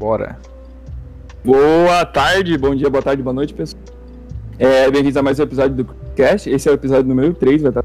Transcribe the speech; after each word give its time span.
Bora. 0.00 0.38
Boa 1.44 2.06
tarde, 2.06 2.56
bom 2.56 2.74
dia, 2.74 2.88
boa 2.88 3.02
tarde, 3.02 3.22
boa 3.22 3.34
noite, 3.34 3.52
pessoal. 3.52 3.82
É, 4.58 4.90
Bem-vindos 4.90 5.18
a 5.18 5.22
mais 5.22 5.38
um 5.38 5.42
episódio 5.42 5.76
do 5.76 5.84
Cast. 6.16 6.48
Esse 6.48 6.70
é 6.70 6.72
o 6.72 6.74
episódio 6.74 7.06
número 7.06 7.34
3, 7.34 7.60
vai 7.60 7.70
estar. 7.70 7.84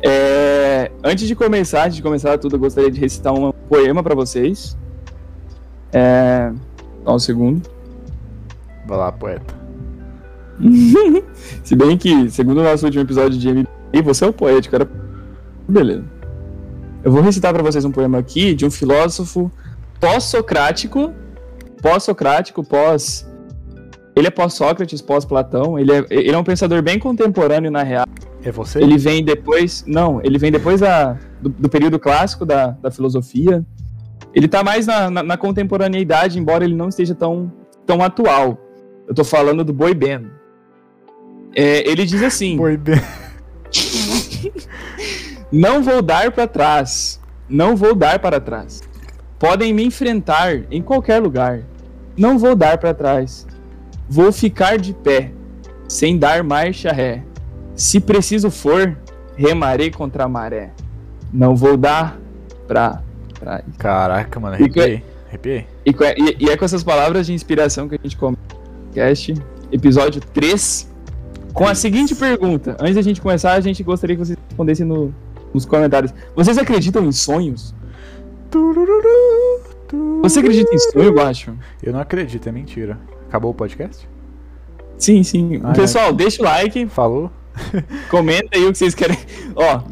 É, 0.00 0.92
antes 1.02 1.26
de 1.26 1.34
começar, 1.34 1.86
antes 1.86 1.96
de 1.96 2.02
começar 2.04 2.38
tudo, 2.38 2.54
eu 2.54 2.60
gostaria 2.60 2.88
de 2.88 3.00
recitar 3.00 3.34
um 3.34 3.50
poema 3.50 4.00
para 4.00 4.14
vocês. 4.14 4.78
É, 5.92 6.52
um 7.04 7.18
segundo. 7.18 7.68
Vai 8.86 8.98
lá, 8.98 9.10
poeta. 9.10 9.54
Se 11.64 11.74
bem 11.74 11.98
que, 11.98 12.30
segundo 12.30 12.60
o 12.60 12.62
nosso 12.62 12.84
último 12.84 13.02
episódio 13.02 13.36
de 13.36 13.52
MBA, 13.52 14.02
você 14.04 14.24
é 14.24 14.28
o 14.28 14.32
poético, 14.32 14.76
era. 14.76 14.88
Beleza. 15.68 16.04
Eu 17.02 17.10
vou 17.10 17.22
recitar 17.22 17.52
para 17.52 17.64
vocês 17.64 17.84
um 17.84 17.90
poema 17.90 18.18
aqui 18.18 18.54
de 18.54 18.64
um 18.64 18.70
filósofo 18.70 19.50
pós-socrático. 20.00 21.12
Pós-socrático, 21.82 22.64
pós. 22.64 23.28
Ele 24.14 24.28
é 24.28 24.30
pós-Sócrates, 24.30 25.02
pós-Platão. 25.02 25.78
Ele 25.78 25.92
é, 25.92 26.06
ele 26.10 26.32
é 26.32 26.38
um 26.38 26.44
pensador 26.44 26.82
bem 26.82 26.98
contemporâneo, 26.98 27.70
na 27.70 27.82
real. 27.82 28.06
É 28.42 28.50
você? 28.50 28.80
Ele 28.80 28.96
vem 28.96 29.24
depois. 29.24 29.84
Não, 29.86 30.20
ele 30.24 30.38
vem 30.38 30.50
depois 30.50 30.80
da, 30.80 31.18
do, 31.40 31.50
do 31.50 31.68
período 31.68 31.98
clássico 31.98 32.46
da, 32.46 32.68
da 32.68 32.90
filosofia. 32.90 33.64
Ele 34.34 34.48
tá 34.48 34.64
mais 34.64 34.86
na, 34.86 35.10
na, 35.10 35.22
na 35.22 35.36
contemporaneidade, 35.36 36.38
embora 36.38 36.64
ele 36.64 36.74
não 36.74 36.88
esteja 36.88 37.14
tão, 37.14 37.52
tão 37.84 38.02
atual. 38.02 38.58
Eu 39.06 39.14
tô 39.14 39.24
falando 39.24 39.62
do 39.64 39.72
Boy 39.72 39.94
Ben. 39.94 40.30
É, 41.54 41.88
ele 41.88 42.04
diz 42.04 42.22
assim: 42.22 42.56
Foi 42.56 42.76
bem. 42.76 43.00
Não 45.50 45.82
vou 45.82 46.02
dar 46.02 46.30
para 46.32 46.46
trás. 46.46 47.20
Não 47.48 47.76
vou 47.76 47.94
dar 47.94 48.18
para 48.18 48.40
trás. 48.40 48.82
Podem 49.38 49.72
me 49.72 49.84
enfrentar 49.84 50.62
em 50.70 50.80
qualquer 50.82 51.20
lugar. 51.22 51.60
Não 52.16 52.38
vou 52.38 52.54
dar 52.56 52.78
para 52.78 52.94
trás. 52.94 53.46
Vou 54.08 54.32
ficar 54.32 54.78
de 54.78 54.94
pé, 54.94 55.32
sem 55.88 56.16
dar 56.18 56.42
marcha 56.42 56.90
ré. 56.92 57.22
Se 57.74 58.00
preciso 58.00 58.50
for, 58.50 58.96
remarei 59.36 59.90
contra 59.90 60.24
a 60.24 60.28
maré. 60.28 60.70
Não 61.32 61.54
vou 61.54 61.76
dar 61.76 62.18
pra 62.66 63.02
trás. 63.38 63.62
Caraca, 63.76 64.40
mano, 64.40 64.54
arrepiei. 64.54 65.02
Arrepiei. 65.28 65.66
E, 65.84 65.90
e- 65.90 66.36
e 66.46 66.50
é 66.50 66.56
com 66.56 66.64
essas 66.64 66.82
palavras 66.82 67.26
de 67.26 67.34
inspiração 67.34 67.88
que 67.88 67.96
a 67.96 67.98
gente 68.02 68.16
começa 68.16 68.40
o 68.50 68.54
podcast, 68.84 69.34
episódio 69.70 70.20
3, 70.32 70.90
com 71.52 71.66
a 71.66 71.74
seguinte 71.74 72.14
pergunta. 72.14 72.76
Antes 72.80 72.94
da 72.94 73.02
gente 73.02 73.20
começar, 73.20 73.52
a 73.52 73.60
gente 73.60 73.82
gostaria 73.82 74.16
que 74.16 74.24
vocês 74.24 74.38
respondessem 74.48 74.86
no- 74.86 75.12
nos 75.52 75.66
comentários. 75.66 76.14
Vocês 76.34 76.56
acreditam 76.56 77.04
em 77.04 77.12
sonhos? 77.12 77.74
Você 80.22 80.40
acredita 80.40 80.74
em 80.74 80.78
sonho, 80.78 81.12
Guacho? 81.12 81.54
Eu 81.82 81.92
não 81.92 82.00
acredito, 82.00 82.48
é 82.48 82.52
mentira. 82.52 82.98
Acabou 83.28 83.50
o 83.50 83.54
podcast? 83.54 84.08
Sim, 84.98 85.22
sim. 85.22 85.60
Ah, 85.62 85.72
Pessoal, 85.72 86.12
deixa 86.12 86.42
o 86.42 86.44
like, 86.44 86.86
Falou? 86.88 87.30
comenta 88.10 88.56
aí 88.56 88.64
o 88.66 88.72
que 88.72 88.78
vocês 88.78 88.94
querem. 88.94 89.16
Ó, 89.54 89.82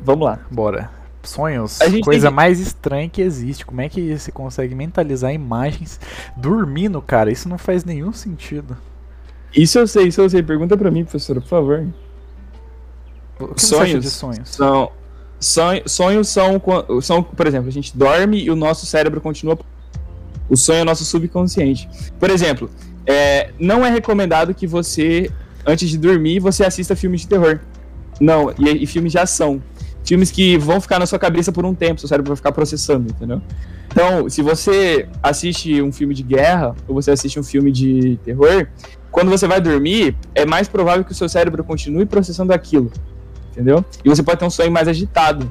vamos 0.00 0.24
lá. 0.26 0.40
Bora. 0.50 0.90
Sonhos, 1.22 1.78
coisa 2.02 2.28
que- 2.28 2.34
mais 2.34 2.58
estranha 2.58 3.08
que 3.08 3.22
existe. 3.22 3.64
Como 3.64 3.80
é 3.80 3.88
que 3.88 4.16
você 4.18 4.32
consegue 4.32 4.74
mentalizar 4.74 5.32
imagens 5.32 6.00
dormindo, 6.36 7.00
cara? 7.00 7.30
Isso 7.30 7.48
não 7.48 7.58
faz 7.58 7.84
nenhum 7.84 8.12
sentido. 8.12 8.76
Isso 9.54 9.78
eu 9.78 9.86
sei, 9.86 10.08
isso 10.08 10.20
eu 10.20 10.28
sei. 10.28 10.42
Pergunta 10.42 10.76
pra 10.76 10.90
mim, 10.90 11.04
professora, 11.04 11.40
por 11.40 11.46
favor. 11.48 11.86
O 13.38 13.48
que 13.54 13.62
Sonhos. 13.62 14.02
de 14.04 14.10
sonhos? 14.10 14.48
São, 14.48 14.90
sonho- 15.42 15.82
sonhos 15.86 16.28
são, 16.28 16.60
são, 17.02 17.22
por 17.22 17.46
exemplo, 17.46 17.68
a 17.68 17.72
gente 17.72 17.96
dorme 17.96 18.42
e 18.42 18.50
o 18.50 18.56
nosso 18.56 18.86
cérebro 18.86 19.20
continua. 19.20 19.58
O 20.48 20.56
sonho 20.56 20.78
é 20.78 20.82
o 20.82 20.84
nosso 20.84 21.04
subconsciente. 21.04 21.88
Por 22.18 22.30
exemplo, 22.30 22.70
é, 23.06 23.50
não 23.58 23.84
é 23.84 23.90
recomendado 23.90 24.54
que 24.54 24.66
você, 24.66 25.30
antes 25.66 25.90
de 25.90 25.98
dormir, 25.98 26.38
você 26.38 26.64
assista 26.64 26.94
filmes 26.94 27.22
de 27.22 27.28
terror. 27.28 27.58
Não, 28.20 28.52
e, 28.58 28.84
e 28.84 28.86
filmes 28.86 29.12
de 29.12 29.18
ação. 29.18 29.62
Filmes 30.04 30.30
que 30.30 30.56
vão 30.58 30.80
ficar 30.80 30.98
na 30.98 31.06
sua 31.06 31.18
cabeça 31.18 31.52
por 31.52 31.64
um 31.64 31.74
tempo, 31.74 32.00
seu 32.00 32.08
cérebro 32.08 32.30
vai 32.30 32.36
ficar 32.36 32.52
processando, 32.52 33.10
entendeu? 33.10 33.40
Então, 33.86 34.28
se 34.28 34.42
você 34.42 35.08
assiste 35.22 35.82
um 35.82 35.92
filme 35.92 36.14
de 36.14 36.22
guerra 36.22 36.74
ou 36.88 36.94
você 36.94 37.10
assiste 37.10 37.38
um 37.38 37.42
filme 37.42 37.70
de 37.70 38.18
terror, 38.24 38.66
quando 39.10 39.30
você 39.30 39.46
vai 39.46 39.60
dormir, 39.60 40.16
é 40.34 40.46
mais 40.46 40.66
provável 40.66 41.04
que 41.04 41.12
o 41.12 41.14
seu 41.14 41.28
cérebro 41.28 41.62
continue 41.62 42.06
processando 42.06 42.52
aquilo 42.52 42.90
entendeu? 43.52 43.84
E 44.04 44.08
você 44.08 44.22
pode 44.22 44.38
ter 44.40 44.44
um 44.44 44.50
sonho 44.50 44.70
mais 44.72 44.88
agitado. 44.88 45.50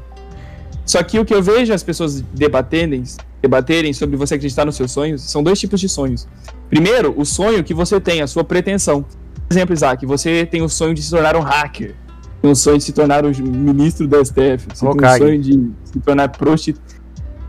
Só 0.85 1.01
que 1.03 1.17
o 1.19 1.23
que 1.25 1.33
eu 1.33 1.41
vejo 1.41 1.71
as 1.73 1.83
pessoas 1.83 2.21
debaterem, 2.33 3.03
debaterem 3.41 3.93
sobre 3.93 4.17
você 4.17 4.35
acreditar 4.35 4.65
nos 4.65 4.75
seus 4.75 4.91
sonhos, 4.91 5.21
são 5.21 5.41
dois 5.41 5.59
tipos 5.59 5.79
de 5.79 5.87
sonhos. 5.87 6.27
Primeiro, 6.69 7.13
o 7.17 7.25
sonho 7.25 7.63
que 7.63 7.73
você 7.73 7.99
tem, 7.99 8.21
a 8.21 8.27
sua 8.27 8.43
pretensão. 8.43 9.03
Por 9.03 9.53
exemplo, 9.53 9.73
Isaac, 9.73 10.05
você 10.05 10.45
tem 10.45 10.61
o 10.61 10.69
sonho 10.69 10.93
de 10.93 11.01
se 11.03 11.09
tornar 11.11 11.35
um 11.35 11.41
hacker, 11.41 11.95
tem 12.41 12.49
o 12.51 12.55
sonho 12.55 12.77
de 12.77 12.83
se 12.83 12.93
tornar 12.93 13.23
um 13.25 13.29
ministro 13.29 14.07
da 14.07 14.23
STF, 14.23 14.67
você 14.73 14.85
tem 14.85 15.05
o 15.05 15.17
sonho 15.17 15.41
de 15.41 15.71
se 15.83 15.99
tornar 15.99 16.29
prostituta. 16.29 16.95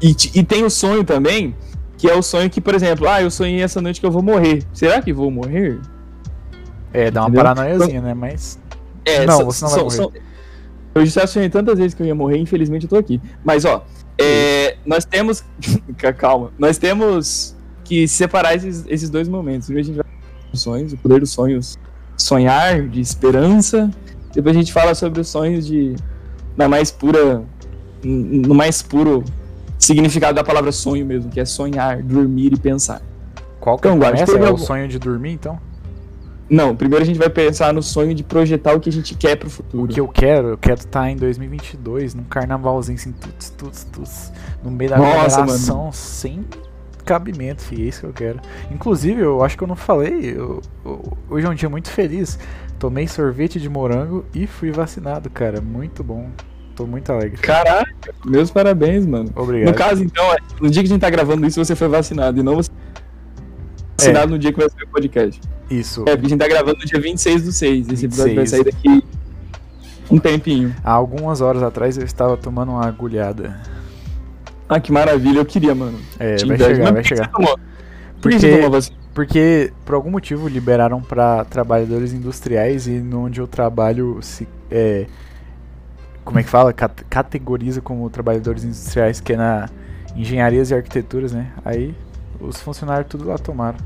E, 0.01 0.15
e 0.35 0.43
tem 0.45 0.65
o 0.65 0.71
sonho 0.71 1.05
também, 1.05 1.55
que 1.97 2.09
é 2.11 2.15
o 2.15 2.23
sonho 2.23 2.51
que, 2.51 2.61
por 2.61 2.75
exemplo, 2.75 3.09
ah, 3.09 3.23
eu 3.23 3.31
sonhei 3.31 3.63
essa 3.63 3.81
noite 3.81 4.01
que 4.01 4.07
eu 4.07 4.11
vou 4.11 4.23
morrer. 4.23 4.65
Será 4.73 5.01
que 5.01 5.13
vou 5.13 5.31
morrer? 5.31 5.79
É, 6.93 7.11
dá 7.11 7.23
uma 7.23 7.29
Entendeu? 7.29 7.45
paranoiazinha, 7.45 8.01
né? 8.03 8.13
Mas. 8.15 8.59
É, 9.05 9.25
Não, 9.25 9.37
são- 9.39 9.47
você 9.47 9.65
não 9.65 9.71
vai 9.71 9.79
são- 9.79 9.85
morrer. 9.85 9.97
são- 9.97 10.32
Eu 10.95 11.07
já 11.07 11.27
sonhei 11.27 11.49
tantas 11.49 11.79
vezes 11.79 11.95
que 11.95 12.03
eu 12.03 12.07
ia 12.07 12.15
morrer, 12.15 12.39
infelizmente 12.39 12.85
eu 12.85 12.91
tô 12.91 12.97
aqui. 12.97 13.21
Mas, 13.45 13.65
ó, 13.65 13.85
é, 14.19 14.77
nós 14.85 15.05
temos. 15.05 15.45
Calma. 16.19 16.53
Nós 16.59 16.79
temos 16.79 17.57
que 17.85 18.07
separar 18.07 18.55
esses, 18.55 18.85
esses 18.89 19.09
dois 19.09 19.29
momentos. 19.29 19.67
Primeiro 19.67 19.87
a 19.87 19.93
gente 19.93 19.97
vai 19.97 20.05
falar 20.05 20.51
dos 20.51 20.61
sonhos, 20.61 20.93
o 20.93 20.97
poder 20.99 21.21
dos 21.21 21.31
sonhos 21.31 21.79
sonhar, 22.17 22.89
de 22.89 23.01
esperança. 23.01 23.91
Depois 24.35 24.55
a 24.55 24.59
gente 24.59 24.73
fala 24.73 24.95
sobre 24.95 25.21
os 25.21 25.29
sonhos 25.29 25.67
de. 25.67 25.97
Na 26.57 26.69
mais 26.69 26.91
pura. 26.91 27.43
No 28.05 28.55
mais 28.55 28.83
puro 28.83 29.25
significado 29.79 30.35
da 30.35 30.45
palavra 30.45 30.73
sonho 30.73 31.05
mesmo, 31.05 31.31
que 31.31 31.41
é 31.41 31.45
sonhar, 31.45 32.03
dormir 32.03 32.53
e 32.53 32.59
pensar. 32.59 33.03
Qual 33.61 33.79
que 33.79 33.89
é 33.89 33.93
Então, 34.23 34.35
teve 34.35 34.45
É 34.45 34.51
o 34.51 34.59
sonho 34.59 34.89
de 34.89 34.99
dormir, 34.99 35.33
então? 35.33 35.59
Não, 36.53 36.77
primeiro 36.77 37.03
a 37.03 37.07
gente 37.07 37.19
vai 37.19 37.31
pensar 37.31 37.73
no 37.73 37.83
sonho 37.83 38.15
de 38.15 38.23
projetar 38.23 38.75
o 38.75 38.81
que 38.81 38.89
a 38.91 38.93
gente 38.93 39.15
quer 39.15 39.37
pro 39.37 39.49
futuro. 39.49 39.85
O 39.85 39.89
que 39.89 39.99
eu 39.99 40.07
quero, 40.07 40.49
eu 40.49 40.59
quero 40.59 40.81
estar 40.81 41.09
em 41.11 41.17
2022, 41.17 42.15
num 42.15 42.25
carnavalzinho 42.25 42.97
assim, 42.99 43.11
tuts, 43.13 43.49
tuts, 43.51 43.85
tuts, 43.91 44.33
no 44.63 44.71
meio 44.71 44.91
da 44.91 44.97
aglomeração, 44.97 45.91
sem 45.93 46.45
cabimento, 47.07 47.63
fi, 47.63 47.77
é 47.83 47.85
isso 47.87 48.01
que 48.01 48.07
eu 48.07 48.13
quero. 48.13 48.39
Inclusive, 48.71 49.21
eu 49.23 49.43
acho 49.43 49.57
que 49.57 49.65
eu 49.65 49.69
não 49.69 49.75
falei, 49.75 50.35
eu- 50.37 50.61
eu- 50.85 51.17
hoje 51.31 51.47
é 51.47 51.49
um 51.51 51.55
dia 51.55 51.69
muito 51.71 51.91
feliz. 51.91 52.39
Tomei 52.79 53.09
sorvete 53.09 53.59
de 53.59 53.69
morango 53.69 54.25
e 54.35 54.47
fui 54.47 54.71
vacinado, 54.71 55.31
cara, 55.31 55.61
muito 55.61 56.05
bom. 56.05 56.29
Tô 56.77 56.87
muito 56.87 57.11
alegre. 57.13 57.39
Caraca, 57.39 58.15
meus 58.25 58.51
parabéns, 58.51 59.07
mano. 59.07 59.31
Obrigado. 59.37 59.69
No 59.71 59.75
caso, 59.75 60.03
então, 60.05 60.25
é, 60.33 60.37
no 60.61 60.71
dia 60.71 60.83
que 60.83 60.87
a 60.89 60.93
gente 60.93 61.01
tá 61.01 61.11
gravando 61.11 61.47
isso, 61.47 61.63
você 61.63 61.75
foi 61.77 61.89
vacinado 61.89 62.39
e 62.41 62.43
não 62.43 62.57
você 62.57 62.71
vacinado 64.07 64.31
no 64.33 64.39
dia 64.39 64.53
que 64.53 64.59
vai 64.59 64.69
sair 64.71 64.85
o 64.85 64.89
podcast. 64.89 65.41
Isso. 65.71 66.03
É, 66.03 66.13
porque 66.17 66.27
a 66.27 66.29
gente 66.29 66.39
tá 66.41 66.49
gravando 66.49 66.79
no 66.79 66.85
dia 66.85 67.01
26 67.01 67.45
do 67.45 67.53
6. 67.53 67.89
Esse 67.89 68.07
episódio 68.07 68.35
vai 68.35 68.45
26. 68.45 68.51
sair 68.51 68.65
daqui 68.73 69.05
um 70.11 70.19
tempinho. 70.19 70.75
Há 70.85 70.93
algumas 70.93 71.41
horas 71.41 71.63
atrás 71.63 71.97
eu 71.97 72.05
estava 72.05 72.37
tomando 72.37 72.73
uma 72.73 72.87
agulhada. 72.87 73.59
Ah, 74.69 74.81
que 74.81 74.91
maravilha, 74.93 75.39
eu 75.39 75.45
queria, 75.45 75.75
mano. 75.75 75.99
É, 76.19 76.37
Te 76.37 76.47
vai 76.47 76.57
chegar, 76.59 76.79
Mas 76.85 76.93
vai 76.93 77.03
que 77.03 77.09
chegar. 77.09 77.29
Por 77.31 77.43
que 77.47 77.59
Porque- 78.21 78.39
você 78.39 78.57
tomou 78.57 78.71
vacina? 78.71 78.97
Porque 79.15 79.73
por 79.85 79.95
algum 79.95 80.11
motivo 80.11 80.49
liberaram 80.49 81.03
para 81.03 81.45
trabalhadores 81.45 82.15
industriais 82.15 82.87
e 82.87 83.03
onde 83.15 83.41
eu 83.41 83.47
trabalho 83.47 84.19
se 84.23 84.49
é, 84.71 85.05
como 86.25 86.39
é 86.39 86.43
que 86.43 86.49
fala 86.49 86.73
Cat- 86.73 87.05
categoriza 87.11 87.83
como 87.83 88.09
trabalhadores 88.09 88.65
industriais 88.65 89.21
que 89.21 89.35
é 89.35 89.37
na 89.37 89.69
engenharias 90.17 90.71
e 90.71 90.75
arquiteturas, 90.75 91.33
né? 91.33 91.53
Aí 91.63 91.95
os 92.41 92.59
funcionários 92.63 93.07
tudo 93.07 93.29
lá 93.29 93.37
tomaram. 93.37 93.77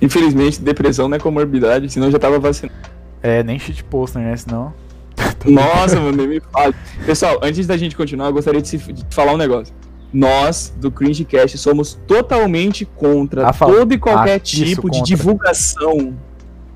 Infelizmente, 0.00 0.60
depressão 0.60 1.08
não 1.08 1.16
é 1.16 1.20
comorbidade, 1.20 1.90
senão 1.90 2.06
eu 2.08 2.12
já 2.12 2.18
tava 2.18 2.38
vacinado. 2.38 2.78
É 3.22 3.42
nem 3.42 3.58
shit 3.58 3.82
poster, 3.84 4.22
né? 4.22 4.36
Senão 4.36 4.72
Nossa, 5.44 5.96
mano, 6.00 6.16
nem 6.16 6.28
me 6.28 6.40
fale. 6.52 6.74
Pessoal, 7.04 7.38
antes 7.42 7.66
da 7.66 7.76
gente 7.76 7.96
continuar, 7.96 8.26
eu 8.26 8.32
gostaria 8.32 8.62
de, 8.62 8.68
se- 8.68 8.76
de 8.92 9.04
falar 9.10 9.32
um 9.32 9.36
negócio. 9.36 9.74
Nós, 10.12 10.72
do 10.76 10.90
Cringecast, 10.90 11.58
somos 11.58 11.98
totalmente 12.06 12.84
contra 12.84 13.48
Ah, 13.48 13.52
todo 13.52 13.92
e 13.92 13.98
qualquer 13.98 14.34
Ah, 14.34 14.42
isso, 14.42 14.64
tipo 14.64 14.88
de 14.90 14.98
contra. 14.98 15.04
divulgação. 15.16 16.16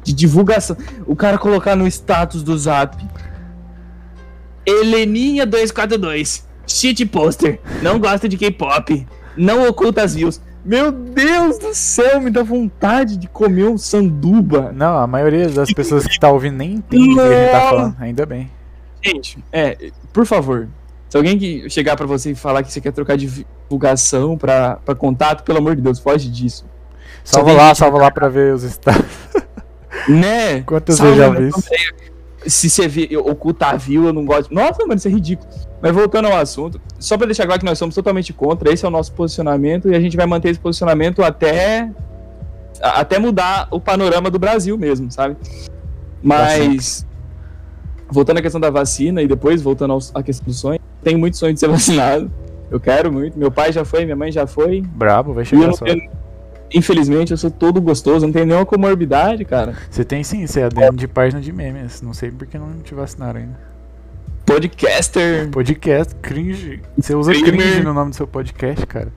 De 0.03 0.13
divulgação. 0.13 0.77
O 1.07 1.15
cara 1.17 1.39
colocar 1.39 1.77
no 1.77 1.87
status 1.87 2.43
do 2.43 2.59
zap. 2.59 2.97
Heleninha 4.67 5.47
242. 5.47 6.47
Shit 6.67 7.07
poster. 7.07 7.61
Não 7.81 7.99
gosta 7.99 8.29
de 8.29 8.37
K-pop. 8.37 9.07
Não 9.37 9.67
oculta 9.69 10.03
as 10.03 10.15
views. 10.15 10.41
Meu 10.65 10.93
Deus 10.93 11.59
do 11.59 11.75
céu, 11.75 12.21
me 12.21 12.31
dá 12.31 12.43
vontade 12.43 13.17
de 13.17 13.27
comer 13.27 13.65
um 13.65 13.77
sanduba. 13.77 14.73
não, 14.73 14.97
a 14.97 15.07
maioria 15.07 15.49
das 15.49 15.73
pessoas 15.73 16.07
que 16.07 16.19
tá 16.19 16.31
ouvindo 16.31 16.57
nem 16.57 16.75
entende 16.75 17.11
o 17.11 17.15
que 17.15 17.21
a 17.21 17.43
gente 17.43 17.51
tá 17.51 17.61
falando. 17.61 17.97
Ainda 17.99 18.27
bem. 18.27 18.51
Gente, 19.03 19.43
é, 19.53 19.91
por 20.13 20.25
favor, 20.25 20.69
Se 21.09 21.17
alguém 21.17 21.37
que 21.37 21.69
chegar 21.69 21.97
pra 21.97 22.07
você 22.07 22.31
e 22.31 22.35
falar 22.35 22.63
que 22.63 22.73
você 22.73 22.81
quer 22.81 22.93
trocar 22.93 23.17
de 23.17 23.27
divulgação 23.27 24.39
pra, 24.39 24.77
pra 24.77 24.95
contato, 24.95 25.43
pelo 25.43 25.59
amor 25.59 25.75
de 25.75 25.83
Deus, 25.83 25.99
foge 25.99 26.31
disso. 26.31 26.65
Salva 27.25 27.53
lá, 27.53 27.75
salva 27.75 27.99
lá 27.99 28.11
pra 28.11 28.29
ver 28.29 28.55
os 28.55 28.63
estados. 28.63 29.05
Né? 30.09 30.63
Quantas 30.63 30.99
vezes 30.99 31.17
já 31.17 31.29
vi. 31.29 31.51
Se 32.47 32.69
você 32.71 32.89
vê, 32.89 33.07
eu- 33.11 33.27
ocultar 33.27 33.79
view, 33.79 34.07
eu 34.07 34.13
não 34.13 34.25
gosto. 34.25 34.53
Nossa, 34.55 34.83
mano, 34.83 34.95
isso 34.97 35.09
é 35.09 35.11
ridículo. 35.11 35.49
Mas 35.81 35.93
voltando 35.93 36.29
ao 36.29 36.37
assunto, 36.37 36.81
só 36.99 37.17
pra 37.17 37.27
deixar 37.27 37.45
claro 37.47 37.59
que 37.61 37.67
nós 37.67 37.79
somos 37.79 37.95
totalmente 37.95 38.33
contra, 38.33 38.73
esse 38.73 38.85
é 38.85 38.89
o 38.89 38.91
nosso 38.91 39.13
posicionamento 39.13 39.89
e 39.89 39.95
a 39.95 40.01
gente 40.01 40.17
vai 40.17 40.27
manter 40.27 40.51
esse 40.51 40.61
posicionamento 40.61 41.23
até 41.23 41.91
a- 42.81 43.01
até 43.01 43.19
mudar 43.19 43.69
o 43.71 43.81
panorama 43.81 44.31
do 44.31 44.39
Brasil 44.39 44.77
mesmo, 44.79 45.11
sabe? 45.11 45.37
Mas 46.23 47.07
voltando 48.09 48.39
à 48.39 48.43
questão 48.43 48.61
da 48.61 48.71
vacina 48.71 49.23
e 49.23 49.27
depois 49.27 49.63
voltando 49.63 49.99
à 50.15 50.23
questão 50.23 50.47
do 50.47 50.53
sonho, 50.53 50.79
tenho 51.03 51.19
muito 51.19 51.37
sonho 51.37 51.53
de 51.55 51.61
ser 51.61 51.69
vacinado. 51.71 52.31
Eu 52.71 52.81
quero 52.81 53.13
muito. 53.13 53.39
Meu 53.39 53.51
pai 53.51 53.73
já 53.73 53.85
foi, 53.85 54.05
minha 54.05 54.17
mãe 54.17 54.33
já 54.33 54.47
foi. 54.47 54.81
Brabo, 54.81 55.33
vai 55.35 55.43
eu 55.43 55.47
chegar 55.47 55.73
só. 55.75 55.85
tenho- 55.85 56.11
infelizmente, 56.75 57.31
eu 57.33 57.37
sou 57.37 57.51
todo 57.51 57.81
gostoso, 57.81 58.27
não 58.27 58.33
tenho 58.33 58.47
nenhuma 58.47 58.67
comorbidade, 58.67 59.45
cara. 59.45 59.75
Você 59.91 60.05
tem 60.05 60.23
sim, 60.25 60.47
você 60.47 60.61
é 60.61 60.65
ADM 60.65 60.97
de 60.97 61.07
página 61.09 61.41
de 61.41 61.53
memes. 61.53 62.01
Não 62.03 62.13
sei 62.15 62.31
porque 62.31 62.59
não 62.59 62.81
te 62.81 62.95
vacinaram 62.95 63.41
ainda. 63.41 63.73
Podcaster. 64.45 65.49
Podcast, 65.51 66.15
cringe. 66.17 66.81
Você 66.99 67.15
usa 67.15 67.33
Streamer. 67.33 67.61
cringe 67.61 67.83
no 67.83 67.95
nome 67.95 68.11
do 68.11 68.17
seu 68.17 68.27
podcast, 68.27 68.87
cara. 68.87 69.09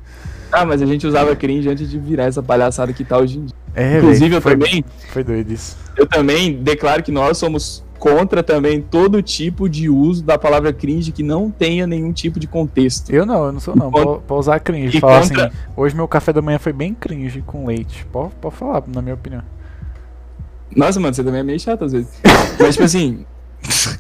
Ah, 0.52 0.66
mas 0.66 0.82
a 0.82 0.86
gente 0.86 1.06
usava 1.06 1.36
cringe 1.36 1.68
antes 1.68 1.90
de 1.90 2.00
virar 2.00 2.26
essa 2.26 2.42
palhaçada 2.42 2.94
que 2.94 3.04
tá 3.04 3.18
hoje 3.18 3.40
em 3.40 3.46
dia. 3.46 3.56
É, 3.74 3.98
Inclusive, 3.98 4.36
eu 4.36 4.42
foi, 4.42 4.52
também, 4.54 4.86
Foi 5.10 5.24
doido 5.24 5.52
isso. 5.52 5.78
eu 5.98 6.08
também 6.08 6.54
declaro 6.64 7.04
que 7.04 7.12
nós 7.12 7.38
somos 7.38 7.84
contra 8.00 8.44
também 8.44 8.82
todo 8.82 9.22
tipo 9.22 9.68
de 9.70 9.90
uso 9.90 10.24
da 10.24 10.38
palavra 10.38 10.72
cringe 10.74 11.12
que 11.12 11.24
não 11.24 11.50
tenha 11.50 11.88
nenhum 11.88 12.12
tipo 12.14 12.40
de 12.40 12.48
contexto. 12.48 13.10
Eu 13.12 13.26
não, 13.26 13.46
eu 13.46 13.52
não 13.52 13.60
sou 13.60 13.76
não. 13.76 13.90
contra- 13.92 14.20
Pode, 14.22 14.40
usar 14.40 14.60
cringe. 14.60 14.98
e 14.98 15.00
Falar 15.00 15.22
contra- 15.22 15.48
assim, 15.48 15.56
hoje 15.76 15.96
meu 15.96 16.08
café 16.08 16.32
da 16.34 16.42
manhã 16.42 16.60
foi 16.60 16.74
bem 16.74 16.94
cringe 16.94 17.42
com 17.46 17.66
leite. 17.66 18.06
Pode, 18.12 18.32
pode 18.42 18.56
falar, 18.56 18.84
na 18.94 19.02
minha 19.02 19.16
opinião. 19.16 19.42
Nossa, 20.76 21.00
mano, 21.00 21.14
você 21.14 21.24
também 21.24 21.40
é 21.40 21.44
meio 21.44 21.60
chato 21.60 21.86
às 21.86 21.92
vezes. 21.94 22.10
Mas, 22.60 22.74
tipo 22.76 22.84
assim. 22.84 23.26
se 23.64 23.98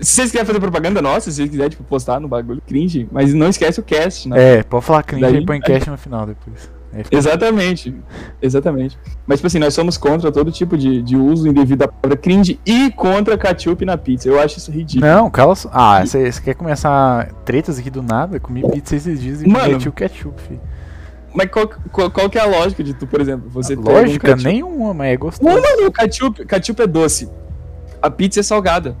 vocês 0.00 0.30
quiserem 0.30 0.46
fazer 0.46 0.60
propaganda 0.60 1.02
nossa, 1.02 1.30
se 1.30 1.36
vocês 1.36 1.50
quiserem, 1.50 1.70
tipo, 1.70 1.84
postar 1.84 2.20
no 2.20 2.28
bagulho 2.28 2.62
cringe, 2.66 3.06
mas 3.12 3.32
não 3.34 3.48
esquece 3.48 3.80
o 3.80 3.82
cast, 3.82 4.28
né? 4.28 4.58
É, 4.58 4.62
pode 4.62 4.84
falar 4.84 5.02
cringe 5.02 5.22
Daí- 5.22 5.36
e 5.42 5.46
põe 5.46 5.60
cash 5.60 5.86
no 5.86 5.96
final 5.98 6.26
depois. 6.26 6.70
Fica- 7.02 7.16
Exatamente. 7.16 7.94
Exatamente. 8.40 8.98
Mas, 9.26 9.38
tipo 9.40 9.46
assim, 9.48 9.58
nós 9.58 9.74
somos 9.74 9.96
contra 9.96 10.30
todo 10.30 10.52
tipo 10.52 10.76
de, 10.78 11.02
de 11.02 11.16
uso 11.16 11.48
indevido 11.48 11.78
da 11.80 11.88
palavra 11.88 12.16
cringe 12.16 12.60
e 12.64 12.90
contra 12.92 13.36
ketchup 13.36 13.84
na 13.84 13.96
pizza. 13.96 14.28
Eu 14.28 14.38
acho 14.40 14.58
isso 14.58 14.70
ridículo. 14.70 15.10
Não, 15.10 15.28
cala. 15.30 15.54
Ah, 15.72 16.04
você 16.06 16.30
quer 16.42 16.54
começar 16.54 17.28
tretas 17.44 17.78
aqui 17.78 17.90
do 17.90 18.02
nada? 18.02 18.38
Comi 18.38 18.62
pizza 18.70 18.94
esses 18.94 19.20
dias 19.20 19.42
e 19.42 19.48
Mano, 19.48 19.72
meti 19.72 19.88
o 19.88 19.92
ketchup, 19.92 20.40
filho. 20.42 20.60
Mas 21.34 21.50
qual, 21.50 21.66
qual, 21.90 22.10
qual 22.12 22.30
que 22.30 22.38
é 22.38 22.42
a 22.42 22.46
lógica 22.46 22.84
de 22.84 22.94
tu, 22.94 23.08
por 23.08 23.20
exemplo, 23.20 23.50
você 23.50 23.74
um 23.76 23.80
Lógica, 23.80 24.28
ketchup- 24.28 24.44
nenhuma, 24.44 24.94
mas 24.94 25.08
é 25.08 25.12
Não, 25.14 25.18
gostoso. 25.18 25.52
mano, 25.60 25.88
o 25.88 25.90
ketchup, 25.92 26.44
ketchup 26.46 26.80
é 26.82 26.86
doce. 26.86 27.28
A 28.00 28.08
pizza 28.08 28.38
é 28.38 28.42
salgada. 28.44 28.94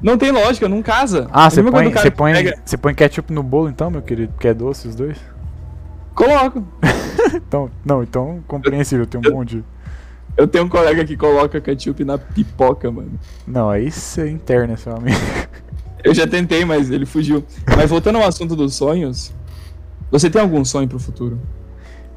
Não 0.00 0.16
tem 0.16 0.30
lógica, 0.30 0.68
não 0.68 0.80
casa. 0.80 1.26
Ah, 1.32 1.46
É 1.46 1.50
você 1.50 1.62
põe, 1.62 1.90
põe, 2.12 2.32
pega- 2.32 2.54
você 2.64 2.76
põe 2.76 2.94
ketchup 2.94 3.32
no 3.32 3.42
bolo 3.42 3.68
então, 3.68 3.90
meu 3.90 4.00
querido? 4.00 4.32
Porque 4.32 4.48
é 4.48 4.54
doce 4.54 4.86
os 4.88 4.94
dois? 4.94 5.18
Coloco. 6.18 6.64
Então, 7.34 7.70
não, 7.84 8.02
então 8.02 8.42
compreensível, 8.46 9.04
tem 9.06 9.20
um 9.20 9.30
monte. 9.34 9.62
Eu 10.36 10.46
tenho 10.46 10.64
um 10.64 10.68
colega 10.68 11.04
que 11.04 11.16
coloca 11.16 11.60
ketchup 11.60 12.02
na 12.04 12.16
pipoca, 12.16 12.90
mano. 12.90 13.18
Não, 13.46 13.68
aí 13.68 13.90
você 13.90 14.30
interna, 14.30 14.76
seu 14.76 14.94
amigo. 14.96 15.16
Eu 16.02 16.14
já 16.14 16.26
tentei, 16.26 16.64
mas 16.64 16.90
ele 16.90 17.04
fugiu. 17.04 17.44
Mas 17.76 17.90
voltando 17.90 18.16
ao 18.16 18.24
assunto 18.26 18.54
dos 18.56 18.74
sonhos, 18.74 19.32
você 20.10 20.30
tem 20.30 20.40
algum 20.40 20.64
sonho 20.64 20.88
pro 20.88 20.98
futuro? 20.98 21.38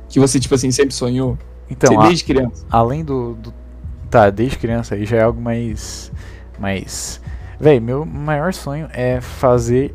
Que 0.08 0.20
você, 0.20 0.40
tipo 0.40 0.54
assim, 0.56 0.72
sempre 0.72 0.94
sonhou? 0.94 1.38
Então, 1.70 2.00
a- 2.00 2.08
desde 2.08 2.24
criança. 2.26 2.66
além 2.70 3.04
do, 3.04 3.34
do- 3.34 3.54
Tá, 4.10 4.30
desde 4.30 4.58
criança 4.58 4.96
aí 4.96 5.06
já 5.06 5.18
é 5.18 5.24
algo 5.24 5.42
mais. 5.42 6.12
Mais. 6.60 7.20
Véi, 7.60 7.80
meu 7.80 8.06
maior 8.06 8.54
sonho 8.54 8.88
é 8.94 9.20
fazer 9.20 9.94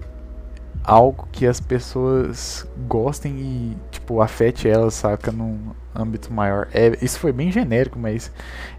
algo 0.85 1.27
que 1.33 1.47
as 1.47 1.61
pessoas 1.61 2.67
gostem 2.89 3.33
e, 3.39 3.77
tipo, 4.07 4.21
afete 4.23 4.69
elas, 4.69 4.95
saca? 4.95 5.33
Num 5.33 5.59
âmbito 5.95 6.33
maior. 6.33 6.69
É, 6.73 6.97
isso 7.03 7.19
foi 7.19 7.33
bem 7.33 7.51
genérico, 7.51 7.99
mas 7.99 8.31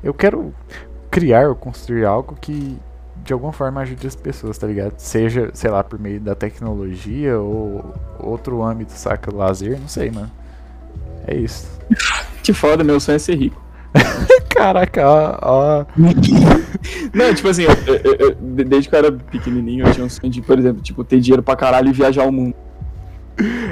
eu 0.01 0.13
quero 0.13 0.53
criar 1.11 1.49
ou 1.49 1.55
construir 1.55 2.05
algo 2.05 2.37
que 2.39 2.77
de 3.25 3.33
alguma 3.33 3.51
forma 3.51 3.81
ajude 3.81 4.07
as 4.07 4.15
pessoas, 4.15 4.57
tá 4.57 4.65
ligado? 4.65 4.93
Seja, 4.97 5.49
sei 5.53 5.69
lá, 5.69 5.83
por 5.83 5.99
meio 5.99 6.21
da 6.21 6.33
tecnologia 6.33 7.37
ou 7.37 7.93
outro 8.19 8.63
âmbito, 8.63 8.93
saca? 8.93 9.35
Lazer, 9.35 9.77
não 9.77 9.87
sei, 9.89 10.09
mano. 10.09 10.31
É 11.27 11.35
isso. 11.35 11.67
Que 12.47 12.53
foda, 12.53 12.81
meu 12.81 12.97
sonho 12.97 13.17
é 13.17 13.19
ser 13.19 13.35
rico. 13.35 13.61
Caraca, 14.55 15.01
ó, 15.05 15.37
ó. 15.41 15.85
Não, 17.13 17.33
tipo 17.35 17.49
assim, 17.49 17.63
eu- 17.63 17.95
eu- 17.95 18.15
eu- 18.29 18.35
de- 18.35 18.63
desde 18.63 18.87
que 18.87 18.95
eu 18.95 18.99
era 18.99 19.11
pequenininho, 19.11 19.85
eu 19.85 19.91
tinha 19.93 20.05
um 20.05 20.09
sonho 20.09 20.31
de, 20.31 20.41
por 20.41 20.57
exemplo, 20.57 20.81
tipo, 20.81 21.03
ter 21.03 21.19
dinheiro 21.19 21.43
pra 21.43 21.57
caralho 21.57 21.89
e 21.89 21.91
viajar 21.91 22.23
o 22.25 22.31
mundo. 22.31 22.55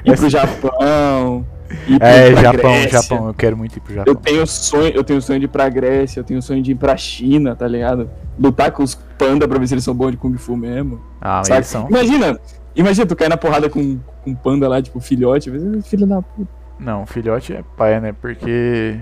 Ir 0.05 0.15
pro 0.17 0.29
Japão. 0.29 1.45
Ir 1.87 1.97
pro- 1.99 2.07
É, 2.07 2.35
Japão, 2.35 2.71
Grécia. 2.71 3.01
Japão, 3.01 3.27
eu 3.27 3.33
quero 3.33 3.57
muito 3.57 3.75
ir 3.77 3.79
pro 3.79 3.93
Japão. 3.93 4.13
Eu 4.13 4.15
tenho 4.19 4.45
sonho, 4.45 4.91
eu 4.95 5.03
tenho 5.03 5.21
sonho 5.21 5.39
de 5.39 5.45
ir 5.45 5.49
pra 5.49 5.67
Grécia, 5.69 6.19
eu 6.19 6.23
tenho 6.23 6.41
sonho 6.41 6.61
de 6.61 6.71
ir 6.71 6.75
pra 6.75 6.95
China, 6.95 7.55
tá 7.55 7.67
ligado? 7.67 8.09
Lutar 8.39 8.71
com 8.71 8.83
os 8.83 8.95
panda 9.17 9.47
pra 9.47 9.57
ver 9.57 9.67
se 9.67 9.73
eles 9.73 9.83
são 9.83 9.93
bons 9.95 10.11
de 10.11 10.17
Kung 10.17 10.35
Fu 10.37 10.55
mesmo. 10.55 11.01
Ah, 11.19 11.37
mas 11.39 11.49
eles 11.49 11.67
são. 11.67 11.87
Imagina, 11.89 12.39
imagina 12.75 13.05
tu 13.07 13.15
cair 13.15 13.29
na 13.29 13.37
porrada 13.37 13.69
com 13.69 13.97
com 14.23 14.31
um 14.31 14.35
panda 14.35 14.67
lá, 14.67 14.81
tipo, 14.81 14.99
filhote, 14.99 15.51
filho 15.83 16.05
da 16.07 16.21
puta. 16.21 16.49
Não, 16.79 17.05
filhote 17.05 17.53
é 17.53 17.63
pai, 17.77 17.99
né? 17.99 18.13
Porque. 18.19 18.99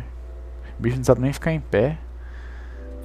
O 0.78 0.82
bicho 0.84 0.98
não 0.98 1.04
sabe 1.04 1.22
nem 1.22 1.32
ficar 1.34 1.52
em 1.54 1.60
pé. 1.62 1.98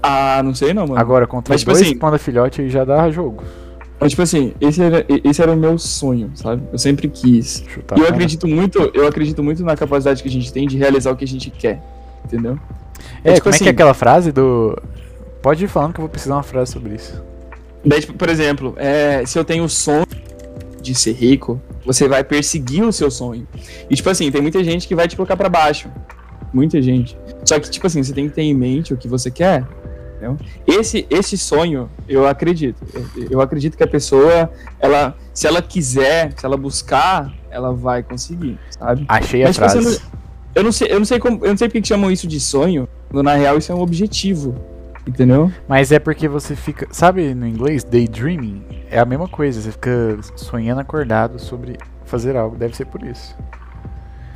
Ah, 0.03 0.41
não 0.45 0.55
sei 0.55 0.73
não, 0.75 0.87
mano. 0.87 1.01
Agora, 1.01 1.27
contra 1.27 1.53
Mas, 1.55 1.61
tipo 1.63 1.73
dois 1.73 1.83
assim- 1.87 1.99
panda 1.99 2.19
filhote 2.19 2.61
aí 2.61 2.69
já 2.71 2.85
dá 2.85 3.11
jogo. 3.11 3.43
Mas, 4.01 4.11
tipo 4.11 4.23
assim, 4.23 4.55
esse 4.61 4.81
era, 4.81 5.05
esse 5.25 5.43
era 5.43 5.53
o 5.53 5.57
meu 5.57 5.77
sonho, 5.77 6.31
sabe? 6.35 6.63
Eu 6.73 6.79
sempre 6.79 7.09
quis. 7.09 7.65
Chutar 7.67 7.99
E 7.99 8.01
eu 8.03 8.09
acredito 8.09 8.47
muito, 8.47 8.79
eu 8.95 9.07
acredito 9.09 9.43
muito 9.43 9.65
na 9.65 9.77
capacidade 9.77 10.23
que 10.23 10.29
a 10.29 10.33
gente 10.33 10.53
tem 10.53 10.69
de 10.69 10.77
realizar 10.79 11.11
o 11.11 11.17
que 11.17 11.25
a 11.25 11.29
gente 11.29 11.51
quer. 11.51 11.83
Entendeu? 12.25 12.59
É, 13.25 13.35
tipo 13.35 13.45
como 13.45 13.55
é 13.55 13.59
que 13.59 13.65
assim- 13.65 13.67
é 13.67 13.71
aquela 13.71 13.95
frase 13.95 14.31
do. 14.31 14.77
Pode 15.43 15.65
ir 15.65 15.69
falando 15.69 15.93
que 15.95 16.01
eu 16.01 16.03
vou 16.03 16.09
precisar 16.09 16.35
de 16.35 16.37
uma 16.39 16.43
frase 16.43 16.73
sobre 16.73 16.95
isso. 16.95 17.21
Daí, 17.85 18.01
tipo, 18.01 18.13
por 18.13 18.29
exemplo, 18.29 18.75
é, 18.77 19.25
se 19.25 19.39
eu 19.39 19.45
tenho 19.45 19.65
o 19.65 19.69
sonho 19.69 20.07
de 20.83 20.95
ser 20.95 21.13
rico, 21.13 21.61
você 21.85 22.07
vai 22.09 22.23
perseguir 22.23 22.83
o 22.85 22.93
seu 22.93 23.11
sonho. 23.11 23.47
E, 23.89 23.95
tipo 23.95 24.09
assim, 24.11 24.31
tem 24.31 24.41
muita 24.43 24.63
gente 24.63 24.87
que 24.87 24.95
vai 24.95 25.09
te 25.09 25.17
colocar 25.17 25.37
pra 25.37 25.49
baixo. 25.49 25.89
Muita 26.53 26.81
gente. 26.83 27.17
Só 27.45 27.59
que, 27.59 27.69
tipo 27.71 27.87
assim, 27.87 28.03
você 28.03 28.13
tem 28.13 28.29
que 28.29 28.35
ter 28.35 28.43
em 28.43 28.55
mente 28.55 28.93
o 28.95 28.97
que 28.97 29.07
você 29.09 29.31
quer. 29.31 29.65
Entendeu? 30.19 30.37
Esse, 30.67 31.07
esse 31.09 31.39
sonho, 31.39 31.89
eu 32.09 32.27
acredito. 32.27 32.85
Eu, 33.31 33.41
acredito 33.41 33.77
que 33.77 33.85
a 33.85 33.89
pessoa, 33.89 34.51
ela, 34.81 35.17
se 35.33 35.47
ela 35.47 35.63
quiser, 35.63 36.33
se 36.37 36.45
ela 36.45 36.57
buscar, 36.57 37.33
ela 37.51 37.73
vai 37.73 38.03
conseguir, 38.03 38.59
sabe? 38.71 39.05
Achei 39.09 39.43
a 39.43 39.47
Mas, 39.47 39.57
você 39.57 39.81
frase. 39.81 40.03
Eu 40.55 40.65
não 40.65 40.73
sei, 40.73 40.89
eu 40.91 40.99
não 40.99 41.05
sei 41.05 41.21
como, 41.21 41.45
eu 41.45 41.51
não 41.51 41.57
sei 41.57 41.69
porque 41.69 41.81
que 41.81 41.89
chamam 41.89 42.11
isso 42.11 42.27
de 42.27 42.41
sonho, 42.41 42.89
quando 43.09 43.23
na 43.23 43.35
real 43.35 43.57
isso 43.57 43.71
é 43.71 43.75
um 43.75 43.81
objetivo. 43.81 44.57
Entendeu? 45.07 45.51
Mas 45.67 45.91
é 45.93 45.99
porque 45.99 46.29
você 46.29 46.55
fica. 46.55 46.87
Sabe 46.91 47.35
no 47.35 47.47
inglês? 47.47 47.83
Daydreaming? 47.83 48.63
É 48.91 48.99
a 48.99 49.07
mesma 49.07 49.27
coisa. 49.27 49.61
Você 49.61 49.73
fica 49.73 50.19
sonhando 50.37 50.81
acordado 50.81 51.39
sobre 51.39 51.79
fazer 52.05 52.37
algo. 52.37 52.57
Deve 52.57 52.77
ser 52.77 52.85
por 52.87 53.03
isso. 53.03 53.35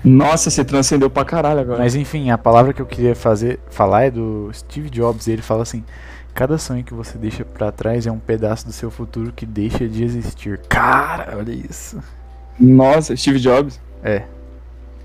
Nossa, 0.05 0.51
você 0.51 0.65
transcendeu 0.65 1.09
pra 1.09 1.25
caralho 1.25 1.61
agora. 1.61 1.79
Mas 1.79 1.95
enfim, 1.95 2.31
a 2.31 2.39
palavra 2.39 2.73
que 2.73 2.83
eu 2.83 2.87
queria 2.87 3.15
fazer, 3.15 3.61
falar 3.71 4.05
é 4.05 4.11
do 4.11 4.51
Steve 4.53 4.91
Jobs. 4.91 5.27
e 5.27 5.33
Ele 5.33 5.43
fala 5.43 5.63
assim: 5.63 5.85
Cada 6.35 6.57
sonho 6.57 6.83
que 6.83 6.95
você 6.95 7.19
deixa 7.19 7.45
pra 7.45 7.71
trás 7.71 8.07
é 8.07 8.11
um 8.11 8.19
pedaço 8.19 8.67
do 8.67 8.73
seu 8.73 8.91
futuro 8.91 9.33
que 9.35 9.45
deixa 9.45 9.87
de 9.87 10.03
existir. 10.03 10.59
Cara, 10.69 11.37
olha 11.37 11.53
isso. 11.53 11.99
Nossa, 12.59 13.15
Steve 13.15 13.39
Jobs. 13.39 13.79
É. 14.03 14.23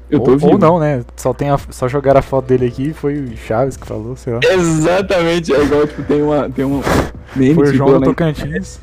Eu 0.09 0.21
tô 0.21 0.31
ou, 0.31 0.37
vivo. 0.37 0.51
ou 0.53 0.57
não, 0.57 0.79
né? 0.79 1.03
Só, 1.17 1.33
tem 1.33 1.49
a, 1.49 1.57
só 1.69 1.85
jogaram 1.89 2.19
a 2.19 2.21
foto 2.23 2.45
dele 2.45 2.67
aqui 2.67 2.89
e 2.89 2.93
foi 2.93 3.19
o 3.19 3.35
Chaves 3.35 3.75
que 3.75 3.85
falou, 3.85 4.15
sei 4.15 4.33
lá. 4.33 4.39
Exatamente, 4.41 5.53
é 5.53 5.61
igual, 5.61 5.85
tipo, 5.85 6.01
tem 6.03 6.21
uma. 6.21 6.49
Tem 6.49 6.63
um 6.63 6.81
meme 7.35 7.55
Foi 7.55 7.63
o 7.63 7.71
tipo, 7.71 7.77
João 7.77 7.93
do 7.95 7.99
né? 7.99 8.05
Tocantins. 8.05 8.79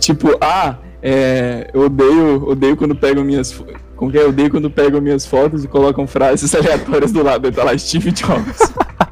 tipo, 0.00 0.28
ah, 0.40 0.76
é, 1.02 1.70
eu 1.74 1.82
odeio, 1.82 2.48
odeio 2.48 2.76
quando 2.76 2.96
pegam 2.96 3.22
minhas. 3.22 3.52
Fo- 3.96 3.98
Como 3.98 4.10
que 4.12 4.18
é? 4.18 4.22
Eu 4.22 4.28
odeio 4.28 4.50
quando 4.50 4.70
pegam 4.70 5.00
minhas 5.00 5.26
fotos 5.26 5.64
e 5.64 5.68
colocam 5.68 6.06
frases 6.06 6.54
aleatórias 6.54 7.12
do 7.12 7.22
lado. 7.22 7.46
Aí 7.46 7.52
tá 7.52 7.64
lá 7.64 7.76
Steve 7.76 8.10
Jobs. 8.12 8.58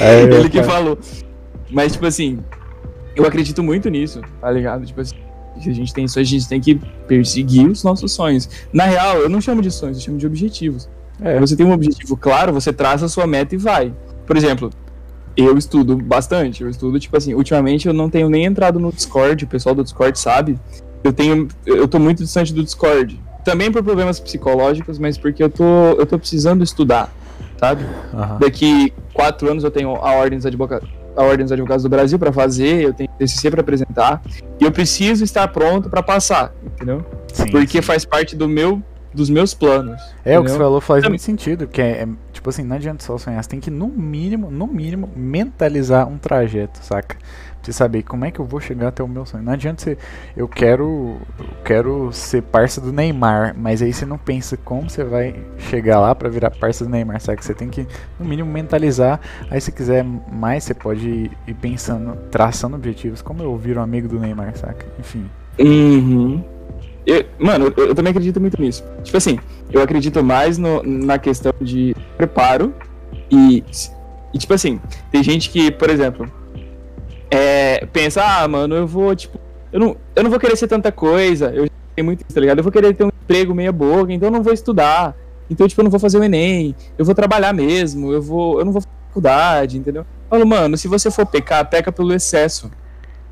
É, 0.00 0.22
Ele 0.24 0.48
que 0.48 0.60
falou. 0.62 0.98
Mas, 1.70 1.92
tipo 1.92 2.04
assim, 2.04 2.40
eu 3.14 3.24
acredito 3.24 3.62
muito 3.62 3.88
nisso, 3.88 4.20
tá 4.40 4.50
ligado? 4.50 4.84
Tipo 4.84 5.00
assim, 5.00 5.14
se 5.62 5.70
a 5.70 5.72
gente 5.72 5.94
tem 5.94 6.08
sonhos, 6.08 6.28
a 6.28 6.30
gente 6.32 6.48
tem 6.48 6.60
que 6.60 6.74
perseguir 7.06 7.68
os 7.70 7.84
nossos 7.84 8.10
sonhos. 8.12 8.48
Na 8.72 8.84
real, 8.84 9.18
eu 9.18 9.28
não 9.28 9.40
chamo 9.40 9.62
de 9.62 9.70
sonhos, 9.70 9.98
eu 9.98 10.04
chamo 10.04 10.18
de 10.18 10.26
objetivos. 10.26 10.88
É. 11.20 11.38
Você 11.38 11.54
tem 11.56 11.64
um 11.64 11.72
objetivo 11.72 12.16
claro, 12.16 12.52
você 12.52 12.72
traça 12.72 13.06
a 13.06 13.08
sua 13.08 13.26
meta 13.26 13.54
e 13.54 13.58
vai. 13.58 13.94
Por 14.26 14.36
exemplo, 14.36 14.70
eu 15.36 15.56
estudo 15.56 15.96
bastante. 15.96 16.62
Eu 16.64 16.68
estudo, 16.68 16.98
tipo 16.98 17.16
assim, 17.16 17.32
ultimamente 17.32 17.86
eu 17.86 17.94
não 17.94 18.10
tenho 18.10 18.28
nem 18.28 18.44
entrado 18.46 18.78
no 18.80 18.92
Discord, 18.92 19.44
o 19.44 19.48
pessoal 19.48 19.74
do 19.76 19.84
Discord 19.84 20.18
sabe. 20.18 20.58
eu 21.04 21.12
tenho. 21.12 21.46
Eu 21.64 21.86
tô 21.86 21.98
muito 22.00 22.22
distante 22.24 22.52
do 22.52 22.62
Discord. 22.64 23.18
Também 23.46 23.70
por 23.70 23.80
problemas 23.80 24.18
psicológicos, 24.18 24.98
mas 24.98 25.16
porque 25.16 25.40
eu 25.40 25.48
tô, 25.48 25.62
eu 25.92 26.04
tô 26.04 26.18
precisando 26.18 26.64
estudar, 26.64 27.12
sabe? 27.56 27.86
Aham. 28.12 28.38
Daqui 28.40 28.92
quatro 29.14 29.48
anos 29.48 29.62
eu 29.62 29.70
tenho 29.70 29.94
a 29.94 30.10
Ordem 30.16 30.36
dos 30.36 30.44
Advogados, 30.46 30.88
a 31.16 31.22
Ordem 31.22 31.44
dos 31.44 31.52
Advogados 31.52 31.84
do 31.84 31.88
Brasil 31.88 32.18
para 32.18 32.32
fazer, 32.32 32.82
eu 32.82 32.92
tenho 32.92 33.08
TCC 33.16 33.48
para 33.52 33.60
apresentar, 33.60 34.20
e 34.60 34.64
eu 34.64 34.72
preciso 34.72 35.22
estar 35.22 35.46
pronto 35.46 35.88
para 35.88 36.02
passar, 36.02 36.52
entendeu? 36.74 37.06
Sim, 37.32 37.48
Porque 37.52 37.78
sim. 37.80 37.82
faz 37.82 38.04
parte 38.04 38.34
do 38.34 38.48
meu, 38.48 38.82
dos 39.14 39.30
meus 39.30 39.54
planos. 39.54 40.02
É, 40.24 40.36
o 40.38 40.42
que 40.42 40.48
você 40.48 40.54
entendeu? 40.54 40.56
falou 40.66 40.80
faz 40.80 41.02
Também- 41.02 41.12
muito 41.12 41.22
sentido, 41.22 41.68
que 41.68 41.80
é, 41.80 42.02
é, 42.02 42.08
tipo 42.32 42.50
assim, 42.50 42.64
não 42.64 42.74
adianta 42.74 43.04
só 43.04 43.16
sonhar, 43.16 43.40
você 43.44 43.48
tem 43.48 43.60
que 43.60 43.70
no 43.70 43.86
mínimo, 43.86 44.50
no 44.50 44.66
mínimo, 44.66 45.08
mentalizar 45.14 46.08
um 46.08 46.18
trajeto, 46.18 46.80
saca? 46.82 47.16
Você 47.66 47.72
saber 47.72 48.04
como 48.04 48.24
é 48.24 48.30
que 48.30 48.38
eu 48.38 48.44
vou 48.44 48.60
chegar 48.60 48.88
até 48.88 49.02
o 49.02 49.08
meu 49.08 49.26
sonho. 49.26 49.42
Não 49.42 49.52
adianta 49.52 49.82
você, 49.82 49.98
eu 50.36 50.46
quero, 50.46 51.16
eu 51.36 51.46
quero 51.64 52.12
ser 52.12 52.40
parça 52.42 52.80
do 52.80 52.92
Neymar, 52.92 53.56
mas 53.58 53.82
aí 53.82 53.92
você 53.92 54.06
não 54.06 54.16
pensa 54.16 54.56
como 54.56 54.88
você 54.88 55.02
vai 55.02 55.34
chegar 55.58 55.98
lá 55.98 56.14
pra 56.14 56.28
virar 56.28 56.52
parça 56.52 56.84
do 56.84 56.90
Neymar, 56.90 57.20
saca? 57.20 57.42
Você 57.42 57.52
tem 57.54 57.68
que, 57.68 57.84
no 58.20 58.24
mínimo, 58.24 58.48
mentalizar, 58.48 59.20
aí 59.50 59.60
se 59.60 59.72
quiser 59.72 60.04
mais, 60.30 60.62
você 60.62 60.74
pode 60.74 61.28
ir 61.46 61.54
pensando, 61.60 62.16
traçando 62.30 62.76
objetivos, 62.76 63.20
como 63.20 63.42
eu 63.42 63.56
viro 63.56 63.80
um 63.80 63.82
amigo 63.82 64.06
do 64.06 64.20
Neymar, 64.20 64.56
saca? 64.56 64.86
Enfim. 65.00 65.28
Uhum. 65.58 66.44
Eu- 67.04 67.24
mano, 67.40 67.72
eu, 67.76 67.88
eu 67.88 67.94
também 67.96 68.12
acredito 68.12 68.40
muito 68.40 68.60
nisso. 68.60 68.84
Tipo 69.02 69.16
assim, 69.16 69.40
eu 69.72 69.82
acredito 69.82 70.22
mais 70.22 70.56
no- 70.56 70.84
na 70.84 71.18
questão 71.18 71.52
de 71.60 71.96
preparo 72.16 72.72
e, 73.28 73.64
e, 74.32 74.38
tipo 74.38 74.54
assim, 74.54 74.80
tem 75.10 75.20
gente 75.22 75.50
que, 75.50 75.70
por 75.72 75.90
exemplo, 75.90 76.30
é, 77.30 77.86
pensa, 77.92 78.22
ah, 78.22 78.46
mano, 78.48 78.74
eu 78.74 78.86
vou, 78.86 79.14
tipo, 79.14 79.38
eu 79.72 79.80
não, 79.80 79.96
eu 80.14 80.22
não 80.22 80.30
vou 80.30 80.38
querer 80.38 80.56
ser 80.56 80.68
tanta 80.68 80.92
coisa, 80.92 81.52
eu 81.54 81.68
tenho 81.94 82.04
muito 82.04 82.20
isso, 82.20 82.34
tá 82.34 82.40
ligado? 82.40 82.58
Eu 82.58 82.62
vou 82.64 82.72
querer 82.72 82.94
ter 82.94 83.04
um 83.04 83.08
emprego 83.08 83.54
meia 83.54 83.72
boca, 83.72 84.12
então 84.12 84.28
eu 84.28 84.32
não 84.32 84.42
vou 84.42 84.52
estudar. 84.52 85.14
Então, 85.48 85.66
tipo, 85.68 85.80
eu 85.80 85.84
não 85.84 85.90
vou 85.90 86.00
fazer 86.00 86.18
o 86.18 86.24
Enem, 86.24 86.74
eu 86.98 87.04
vou 87.04 87.14
trabalhar 87.14 87.52
mesmo, 87.52 88.12
eu 88.12 88.20
vou, 88.22 88.58
eu 88.58 88.64
não 88.64 88.72
vou 88.72 88.80
fazer 88.80 88.94
faculdade, 89.08 89.78
entendeu? 89.78 90.02
Eu 90.02 90.38
Falo, 90.38 90.46
mano, 90.46 90.76
se 90.76 90.88
você 90.88 91.10
for 91.10 91.24
pecar, 91.26 91.64
peca 91.68 91.92
pelo 91.92 92.12
excesso. 92.12 92.70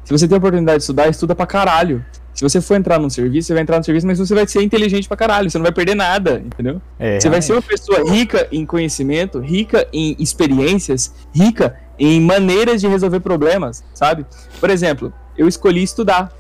Se 0.05 0.13
você 0.13 0.29
tem 0.29 0.37
a 0.37 0.39
oportunidade 0.39 0.79
de 0.79 0.83
estudar, 0.83 1.09
estuda 1.09 1.35
pra 1.35 1.47
caralho. 1.47 2.05
Se 2.35 2.43
você 2.43 2.61
for 2.61 2.75
entrar 2.75 2.99
num 2.99 3.09
serviço, 3.09 3.47
você 3.47 3.55
vai 3.55 3.63
entrar 3.63 3.79
no 3.79 3.85
serviço, 3.85 4.07
mas 4.07 4.19
você 4.19 4.35
vai 4.35 4.47
ser 4.47 4.61
inteligente 4.63 5.07
pra 5.07 5.17
caralho, 5.17 5.49
você 5.49 5.57
não 5.57 5.63
vai 5.63 5.73
perder 5.73 5.95
nada, 5.95 6.43
entendeu? 6.45 6.83
É, 6.99 7.19
Você 7.21 7.31
vai 7.31 7.41
ser 7.41 7.53
uma 7.53 7.61
realmente. 7.61 7.81
pessoa 7.81 8.13
rica 8.13 8.49
em 8.51 8.67
conhecimento, 8.67 9.39
rica 9.39 9.87
em 9.93 10.17
experiências, 10.19 11.15
rica 11.33 11.77
em 11.99 12.21
maneiras 12.21 12.81
de 12.81 12.89
resolver 12.89 13.21
problemas, 13.21 13.85
sabe? 13.95 14.27
Por 14.61 14.71
exemplo, 14.71 15.13
eu 15.37 15.47
escolhi 15.49 15.83
estudar, 15.83 16.33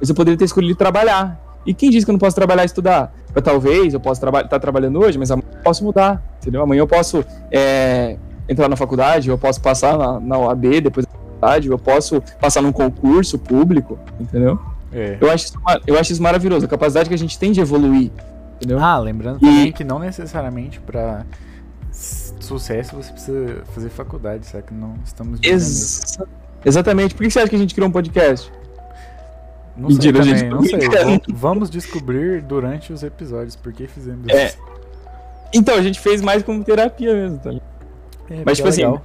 mas 0.00 0.08
eu 0.08 0.14
poderia 0.14 0.38
ter 0.38 0.44
escolhido 0.44 0.74
trabalhar. 0.76 1.40
E 1.64 1.72
quem 1.72 1.90
diz 1.90 2.04
que 2.04 2.10
eu 2.10 2.12
não 2.12 2.18
posso 2.18 2.34
trabalhar 2.34 2.62
e 2.62 2.66
estudar? 2.66 3.12
Eu, 3.34 3.40
talvez 3.40 3.94
eu 3.94 4.00
possa 4.00 4.26
estar 4.40 4.58
trabalhando 4.58 4.98
hoje, 5.00 5.16
mas 5.18 5.30
amanhã 5.30 5.46
eu 5.54 5.62
posso 5.62 5.84
mudar, 5.84 6.22
entendeu? 6.40 6.60
Amanhã 6.62 6.80
eu 6.80 6.86
posso 6.88 7.24
é, 7.50 8.16
entrar 8.48 8.68
na 8.68 8.76
faculdade, 8.76 9.28
eu 9.28 9.38
posso 9.38 9.60
passar 9.60 9.96
na, 9.96 10.18
na 10.20 10.38
OAB 10.38 10.80
depois 10.82 11.06
da 11.06 11.12
faculdade, 11.12 11.68
eu 11.68 11.78
posso 11.78 12.20
passar 12.40 12.60
num 12.62 12.72
concurso 12.72 13.38
público, 13.38 13.98
entendeu? 14.20 14.58
É. 14.92 15.16
Eu 15.20 15.30
acho, 15.30 15.46
isso, 15.46 15.54
eu 15.86 15.98
acho 15.98 16.12
isso 16.12 16.22
maravilhoso, 16.22 16.66
a 16.66 16.68
capacidade 16.68 17.08
que 17.08 17.14
a 17.14 17.18
gente 17.18 17.38
tem 17.38 17.52
de 17.52 17.60
evoluir, 17.60 18.10
entendeu? 18.56 18.78
Ah, 18.78 18.98
lembrando 18.98 19.36
E- 19.36 19.40
também 19.40 19.72
que 19.72 19.84
não 19.84 19.98
necessariamente 20.00 20.80
pra 20.80 21.24
s- 21.24 21.51
sucesso 21.92 22.96
você 22.96 23.12
precisa 23.12 23.62
fazer 23.74 23.88
faculdade, 23.90 24.46
sabe? 24.46 24.64
Que 24.64 24.74
não 24.74 24.94
estamos. 25.04 25.38
Exa- 25.42 26.26
Exatamente. 26.64 27.14
Por 27.14 27.24
que 27.24 27.30
você 27.30 27.40
acha 27.40 27.48
que 27.48 27.56
a 27.56 27.58
gente 27.58 27.74
criou 27.74 27.88
um 27.88 27.92
podcast? 27.92 28.50
Não 29.76 29.88
Mentira, 29.88 30.22
sei 30.22 30.32
gente, 30.32 30.48
também, 30.50 30.68
tô 30.68 30.76
não 30.76 31.18
sei. 31.24 31.34
Vamos 31.34 31.70
descobrir 31.70 32.42
durante 32.42 32.92
os 32.92 33.02
episódios 33.02 33.56
por 33.56 33.72
que 33.72 33.86
fizemos 33.86 34.28
É, 34.28 34.46
isso. 34.48 34.58
Então, 35.54 35.74
a 35.74 35.82
gente 35.82 35.98
fez 36.00 36.20
mais 36.20 36.42
como 36.42 36.62
terapia 36.62 37.14
mesmo, 37.14 37.38
tá? 37.38 37.50
É, 38.30 38.42
mas, 38.44 38.58
tipo 38.58 38.68
é 38.68 38.70
assim, 38.70 38.82
legal. 38.82 39.02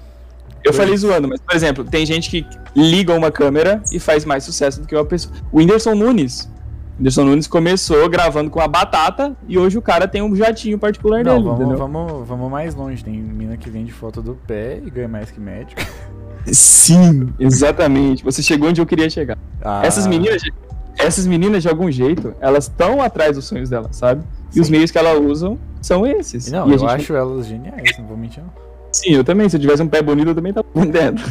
Eu 0.63 0.73
Foi. 0.73 0.81
falei 0.83 0.97
zoando, 0.97 1.27
mas, 1.27 1.39
por 1.39 1.55
exemplo, 1.55 1.83
tem 1.85 2.05
gente 2.05 2.29
que 2.29 2.45
liga 2.75 3.13
uma 3.13 3.31
câmera 3.31 3.81
e 3.91 3.99
faz 3.99 4.25
mais 4.25 4.43
sucesso 4.43 4.81
do 4.81 4.87
que 4.87 4.95
uma 4.95 5.05
pessoa. 5.05 5.33
O 5.51 5.57
Whindersson 5.57 5.95
Nunes. 5.95 6.49
O 6.97 6.99
Whindersson 6.99 7.25
Nunes 7.25 7.45
começou 7.47 8.09
gravando 8.09 8.49
com 8.49 8.59
a 8.59 8.67
batata 8.67 9.35
e 9.47 9.55
hoje 9.57 9.77
o 9.77 9.81
cara 9.81 10.07
tem 10.07 10.21
um 10.23 10.35
jatinho 10.35 10.79
particular 10.79 11.23
Não, 11.23 11.33
dele, 11.33 11.43
vamos, 11.45 11.59
entendeu? 11.61 11.77
vamos, 11.77 12.27
vamos 12.27 12.49
mais 12.51 12.73
longe. 12.73 13.03
Tem 13.03 13.13
mina 13.13 13.55
que 13.55 13.69
vende 13.69 13.91
foto 13.91 14.19
do 14.21 14.33
pé 14.47 14.81
e 14.83 14.89
ganha 14.89 15.07
mais 15.07 15.29
que 15.29 15.39
médico. 15.39 15.79
Sim, 16.47 17.31
exatamente. 17.39 18.23
Você 18.23 18.41
chegou 18.41 18.69
onde 18.69 18.81
eu 18.81 18.85
queria 18.85 19.09
chegar. 19.11 19.37
Ah, 19.61 19.81
Essas 19.83 20.07
meninas, 20.07 20.41
de- 20.41 20.51
essas 20.97 21.27
meninas, 21.27 21.61
de 21.61 21.69
algum 21.69 21.91
jeito, 21.91 22.33
elas 22.39 22.63
estão 22.63 22.99
atrás 23.01 23.35
dos 23.35 23.45
sonhos 23.45 23.69
delas, 23.69 23.95
sabe? 23.95 24.23
E 24.55 24.59
os 24.59 24.67
meios 24.69 24.89
que 24.89 24.97
elas 24.97 25.19
usam 25.19 25.59
são 25.81 26.07
esses. 26.07 26.49
Não, 26.51 26.67
e 26.67 26.71
eu 26.71 26.79
gente- 26.79 26.89
acho 26.89 27.13
elas 27.13 27.45
geniais, 27.45 27.95
não 27.99 28.05
vou 28.07 28.17
mentir 28.17 28.41
não. 28.41 28.49
Sim, 28.91 29.11
eu 29.11 29.23
também. 29.23 29.47
Se 29.49 29.57
eu 29.57 29.61
tivesse 29.61 29.83
um 29.83 29.87
pé 29.87 30.01
bonito, 30.01 30.29
eu 30.29 30.35
também 30.35 30.51
tava 30.53 30.65
vendendo. 30.73 31.21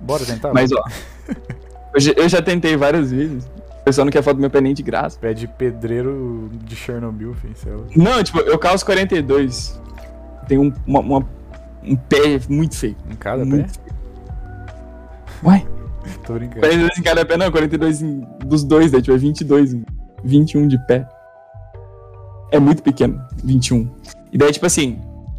Bora 0.00 0.24
tentar? 0.24 0.52
Mas, 0.52 0.72
ó, 0.72 0.82
eu 1.94 2.00
já, 2.00 2.12
eu 2.12 2.28
já 2.28 2.42
tentei 2.42 2.76
várias 2.76 3.12
vezes. 3.12 3.46
Pessoal 3.86 4.04
não 4.04 4.10
quer 4.10 4.20
foto 4.20 4.34
do 4.38 4.40
meu 4.40 4.50
pé 4.50 4.60
nem 4.60 4.74
de 4.74 4.82
graça. 4.82 5.16
Pé 5.16 5.32
de 5.32 5.46
pedreiro 5.46 6.50
de 6.64 6.74
Chernobyl, 6.74 7.32
filho. 7.34 7.54
sei 7.56 7.72
lá. 7.72 7.84
Não, 7.94 8.20
tipo, 8.24 8.40
eu 8.40 8.58
calço 8.58 8.84
42. 8.84 9.80
Tem 10.48 10.58
um, 10.58 10.72
uma- 10.84 10.98
uma- 10.98 11.28
um 11.84 11.94
pé 11.94 12.40
muito 12.48 12.76
feio. 12.76 12.96
Em 13.08 13.14
cada 13.14 13.44
pé? 13.44 13.48
Muito 13.48 13.78
feio. 13.78 13.96
Ué? 15.44 15.64
Tô 16.26 16.32
brincando. 16.34 16.60
42 16.62 16.98
em 16.98 17.02
cada 17.02 17.24
pé, 17.24 17.36
não, 17.36 17.48
42 17.52 18.02
em, 18.02 18.26
dos 18.44 18.64
dois, 18.64 18.90
daí 18.90 19.00
tipo, 19.00 19.14
é 19.14 19.18
22, 19.20 19.72
em- 19.74 19.84
21 20.24 20.66
de 20.66 20.84
pé. 20.88 21.08
É 22.50 22.58
muito 22.58 22.82
pequeno, 22.82 23.22
21. 23.44 23.88
E 24.32 24.36
daí, 24.38 24.50
tipo 24.50 24.66
assim, 24.66 24.98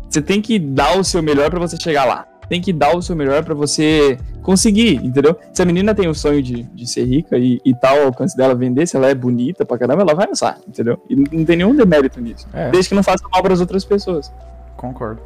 você 0.10 0.22
tem 0.22 0.42
que 0.42 0.58
dar 0.58 0.98
o 0.98 1.04
seu 1.04 1.22
melhor 1.22 1.50
pra 1.50 1.60
você 1.60 1.75
chegar 1.75 2.06
lá. 2.06 2.25
Tem 2.50 2.62
que 2.62 2.72
dar 2.72 2.96
o 2.96 3.01
seu 3.01 3.16
melhor 3.16 3.44
pra 3.44 3.54
você 3.54 4.18
conseguir, 4.42 4.96
entendeu? 5.04 5.38
Se 5.54 5.62
a 5.62 5.66
menina 5.66 5.94
tem 5.94 6.08
o 6.08 6.13
sonho 6.13 6.42
de, 6.42 6.63
de 6.63 6.88
ser 6.88 7.04
rica 7.06 7.38
e, 7.38 7.60
e 7.66 7.75
tal, 7.75 7.98
o 7.98 8.06
alcance 8.06 8.36
dela 8.38 8.56
vender, 8.56 8.88
se 8.88 8.96
ela 8.96 9.10
é 9.10 9.16
bonita 9.16 9.66
pra 9.66 9.77
caramba, 9.77 10.04
ela 10.04 10.16
vai 10.16 10.27
lançar, 10.27 10.58
entendeu? 10.68 11.04
E 11.10 11.16
não, 11.16 11.46
tem 11.46 11.58
nenhum 11.58 11.75
demérito 11.75 12.22
nisso. 12.22 12.48
É. 12.54 12.72
Desde 12.72 12.89
que 12.89 12.96
não 12.96 13.04
faça 13.04 13.24
mal 13.30 13.44
pras 13.44 13.60
outras 13.60 13.84
pessoas. 13.84 14.32
Concordo. 14.77 15.22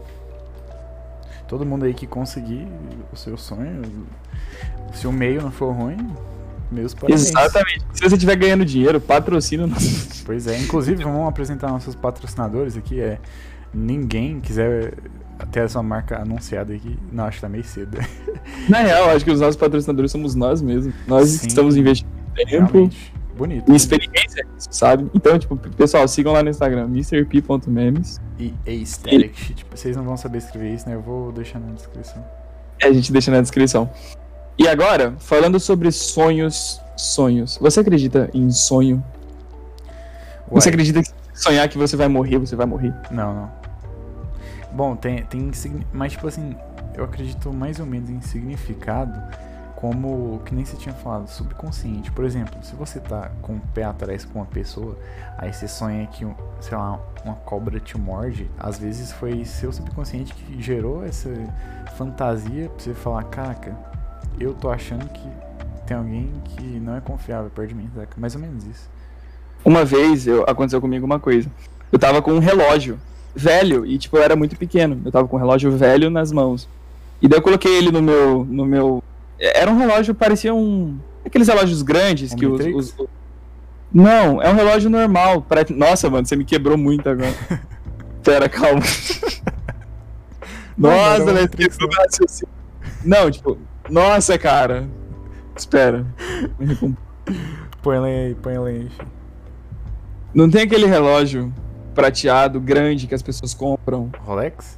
Todo 1.47 1.65
mundo 1.65 1.85
aí 1.85 1.93
que 1.93 2.07
conseguir 2.07 2.67
o 3.11 3.15
seu 3.15 3.37
sonho, 3.37 3.81
se 4.93 5.05
o 5.05 5.11
meio 5.11 5.41
não 5.41 5.51
for 5.51 5.71
ruim, 5.71 5.97
meus 6.71 6.93
parabéns. 6.93 7.27
Exatamente. 7.27 7.85
Se 7.93 8.01
você 8.01 8.15
estiver 8.15 8.35
ganhando 8.37 8.65
dinheiro, 8.65 8.99
patrocina 8.99 9.65
o 9.65 9.67
nosso. 9.67 10.23
Pois 10.25 10.47
é, 10.47 10.57
inclusive 10.57 11.03
vamos 11.03 11.27
apresentar 11.27 11.69
nossos 11.69 11.93
patrocinadores 11.93 12.77
aqui. 12.77 13.01
É 13.01 13.19
ninguém 13.73 14.39
quiser 14.39 14.93
ter 15.45 15.61
essa 15.61 15.81
marca 15.81 16.21
anunciada 16.21 16.73
aqui, 16.73 16.97
não 17.11 17.25
acho 17.25 17.37
que 17.37 17.41
tá 17.41 17.49
meio 17.49 17.63
cedo. 17.63 17.97
Na 18.69 18.79
real, 18.79 19.09
acho 19.09 19.23
que 19.25 19.31
os 19.31 19.39
nossos 19.39 19.55
patrocinadores 19.55 20.11
somos 20.11 20.35
nós 20.35 20.61
mesmos. 20.61 20.93
Nós 21.07 21.29
Sim. 21.29 21.47
estamos 21.47 21.75
investindo 21.77 22.09
tempo 22.35 22.49
Realmente. 22.49 23.13
Bonito. 23.37 23.71
e 23.71 23.75
experiência, 23.75 24.45
sabe? 24.69 25.09
Então, 25.13 25.37
tipo, 25.39 25.55
pessoal, 25.57 26.07
sigam 26.07 26.33
lá 26.33 26.43
no 26.43 26.49
Instagram, 26.49 26.85
mrp.memes. 26.85 28.19
E 28.39 28.53
aesthetic. 28.67 29.55
Tipo, 29.55 29.75
vocês 29.77 29.95
não 29.95 30.03
vão 30.03 30.17
saber 30.17 30.39
escrever 30.39 30.73
isso, 30.73 30.87
né? 30.87 30.95
Eu 30.95 31.01
vou 31.01 31.31
deixar 31.31 31.59
na 31.59 31.73
descrição. 31.73 32.23
É, 32.79 32.87
A 32.87 32.93
gente 32.93 33.11
deixa 33.11 33.31
na 33.31 33.41
descrição. 33.41 33.89
E 34.57 34.67
agora, 34.67 35.15
falando 35.17 35.59
sobre 35.59 35.91
sonhos, 35.91 36.79
sonhos. 36.97 37.57
Você 37.59 37.79
acredita 37.79 38.29
em 38.33 38.51
sonho? 38.51 39.03
Você 40.51 40.67
Uai, 40.67 40.73
acredita 40.73 41.01
que 41.01 41.09
sonhar 41.33 41.67
que 41.69 41.77
você 41.77 41.95
vai 41.95 42.07
morrer, 42.07 42.37
você 42.37 42.55
vai 42.55 42.65
morrer? 42.65 42.93
Não, 43.09 43.33
não. 43.33 43.60
Bom, 44.71 44.95
tem, 44.95 45.23
tem. 45.25 45.51
Mas, 45.91 46.13
tipo 46.13 46.27
assim, 46.27 46.55
eu 46.95 47.03
acredito 47.03 47.51
mais 47.53 47.79
ou 47.79 47.85
menos 47.85 48.09
em 48.09 48.21
significado 48.21 49.21
como, 49.75 50.39
que 50.45 50.53
nem 50.53 50.63
você 50.63 50.77
tinha 50.77 50.93
falado, 50.93 51.27
subconsciente. 51.27 52.11
Por 52.11 52.23
exemplo, 52.23 52.63
se 52.63 52.75
você 52.75 52.99
tá 52.99 53.31
com 53.41 53.53
o 53.53 53.61
pé 53.73 53.83
atrás 53.83 54.23
com 54.23 54.37
uma 54.37 54.45
pessoa, 54.45 54.95
aí 55.37 55.51
você 55.51 55.67
sonha 55.67 56.05
que, 56.05 56.23
sei 56.59 56.77
lá, 56.77 56.99
uma 57.25 57.33
cobra 57.33 57.79
te 57.79 57.97
morde, 57.97 58.49
às 58.59 58.77
vezes 58.77 59.11
foi 59.11 59.43
seu 59.43 59.73
subconsciente 59.73 60.35
que 60.35 60.61
gerou 60.61 61.03
essa 61.03 61.29
fantasia 61.97 62.69
pra 62.69 62.79
você 62.79 62.93
falar, 62.93 63.23
caraca, 63.23 63.75
eu 64.39 64.53
tô 64.53 64.69
achando 64.69 65.09
que 65.09 65.27
tem 65.87 65.97
alguém 65.97 66.31
que 66.45 66.79
não 66.79 66.95
é 66.95 67.01
confiável 67.01 67.49
perto 67.49 67.69
de 67.69 67.75
mim? 67.75 67.89
Mais 68.17 68.35
ou 68.35 68.41
menos 68.41 68.63
isso. 68.65 68.87
Uma 69.65 69.83
vez 69.83 70.27
eu, 70.27 70.43
aconteceu 70.47 70.79
comigo 70.79 71.07
uma 71.07 71.19
coisa. 71.19 71.49
Eu 71.91 71.97
tava 71.97 72.21
com 72.21 72.31
um 72.33 72.39
relógio 72.39 72.99
velho 73.35 73.85
e, 73.85 73.97
tipo, 73.97 74.17
eu 74.17 74.23
era 74.23 74.35
muito 74.35 74.55
pequeno. 74.55 74.99
Eu 75.05 75.11
tava 75.11 75.27
com 75.27 75.35
um 75.37 75.39
relógio 75.39 75.71
velho 75.71 76.09
nas 76.09 76.31
mãos. 76.31 76.67
E 77.21 77.27
daí 77.27 77.37
eu 77.39 77.43
coloquei 77.43 77.75
ele 77.77 77.91
no 77.91 78.01
meu. 78.01 78.45
no 78.49 78.65
meu. 78.65 79.03
Era 79.39 79.69
um 79.71 79.77
relógio, 79.77 80.13
parecia 80.15 80.53
um. 80.53 80.97
Aqueles 81.25 81.47
relógios 81.47 81.81
grandes 81.81 82.33
que 82.33 82.45
os, 82.45 82.65
os- 82.75 82.95
Não, 83.93 84.41
é 84.41 84.49
um 84.49 84.55
relógio 84.55 84.89
normal. 84.89 85.41
Pare- 85.41 85.73
Nossa, 85.73 86.09
mano, 86.09 86.25
você 86.25 86.35
me 86.35 86.43
quebrou 86.45 86.77
muito 86.77 87.07
agora. 87.09 87.33
Pera, 88.23 88.47
calma. 88.49 88.81
Não, 90.77 90.89
não 90.89 90.97
Nossa, 90.97 91.47
quebrou 91.47 91.89
meu 91.89 91.99
raciocínio. 91.99 92.53
Não, 93.03 93.29
tipo, 93.31 93.57
nossa, 93.89 94.37
cara. 94.37 94.87
Espera. 95.55 96.05
Põe 97.81 97.97
ela 97.97 98.07
aí, 98.07 98.35
põe 98.41 98.53
ela 98.53 98.67
aí. 98.69 98.87
Não 100.33 100.49
tem 100.49 100.61
aquele 100.63 100.85
relógio 100.85 101.53
prateado, 101.93 102.59
grande, 102.59 103.07
que 103.07 103.15
as 103.15 103.21
pessoas 103.21 103.53
compram. 103.53 104.09
Rolex? 104.25 104.75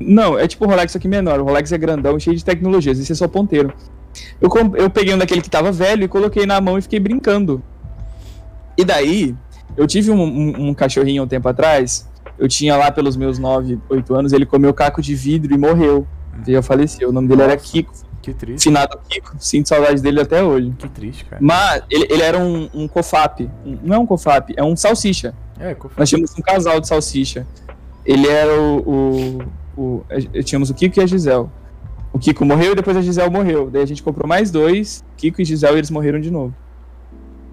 Não, 0.00 0.38
é 0.38 0.48
tipo 0.48 0.64
o 0.64 0.68
Rolex 0.68 0.96
aqui 0.96 1.06
menor. 1.08 1.40
O 1.40 1.44
Rolex 1.44 1.70
é 1.72 1.78
grandão, 1.78 2.18
cheio 2.18 2.36
de 2.36 2.44
tecnologias. 2.44 2.98
Esse 2.98 3.12
é 3.12 3.14
só 3.14 3.28
ponteiro. 3.28 3.72
Eu, 4.40 4.50
eu 4.76 4.90
peguei 4.90 5.14
um 5.14 5.18
daquele 5.18 5.40
que 5.40 5.48
tava 5.50 5.70
velho 5.70 6.04
e 6.04 6.08
coloquei 6.08 6.44
na 6.44 6.60
mão 6.60 6.76
e 6.78 6.82
fiquei 6.82 6.98
brincando. 7.00 7.62
E 8.76 8.84
daí, 8.84 9.34
eu 9.76 9.86
tive 9.86 10.10
um, 10.10 10.20
um- 10.22 10.68
um 10.68 10.74
cachorrinho 10.74 11.22
um 11.22 11.26
tempo 11.26 11.48
atrás. 11.48 12.08
Eu 12.38 12.48
tinha 12.48 12.76
lá 12.76 12.90
pelos 12.90 13.16
meus 13.16 13.38
9, 13.38 13.78
8 13.88 14.14
anos. 14.14 14.32
Ele 14.32 14.44
comeu 14.46 14.72
caco 14.74 15.00
de 15.00 15.14
vidro 15.14 15.54
e 15.54 15.58
morreu. 15.58 16.06
E 16.46 16.52
eu 16.52 16.62
faleceu. 16.62 17.10
O 17.10 17.12
nome 17.12 17.28
dele 17.28 17.42
era 17.42 17.54
Nossa. 17.54 17.64
Kiko. 17.70 17.92
Que 18.22 18.32
triste. 18.32 18.64
Finado 18.64 18.98
Kiko. 19.08 19.34
Sinto 19.38 19.68
saudade 19.68 20.00
dele 20.00 20.20
até 20.20 20.42
hoje. 20.42 20.72
Que 20.78 20.88
triste, 20.88 21.24
cara. 21.24 21.42
Mas 21.44 21.82
ele, 21.90 22.06
ele 22.10 22.22
era 22.22 22.38
um, 22.38 22.68
um 22.72 22.88
cofap. 22.88 23.48
Um- 23.64 23.78
não 23.82 23.96
é 23.96 23.98
um 23.98 24.06
cofap, 24.06 24.52
é 24.56 24.62
um 24.64 24.74
salsicha. 24.76 25.34
É? 25.58 25.76
Nós 25.96 26.08
tínhamos 26.08 26.32
um 26.38 26.42
casal 26.42 26.80
de 26.80 26.88
salsicha. 26.88 27.46
Ele 28.04 28.28
era 28.28 28.52
o. 28.60 29.38
o, 29.76 29.80
o 29.80 30.04
eh, 30.08 30.42
tínhamos 30.42 30.70
o 30.70 30.74
Kiko 30.74 31.00
e 31.00 31.02
a 31.02 31.06
Gisele. 31.06 31.46
O 32.12 32.18
Kiko 32.18 32.44
morreu 32.44 32.72
e 32.72 32.74
depois 32.74 32.96
a 32.96 33.02
Gisele 33.02 33.30
morreu. 33.30 33.70
Daí 33.70 33.82
a 33.82 33.86
gente 33.86 34.02
comprou 34.02 34.28
mais 34.28 34.50
dois, 34.50 35.04
Kiko 35.16 35.40
e 35.40 35.44
Gisele, 35.44 35.74
e 35.74 35.78
eles 35.78 35.90
morreram 35.90 36.20
de 36.20 36.30
novo. 36.30 36.54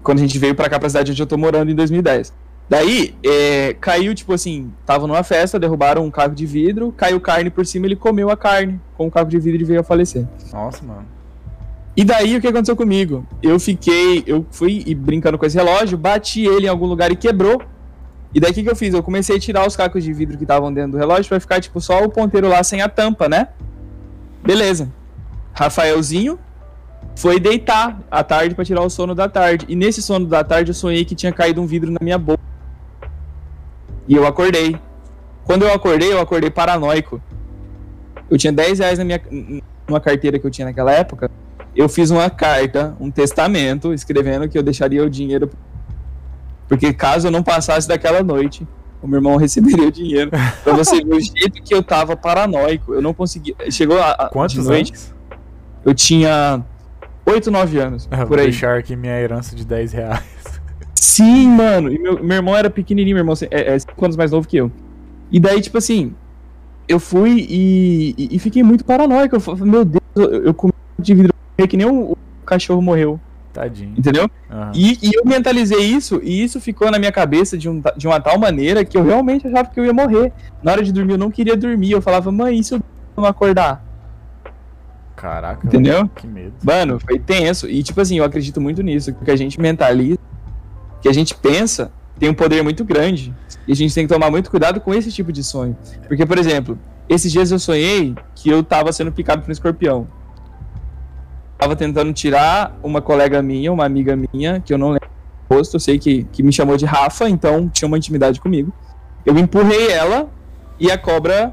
Quando 0.02 0.18
a 0.18 0.22
gente 0.22 0.38
veio 0.38 0.54
pra 0.54 0.68
cá, 0.68 0.78
pra 0.78 0.88
cidade 0.88 1.12
onde 1.12 1.22
eu 1.22 1.26
tô 1.26 1.36
morando, 1.36 1.70
em 1.70 1.74
2010. 1.74 2.32
Daí, 2.68 3.16
eh, 3.24 3.76
caiu, 3.80 4.14
tipo 4.14 4.32
assim, 4.32 4.72
tava 4.86 5.06
numa 5.06 5.24
festa, 5.24 5.58
derrubaram 5.58 6.04
um 6.04 6.10
caco 6.10 6.34
de 6.34 6.46
vidro, 6.46 6.92
caiu 6.96 7.20
carne 7.20 7.50
por 7.50 7.66
cima, 7.66 7.86
ele 7.86 7.96
comeu 7.96 8.30
a 8.30 8.36
carne 8.36 8.80
com 8.96 9.08
o 9.08 9.10
caco 9.10 9.28
de 9.28 9.40
vidro 9.40 9.60
e 9.60 9.64
veio 9.64 9.80
a 9.80 9.82
falecer. 9.82 10.24
Nossa, 10.52 10.84
mano. 10.84 11.04
E 11.96 12.04
daí 12.04 12.36
o 12.36 12.40
que 12.40 12.46
aconteceu 12.46 12.76
comigo? 12.76 13.26
Eu 13.42 13.58
fiquei, 13.58 14.22
eu 14.26 14.46
fui 14.50 14.94
brincando 14.94 15.36
com 15.36 15.44
esse 15.44 15.56
relógio, 15.56 15.98
bati 15.98 16.46
ele 16.46 16.66
em 16.66 16.68
algum 16.68 16.86
lugar 16.86 17.10
e 17.10 17.16
quebrou. 17.16 17.60
E 18.32 18.40
daí 18.40 18.50
o 18.50 18.54
que, 18.54 18.62
que 18.62 18.70
eu 18.70 18.76
fiz? 18.76 18.94
Eu 18.94 19.02
comecei 19.02 19.36
a 19.36 19.40
tirar 19.40 19.66
os 19.66 19.76
cacos 19.76 20.04
de 20.04 20.12
vidro 20.12 20.36
que 20.36 20.44
estavam 20.44 20.72
dentro 20.72 20.92
do 20.92 20.98
relógio 20.98 21.28
pra 21.28 21.40
ficar 21.40 21.60
tipo 21.60 21.80
só 21.80 22.02
o 22.04 22.08
ponteiro 22.08 22.48
lá 22.48 22.62
sem 22.62 22.80
a 22.80 22.88
tampa, 22.88 23.28
né? 23.28 23.48
Beleza. 24.42 24.90
Rafaelzinho 25.52 26.38
foi 27.16 27.40
deitar 27.40 28.00
à 28.10 28.22
tarde 28.22 28.54
pra 28.54 28.64
tirar 28.64 28.82
o 28.82 28.90
sono 28.90 29.14
da 29.14 29.28
tarde. 29.28 29.66
E 29.68 29.74
nesse 29.74 30.00
sono 30.00 30.26
da 30.26 30.44
tarde 30.44 30.70
eu 30.70 30.74
sonhei 30.74 31.04
que 31.04 31.14
tinha 31.14 31.32
caído 31.32 31.60
um 31.60 31.66
vidro 31.66 31.90
na 31.90 31.98
minha 32.00 32.18
boca. 32.18 32.42
E 34.06 34.14
eu 34.14 34.26
acordei. 34.26 34.78
Quando 35.44 35.64
eu 35.64 35.72
acordei, 35.72 36.12
eu 36.12 36.20
acordei 36.20 36.50
paranoico. 36.50 37.20
Eu 38.30 38.38
tinha 38.38 38.52
10 38.52 38.78
reais 38.78 38.98
na 38.98 39.04
minha 39.04 39.20
numa 39.88 40.00
carteira 40.00 40.38
que 40.38 40.46
eu 40.46 40.50
tinha 40.50 40.66
naquela 40.66 40.92
época 40.92 41.28
eu 41.74 41.88
fiz 41.88 42.10
uma 42.10 42.28
carta, 42.28 42.96
um 43.00 43.10
testamento, 43.10 43.92
escrevendo 43.92 44.48
que 44.48 44.58
eu 44.58 44.62
deixaria 44.62 45.04
o 45.04 45.10
dinheiro. 45.10 45.50
Porque 46.70 46.92
caso 46.94 47.26
eu 47.26 47.32
não 47.32 47.42
passasse 47.42 47.88
daquela 47.88 48.22
noite, 48.22 48.64
o 49.02 49.08
meu 49.08 49.18
irmão 49.18 49.34
receberia 49.36 49.88
o 49.88 49.92
dinheiro. 49.92 50.30
Pra 50.62 50.72
você 50.72 51.04
ver 51.04 51.16
o 51.16 51.20
jeito 51.20 51.60
que 51.64 51.74
eu 51.74 51.82
tava 51.82 52.16
paranoico. 52.16 52.94
Eu 52.94 53.02
não 53.02 53.12
conseguia. 53.12 53.56
Chegou 53.70 54.00
a, 54.00 54.30
Quantos 54.32 54.54
de 54.54 54.62
noite, 54.62 54.92
anos? 54.92 55.14
eu 55.84 55.92
tinha 55.92 56.64
8, 57.26 57.50
9 57.50 57.78
anos. 57.80 58.08
Ah, 58.08 58.18
por 58.18 58.28
Vou 58.28 58.38
aí. 58.38 58.44
deixar 58.44 58.78
aqui 58.78 58.94
minha 58.94 59.20
herança 59.20 59.56
de 59.56 59.64
10 59.64 59.92
reais. 59.92 60.22
Sim, 60.94 61.48
mano. 61.48 61.92
E 61.92 61.98
meu, 61.98 62.22
meu 62.22 62.36
irmão 62.36 62.56
era 62.56 62.70
pequenininho, 62.70 63.16
meu 63.16 63.22
irmão 63.22 63.34
é 63.50 63.76
5 63.76 64.04
anos 64.04 64.16
mais 64.16 64.30
novo 64.30 64.46
que 64.46 64.56
eu. 64.56 64.70
E 65.28 65.40
daí, 65.40 65.60
tipo 65.60 65.76
assim, 65.76 66.14
eu 66.86 67.00
fui 67.00 67.46
e, 67.48 68.14
e, 68.16 68.36
e 68.36 68.38
fiquei 68.38 68.62
muito 68.62 68.84
paranoico. 68.84 69.34
Eu 69.34 69.40
falei, 69.40 69.64
meu 69.64 69.84
Deus, 69.84 70.02
eu, 70.14 70.44
eu 70.44 70.54
comi 70.54 70.72
de 71.00 71.14
vidro 71.14 71.34
que 71.68 71.76
nem 71.76 71.86
o, 71.86 72.12
o 72.12 72.18
cachorro 72.46 72.80
morreu, 72.80 73.20
Tadinho. 73.52 73.94
entendeu? 73.96 74.30
Aham. 74.50 74.72
E, 74.74 74.98
e 75.02 75.10
eu 75.14 75.24
mentalizei 75.24 75.80
isso, 75.80 76.20
e 76.22 76.42
isso 76.42 76.60
ficou 76.60 76.90
na 76.90 76.98
minha 76.98 77.10
cabeça 77.10 77.58
de, 77.58 77.68
um, 77.68 77.82
de 77.96 78.06
uma 78.06 78.20
tal 78.20 78.38
maneira 78.38 78.84
que 78.84 78.96
eu 78.96 79.02
realmente 79.04 79.46
achava 79.46 79.68
que 79.68 79.78
eu 79.78 79.84
ia 79.84 79.92
morrer. 79.92 80.32
Na 80.62 80.72
hora 80.72 80.82
de 80.82 80.92
dormir, 80.92 81.12
eu 81.12 81.18
não 81.18 81.30
queria 81.30 81.56
dormir. 81.56 81.90
Eu 81.90 82.00
falava, 82.00 82.30
mãe, 82.30 82.58
e 82.58 82.64
se 82.64 82.74
eu 82.74 82.80
não 83.16 83.24
acordar? 83.24 83.84
Caraca. 85.16 85.66
Entendeu? 85.66 86.08
Que 86.08 86.26
medo. 86.26 86.54
Mano, 86.62 86.98
foi 86.98 87.18
tenso. 87.18 87.68
E, 87.68 87.82
tipo 87.82 88.00
assim, 88.00 88.18
eu 88.18 88.24
acredito 88.24 88.60
muito 88.60 88.82
nisso. 88.82 89.12
Que 89.12 89.30
a 89.30 89.36
gente 89.36 89.60
mentaliza, 89.60 90.18
que 91.02 91.08
a 91.08 91.12
gente 91.12 91.34
pensa, 91.34 91.92
tem 92.18 92.28
um 92.30 92.34
poder 92.34 92.62
muito 92.62 92.84
grande. 92.84 93.34
E 93.66 93.72
a 93.72 93.76
gente 93.76 93.94
tem 93.94 94.06
que 94.06 94.12
tomar 94.12 94.30
muito 94.30 94.50
cuidado 94.50 94.80
com 94.80 94.94
esse 94.94 95.12
tipo 95.12 95.32
de 95.32 95.44
sonho. 95.44 95.76
Porque, 96.08 96.24
por 96.24 96.38
exemplo, 96.38 96.78
esses 97.08 97.30
dias 97.30 97.50
eu 97.50 97.58
sonhei 97.58 98.14
que 98.34 98.48
eu 98.48 98.62
tava 98.62 98.92
sendo 98.92 99.12
picado 99.12 99.42
por 99.42 99.48
um 99.48 99.52
escorpião. 99.52 100.06
Tava 101.60 101.76
tentando 101.76 102.10
tirar 102.14 102.78
uma 102.82 103.02
colega 103.02 103.42
minha, 103.42 103.70
uma 103.70 103.84
amiga 103.84 104.16
minha, 104.32 104.60
que 104.60 104.72
eu 104.72 104.78
não 104.78 104.92
lembro 104.92 105.10
o 105.46 105.54
rosto, 105.54 105.76
eu 105.76 105.80
sei 105.80 105.98
que, 105.98 106.24
que 106.32 106.42
me 106.42 106.50
chamou 106.50 106.74
de 106.78 106.86
Rafa, 106.86 107.28
então 107.28 107.68
tinha 107.68 107.86
uma 107.86 107.98
intimidade 107.98 108.40
comigo. 108.40 108.72
Eu 109.26 109.36
empurrei 109.36 109.88
ela 109.90 110.30
e 110.78 110.90
a 110.90 110.96
cobra. 110.96 111.52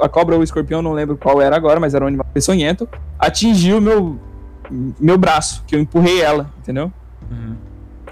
A 0.00 0.08
cobra 0.08 0.34
ou 0.34 0.40
o 0.40 0.44
escorpião, 0.44 0.82
não 0.82 0.92
lembro 0.92 1.16
qual 1.16 1.40
era 1.40 1.54
agora, 1.54 1.78
mas 1.78 1.94
era 1.94 2.04
um 2.04 2.08
animal 2.08 2.26
peçonhento, 2.34 2.86
atingiu 3.16 3.80
meu, 3.80 4.18
meu 4.98 5.16
braço, 5.16 5.62
que 5.66 5.76
eu 5.76 5.80
empurrei 5.80 6.20
ela, 6.20 6.50
entendeu? 6.58 6.92
Uhum. 7.30 7.54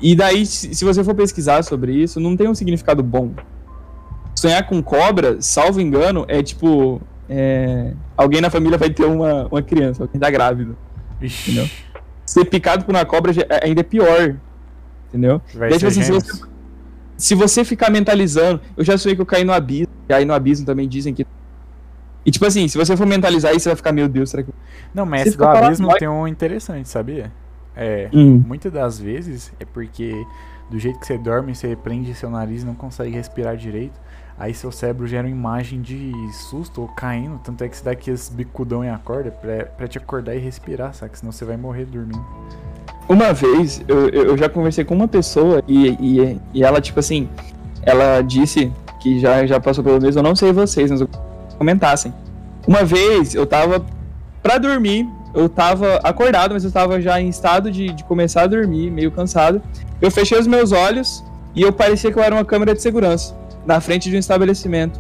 E 0.01 0.15
daí, 0.15 0.47
se 0.47 0.73
se 0.75 0.85
você 0.85 1.03
for 1.03 1.15
pesquisar 1.15 1.63
sobre 1.65 1.93
isso, 1.93 2.21
não 2.21 2.37
tem 2.37 2.49
um 2.49 2.55
significado 2.55 3.03
bom. 3.03 3.33
Sonhar 4.35 4.65
com 4.67 4.81
cobra, 4.81 5.43
salvo 5.43 5.81
engano, 5.81 6.25
é 6.29 6.41
tipo. 6.41 7.03
é, 7.29 7.95
alguém 8.17 8.41
na 8.41 8.49
família 8.49 8.79
vai 8.79 8.91
ter 8.91 9.05
uma, 9.05 9.49
uma 9.49 9.61
criança, 9.61 10.05
alguém 10.05 10.21
tá 10.21 10.31
grávido. 10.31 10.77
Ixi. 11.21 11.51
Entendeu? 11.53 11.71
Ser 12.25 12.45
picado 12.45 12.85
por 12.85 12.95
uma 12.95 13.05
cobra 13.05 13.33
é- 13.33 13.67
ainda 13.67 13.81
é 13.81 13.85
pior. 13.85 14.37
Entendeu? 15.09 15.41
Vai 15.55 15.71
Daí, 15.71 15.81
ser 15.81 15.87
assim, 15.89 16.03
se 16.03 16.13
você, 16.13 16.43
se 17.17 17.35
você 17.35 17.65
ficar 17.65 17.91
mentalizando, 17.91 18.61
eu 18.77 18.85
já 18.85 18.97
sonhei 18.97 19.17
que 19.17 19.23
eu 19.23 19.27
caí 19.27 19.45
no 19.45 19.53
abismo, 19.53 19.93
e 20.09 20.13
aí 20.15 20.25
no 20.25 20.33
abismo 20.33 20.65
também 20.65 20.89
dizem 20.89 21.13
que. 21.13 21.27
E 22.25 22.31
tipo 22.31 22.45
assim, 22.47 22.69
se 22.69 22.77
você 22.79 22.97
for 22.97 23.07
mentalizar 23.07 23.51
isso, 23.53 23.61
você 23.65 23.71
vai 23.71 23.77
ficar, 23.77 23.93
meu 23.93 24.09
Deus, 24.09 24.31
será 24.31 24.43
que. 24.43 24.51
Não, 24.95 25.05
mas 25.07 25.27
esse 25.27 25.37
do 25.37 25.45
abismo 25.45 25.61
paranoico. 25.89 25.99
tem 25.99 26.09
um 26.09 26.29
interessante, 26.29 26.89
sabia? 26.89 27.33
É, 27.75 28.09
Hum. 28.13 28.43
muitas 28.47 28.71
das 28.73 28.99
vezes 29.01 29.53
é 29.59 29.65
porque 29.65 30.13
do 30.71 30.79
jeito 30.79 30.99
que 31.01 31.07
você 31.07 31.17
dorme, 31.19 31.55
você 31.55 31.75
prende 31.75 32.15
seu 32.15 32.31
nariz 32.31 32.63
e 32.63 32.67
não 32.67 32.75
consegue 32.75 33.11
respirar 33.11 33.57
direito. 33.57 33.99
Aí 34.41 34.55
seu 34.55 34.73
cérebro 34.73 35.07
gera 35.07 35.29
uma 35.29 35.31
imagem 35.31 35.83
de 35.83 36.15
susto 36.33 36.81
ou 36.81 36.89
caindo, 36.89 37.39
tanto 37.45 37.63
é 37.63 37.69
que 37.69 37.77
você 37.77 37.85
dá 37.85 37.91
aqueles 37.91 38.31
bicudão 38.31 38.83
e 38.83 38.89
acorda 38.89 39.31
pra, 39.31 39.67
pra 39.67 39.87
te 39.87 39.99
acordar 39.99 40.35
e 40.35 40.39
respirar, 40.39 40.95
sabe? 40.95 41.19
Senão 41.19 41.31
você 41.31 41.45
vai 41.45 41.59
morrer 41.59 41.85
dormindo. 41.85 42.25
Uma 43.07 43.35
vez, 43.35 43.85
eu, 43.87 44.09
eu 44.09 44.39
já 44.39 44.49
conversei 44.49 44.83
com 44.83 44.95
uma 44.95 45.07
pessoa 45.07 45.63
e, 45.69 45.89
e, 45.91 46.41
e 46.55 46.65
ela, 46.65 46.81
tipo 46.81 46.99
assim, 46.99 47.29
ela 47.83 48.23
disse 48.23 48.73
que 48.99 49.21
já, 49.21 49.45
já 49.45 49.61
passou 49.61 49.85
pelo 49.85 50.01
mesmo, 50.01 50.21
eu 50.21 50.25
não 50.25 50.35
sei 50.35 50.55
vocês, 50.55 50.91
mas 50.91 51.07
comentassem. 51.59 52.15
Uma 52.67 52.83
vez 52.83 53.35
eu 53.35 53.45
tava 53.45 53.85
pra 54.43 54.57
dormir, 54.57 55.07
eu 55.35 55.51
tava 55.51 55.97
acordado, 55.97 56.55
mas 56.55 56.65
eu 56.65 56.73
tava 56.73 56.99
já 56.99 57.21
em 57.21 57.29
estado 57.29 57.71
de, 57.71 57.93
de 57.93 58.05
começar 58.05 58.45
a 58.45 58.47
dormir, 58.47 58.91
meio 58.91 59.11
cansado. 59.11 59.61
Eu 60.01 60.11
fechei 60.11 60.39
os 60.39 60.47
meus 60.47 60.73
olhos 60.73 61.23
e 61.55 61.61
eu 61.61 61.75
parecia 61.75 62.11
que 62.11 62.19
eu 62.19 62.23
era 62.23 62.35
uma 62.35 62.45
câmera 62.45 62.75
de 62.75 62.81
segurança 62.81 63.39
na 63.67 63.81
frente 63.81 64.09
de 64.11 64.17
um 64.17 64.19
estabelecimento. 64.19 64.99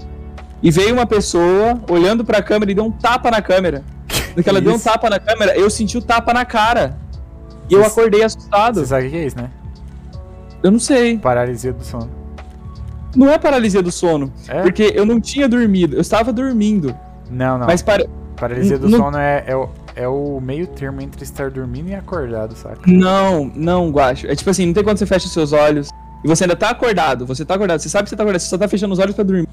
E 0.62 0.70
veio 0.70 0.92
uma 0.92 1.06
pessoa 1.06 1.80
olhando 1.88 2.24
pra 2.24 2.42
câmera 2.42 2.70
e 2.70 2.74
deu 2.74 2.84
um 2.84 2.90
tapa 2.90 3.30
na 3.30 3.40
câmera. 3.40 3.82
No 4.36 4.42
que 4.42 4.48
ela 4.48 4.60
deu 4.60 4.74
um 4.74 4.78
tapa 4.78 5.08
na 5.08 5.18
câmera, 5.18 5.56
eu 5.56 5.68
senti 5.70 5.96
o 5.96 6.02
tapa 6.02 6.32
na 6.34 6.44
cara. 6.44 6.96
E 7.68 7.74
eu 7.74 7.80
Isso. 7.80 7.90
acordei 7.90 8.22
assustado. 8.22 8.80
Você 8.80 8.86
sabe 8.86 9.06
o 9.06 9.10
que 9.10 9.16
é 9.16 9.24
isso, 9.26 9.36
né? 9.36 9.50
Eu 10.62 10.70
não 10.70 10.78
sei. 10.78 11.18
Paralisia 11.18 11.72
do 11.72 11.82
sono. 11.82 12.10
Não 13.16 13.30
é 13.30 13.38
paralisia 13.38 13.82
do 13.82 13.90
sono. 13.90 14.32
É? 14.46 14.62
Porque 14.62 14.92
eu 14.94 15.06
não 15.06 15.20
tinha 15.20 15.48
dormido. 15.48 15.96
Eu 15.96 16.00
estava 16.00 16.32
dormindo. 16.32 16.94
Não, 17.30 17.58
não. 17.58 17.66
Mas 17.66 17.82
para... 17.82 18.06
Paralisia 18.36 18.78
do 18.78 18.88
não- 18.88 18.98
sono 18.98 19.18
é, 19.18 19.44
é, 19.46 19.56
o, 19.56 19.68
é 19.96 20.08
o 20.08 20.40
meio 20.40 20.66
termo 20.66 21.00
entre 21.00 21.22
estar 21.24 21.50
dormindo 21.50 21.88
e 21.90 21.94
acordado, 21.94 22.54
saca? 22.54 22.80
Não, 22.86 23.50
não, 23.54 23.90
Guacho. 23.90 24.26
É 24.26 24.34
tipo 24.34 24.50
assim, 24.50 24.66
não 24.66 24.72
tem 24.72 24.82
quando 24.84 24.98
você 24.98 25.06
fecha 25.06 25.26
os 25.26 25.32
seus 25.32 25.52
olhos 25.52 25.90
e 26.24 26.28
você 26.28 26.44
ainda 26.44 26.56
tá 26.56 26.70
acordado. 26.70 27.26
Você 27.26 27.44
tá 27.44 27.54
acordado. 27.54 27.80
Você 27.80 27.88
sabe 27.88 28.04
que 28.04 28.10
você 28.10 28.16
tá 28.16 28.22
acordado. 28.22 28.40
Você 28.40 28.48
só 28.48 28.58
tá 28.58 28.68
fechando 28.68 28.92
os 28.92 28.98
olhos 28.98 29.14
pra 29.14 29.24
dormir. 29.24 29.48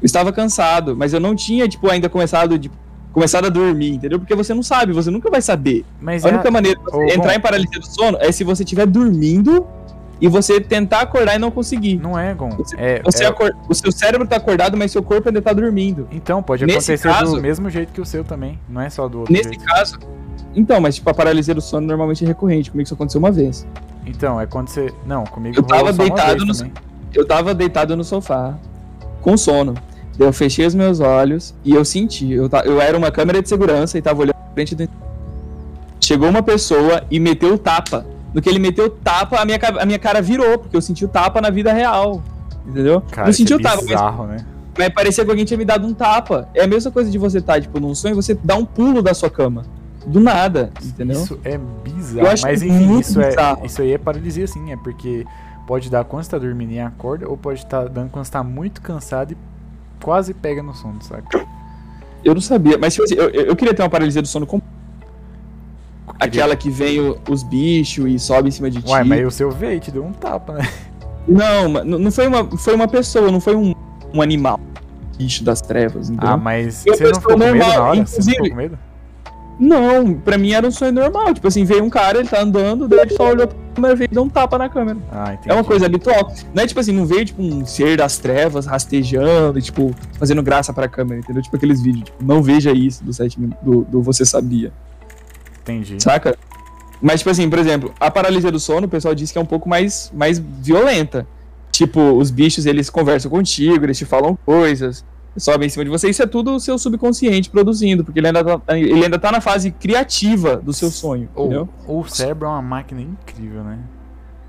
Eu 0.00 0.06
estava 0.06 0.32
cansado, 0.32 0.96
mas 0.96 1.12
eu 1.12 1.18
não 1.20 1.34
tinha, 1.34 1.68
tipo, 1.68 1.90
ainda 1.90 2.08
começado, 2.08 2.56
de, 2.58 2.70
começado 3.12 3.46
a 3.46 3.48
dormir, 3.48 3.90
entendeu? 3.94 4.18
Porque 4.20 4.34
você 4.34 4.54
não 4.54 4.62
sabe, 4.62 4.92
você 4.92 5.10
nunca 5.10 5.28
vai 5.28 5.42
saber. 5.42 5.84
Mas 6.00 6.24
A 6.24 6.28
é, 6.28 6.32
única 6.34 6.50
maneira 6.50 6.78
de 6.80 7.12
entrar 7.14 7.30
bom. 7.32 7.36
em 7.36 7.40
paralisia 7.40 7.80
do 7.80 7.86
sono 7.86 8.16
é 8.20 8.30
se 8.30 8.44
você 8.44 8.62
estiver 8.62 8.86
dormindo 8.86 9.66
e 10.20 10.28
você 10.28 10.60
tentar 10.60 11.00
acordar 11.00 11.34
e 11.34 11.38
não 11.40 11.50
conseguir. 11.50 11.96
não 11.96 12.16
é, 12.16 12.32
Gon. 12.32 12.50
Você- 12.50 12.76
É, 12.78 13.02
Você 13.02 13.24
é- 13.24 13.34
O 13.68 13.74
seu 13.74 13.90
cérebro 13.90 14.24
tá 14.26 14.36
acordado, 14.36 14.76
mas 14.76 14.92
seu 14.92 15.02
corpo 15.02 15.28
ainda 15.28 15.42
tá 15.42 15.52
dormindo. 15.52 16.06
Então, 16.12 16.40
pode 16.44 16.64
Nesse 16.64 16.92
acontecer 16.92 17.08
caso- 17.08 17.34
do 17.34 17.42
mesmo 17.42 17.68
jeito 17.68 17.92
que 17.92 18.00
o 18.00 18.06
seu 18.06 18.22
também. 18.22 18.56
Não 18.68 18.80
é 18.80 18.90
só 18.90 19.08
do 19.08 19.18
outro 19.20 19.32
Nesse 19.32 19.48
jeito. 19.48 19.64
caso. 19.64 19.98
Então, 20.54 20.80
mas 20.80 20.96
tipo, 20.96 21.08
a 21.10 21.14
paralisia 21.14 21.54
do 21.54 21.60
sono 21.60 21.86
normalmente 21.86 22.24
é 22.24 22.26
recorrente. 22.26 22.70
Comigo 22.70 22.86
isso 22.86 22.94
aconteceu 22.94 23.18
uma 23.18 23.30
vez. 23.30 23.66
Então, 24.06 24.40
é 24.40 24.46
quando 24.46 24.68
você. 24.68 24.92
Não, 25.06 25.24
comigo 25.24 25.56
Eu 25.58 25.62
tava 25.62 25.92
só 25.92 26.02
deitado 26.02 26.44
no- 26.44 26.54
também. 26.54 26.72
Eu 27.14 27.26
tava 27.26 27.54
deitado 27.54 27.96
no 27.96 28.04
sofá, 28.04 28.54
com 29.20 29.36
sono. 29.36 29.74
Eu 30.18 30.32
fechei 30.32 30.66
os 30.66 30.74
meus 30.74 30.98
olhos 31.00 31.54
e 31.64 31.72
eu 31.74 31.84
senti. 31.84 32.32
Eu, 32.32 32.48
ta- 32.48 32.62
eu 32.64 32.80
era 32.80 32.96
uma 32.98 33.10
câmera 33.10 33.40
de 33.40 33.48
segurança 33.48 33.96
e 33.98 34.02
tava 34.02 34.20
olhando 34.22 34.34
pra 34.34 34.52
frente 34.54 34.74
do. 34.74 34.88
Chegou 36.00 36.28
uma 36.28 36.42
pessoa 36.42 37.02
e 37.10 37.20
meteu 37.20 37.54
o 37.54 37.58
tapa 37.58 38.06
No 38.32 38.40
que 38.40 38.48
ele 38.48 38.58
meteu 38.58 38.88
tapa, 38.90 39.36
a 39.40 39.44
minha, 39.44 39.58
a 39.80 39.86
minha 39.86 39.98
cara 39.98 40.20
virou, 40.22 40.58
porque 40.58 40.76
eu 40.76 40.82
senti 40.82 41.04
o 41.04 41.08
tapa 41.08 41.40
na 41.40 41.50
vida 41.50 41.72
real. 41.72 42.22
Entendeu? 42.66 43.00
Cara, 43.10 43.24
não 43.24 43.30
isso 43.30 43.38
senti 43.38 43.52
é 43.52 43.56
o 43.56 43.60
tapa, 43.60 43.76
mas, 43.76 43.86
bizarro, 43.86 44.26
né? 44.26 44.36
mas 44.78 44.88
parecia 44.90 45.24
que 45.24 45.30
alguém 45.30 45.44
tinha 45.44 45.56
me 45.56 45.64
dado 45.64 45.86
um 45.86 45.94
tapa. 45.94 46.48
É 46.54 46.64
a 46.64 46.66
mesma 46.66 46.90
coisa 46.90 47.10
de 47.10 47.16
você 47.18 47.38
estar, 47.38 47.60
tipo, 47.60 47.80
num 47.80 47.94
sonho, 47.94 48.14
você 48.14 48.34
dá 48.42 48.54
um 48.56 48.64
pulo 48.64 49.00
da 49.02 49.14
sua 49.14 49.30
cama. 49.30 49.64
Do 50.08 50.20
nada, 50.20 50.70
entendeu? 50.82 51.22
Isso 51.22 51.38
é 51.44 51.58
bizarro. 51.58 52.26
Eu 52.26 52.30
acho 52.32 52.42
Mas 52.42 52.62
enfim, 52.62 52.98
isso, 52.98 53.20
é, 53.20 53.34
isso 53.64 53.82
aí 53.82 53.92
é 53.92 53.98
paralisia 53.98 54.46
sim, 54.46 54.72
é 54.72 54.76
porque 54.76 55.26
pode 55.66 55.90
dar 55.90 56.02
quando 56.04 56.22
você 56.24 56.30
tá 56.30 56.38
dormindo 56.38 56.72
e 56.72 56.80
acorda, 56.80 57.28
ou 57.28 57.36
pode 57.36 57.60
estar 57.60 57.88
dando 57.88 58.10
quando 58.10 58.24
você 58.24 58.32
tá 58.32 58.42
muito 58.42 58.80
cansado 58.80 59.32
e 59.32 59.36
quase 60.02 60.32
pega 60.32 60.62
no 60.62 60.74
sono, 60.74 61.02
saca? 61.02 61.46
Eu 62.24 62.34
não 62.34 62.40
sabia, 62.40 62.78
mas 62.78 62.94
tipo 62.94 63.04
assim, 63.04 63.14
eu, 63.16 63.28
eu 63.28 63.54
queria 63.54 63.74
ter 63.74 63.82
uma 63.82 63.90
paralisia 63.90 64.22
do 64.22 64.28
sono 64.28 64.46
com. 64.46 64.60
Aquela 66.18 66.56
que 66.56 66.68
vem 66.70 67.00
o- 67.00 67.18
os 67.30 67.42
bichos 67.42 68.06
e 68.10 68.18
sobe 68.18 68.48
em 68.48 68.50
cima 68.50 68.70
de 68.70 68.82
ti. 68.82 68.88
Uai, 68.90 69.04
mas 69.04 69.26
o 69.26 69.30
seu 69.30 69.50
veio, 69.50 69.78
te 69.78 69.90
deu 69.90 70.04
um 70.04 70.12
tapa, 70.12 70.54
né? 70.54 70.68
Não, 71.28 71.68
mas 71.68 71.84
não 71.84 72.10
foi 72.10 72.26
uma, 72.26 72.44
foi 72.56 72.74
uma 72.74 72.88
pessoa, 72.88 73.30
não 73.30 73.40
foi 73.40 73.54
um, 73.54 73.74
um 74.12 74.22
animal. 74.22 74.58
Bicho 75.18 75.44
das 75.44 75.60
trevas, 75.60 76.08
entendeu? 76.08 76.30
Ah, 76.30 76.36
mas 76.36 76.86
Eu 76.86 76.96
você 76.96 77.04
não 77.04 77.20
ficou 77.20 77.32
com 77.34 77.38
medo 77.38 77.58
na 77.58 77.66
hora? 77.66 77.76
Você 77.76 77.82
não 77.84 78.02
inclusive- 78.02 78.30
ficou 78.36 78.48
com 78.50 78.56
medo? 78.56 78.78
Não, 79.58 80.14
pra 80.14 80.38
mim 80.38 80.52
era 80.52 80.66
um 80.66 80.70
sonho 80.70 80.92
normal. 80.92 81.34
Tipo 81.34 81.48
assim, 81.48 81.64
veio 81.64 81.82
um 81.82 81.90
cara, 81.90 82.18
ele 82.20 82.28
tá 82.28 82.40
andando, 82.40 82.86
daí 82.86 83.00
ele 83.00 83.10
só 83.10 83.28
olhou 83.30 83.48
pra 83.48 83.56
câmera, 83.74 83.96
veio 83.96 84.08
e 84.10 84.14
deu 84.14 84.22
um 84.22 84.28
tapa 84.28 84.56
na 84.56 84.68
câmera. 84.68 84.98
Ah, 85.10 85.32
entendi. 85.34 85.50
É 85.50 85.54
uma 85.54 85.64
coisa 85.64 85.86
habitual. 85.86 86.32
Não 86.54 86.62
é 86.62 86.66
tipo 86.66 86.78
assim, 86.78 86.92
não 86.92 87.04
veio 87.04 87.24
tipo 87.24 87.42
um 87.42 87.64
ser 87.66 87.96
das 87.96 88.18
trevas 88.18 88.66
rastejando 88.66 89.58
e 89.58 89.62
tipo, 89.62 89.94
fazendo 90.18 90.42
graça 90.42 90.72
pra 90.72 90.86
câmera, 90.88 91.20
entendeu? 91.20 91.42
Tipo 91.42 91.56
aqueles 91.56 91.82
vídeos, 91.82 92.04
tipo, 92.04 92.24
não 92.24 92.42
veja 92.42 92.70
isso 92.72 93.02
do, 93.02 93.12
sete, 93.12 93.40
min- 93.40 93.52
do, 93.62 93.82
do 93.84 94.00
Você 94.02 94.24
Sabia, 94.24 94.72
Entendi. 95.62 96.00
saca? 96.02 96.36
Mas, 97.00 97.20
tipo 97.20 97.30
assim, 97.30 97.48
por 97.48 97.58
exemplo, 97.58 97.92
a 98.00 98.10
paralisia 98.10 98.50
do 98.50 98.58
sono, 98.58 98.86
o 98.86 98.90
pessoal 98.90 99.14
diz 99.14 99.30
que 99.30 99.38
é 99.38 99.40
um 99.40 99.46
pouco 99.46 99.68
mais, 99.68 100.10
mais 100.14 100.38
violenta. 100.38 101.26
Tipo, 101.70 102.00
os 102.12 102.30
bichos, 102.30 102.66
eles 102.66 102.90
conversam 102.90 103.30
contigo, 103.30 103.84
eles 103.84 103.96
te 103.98 104.04
falam 104.04 104.36
coisas, 104.44 105.04
sobem 105.36 105.66
em 105.66 105.70
cima 105.70 105.84
de 105.84 105.90
você. 105.90 106.08
Isso 106.08 106.22
é 106.22 106.26
tudo 106.26 106.54
o 106.54 106.60
seu 106.60 106.78
subconsciente 106.78 107.50
produzindo, 107.50 108.04
porque 108.04 108.18
ele 108.20 108.26
ainda 108.28 108.44
tá, 108.58 108.78
ele 108.78 109.04
ainda 109.04 109.18
tá 109.18 109.30
na 109.32 109.40
fase 109.40 109.70
criativa 109.70 110.56
do 110.56 110.72
seu 110.72 110.90
sonho, 110.90 111.28
entendeu? 111.36 111.68
O, 111.86 112.00
o 112.00 112.08
cérebro 112.08 112.46
é 112.46 112.50
uma 112.50 112.62
máquina 112.62 113.00
incrível, 113.00 113.62
né? 113.64 113.78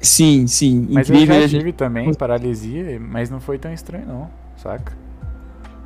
Sim, 0.02 0.48
sim, 0.48 0.88
Mas 0.90 1.10
incrível. 1.10 1.36
eu 1.36 1.42
já 1.42 1.48
gente- 1.48 1.60
tive 1.60 1.74
também 1.74 2.14
paralisia, 2.14 3.00
mas 3.00 3.30
não 3.30 3.40
foi 3.42 3.58
tão 3.58 3.74
estranho 3.74 4.06
não, 4.08 4.30
saca? 4.56 4.94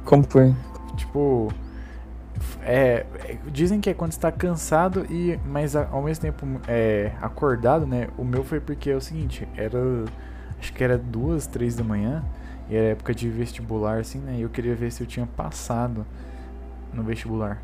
Como 0.06 0.24
foi? 0.24 0.54
Tipo, 0.96 1.52
é, 2.62 3.06
dizem 3.52 3.82
que 3.82 3.90
é 3.90 3.94
quando 3.94 4.12
você 4.12 4.20
tá 4.20 4.32
cansado 4.32 5.06
e 5.10 5.40
mas 5.46 5.76
ao 5.76 6.04
mesmo 6.04 6.22
tempo 6.22 6.46
é, 6.68 7.12
acordado, 7.22 7.88
né? 7.88 8.08
O 8.18 8.24
meu 8.24 8.44
foi 8.44 8.60
porque 8.60 8.92
é 8.92 8.96
o 8.96 9.02
seguinte, 9.02 9.48
era 9.56 9.80
acho 10.60 10.72
que 10.74 10.84
era 10.84 10.98
duas, 10.98 11.48
três 11.48 11.76
da 11.76 11.84
manhã 11.84 12.24
era 12.76 12.88
época 12.88 13.14
de 13.14 13.30
vestibular 13.30 14.00
assim, 14.00 14.20
né? 14.20 14.36
E 14.38 14.42
eu 14.42 14.50
queria 14.50 14.76
ver 14.76 14.92
se 14.92 15.02
eu 15.02 15.08
tinha 15.08 15.26
passado 15.26 16.06
no 16.94 17.04
vestibular. 17.04 17.62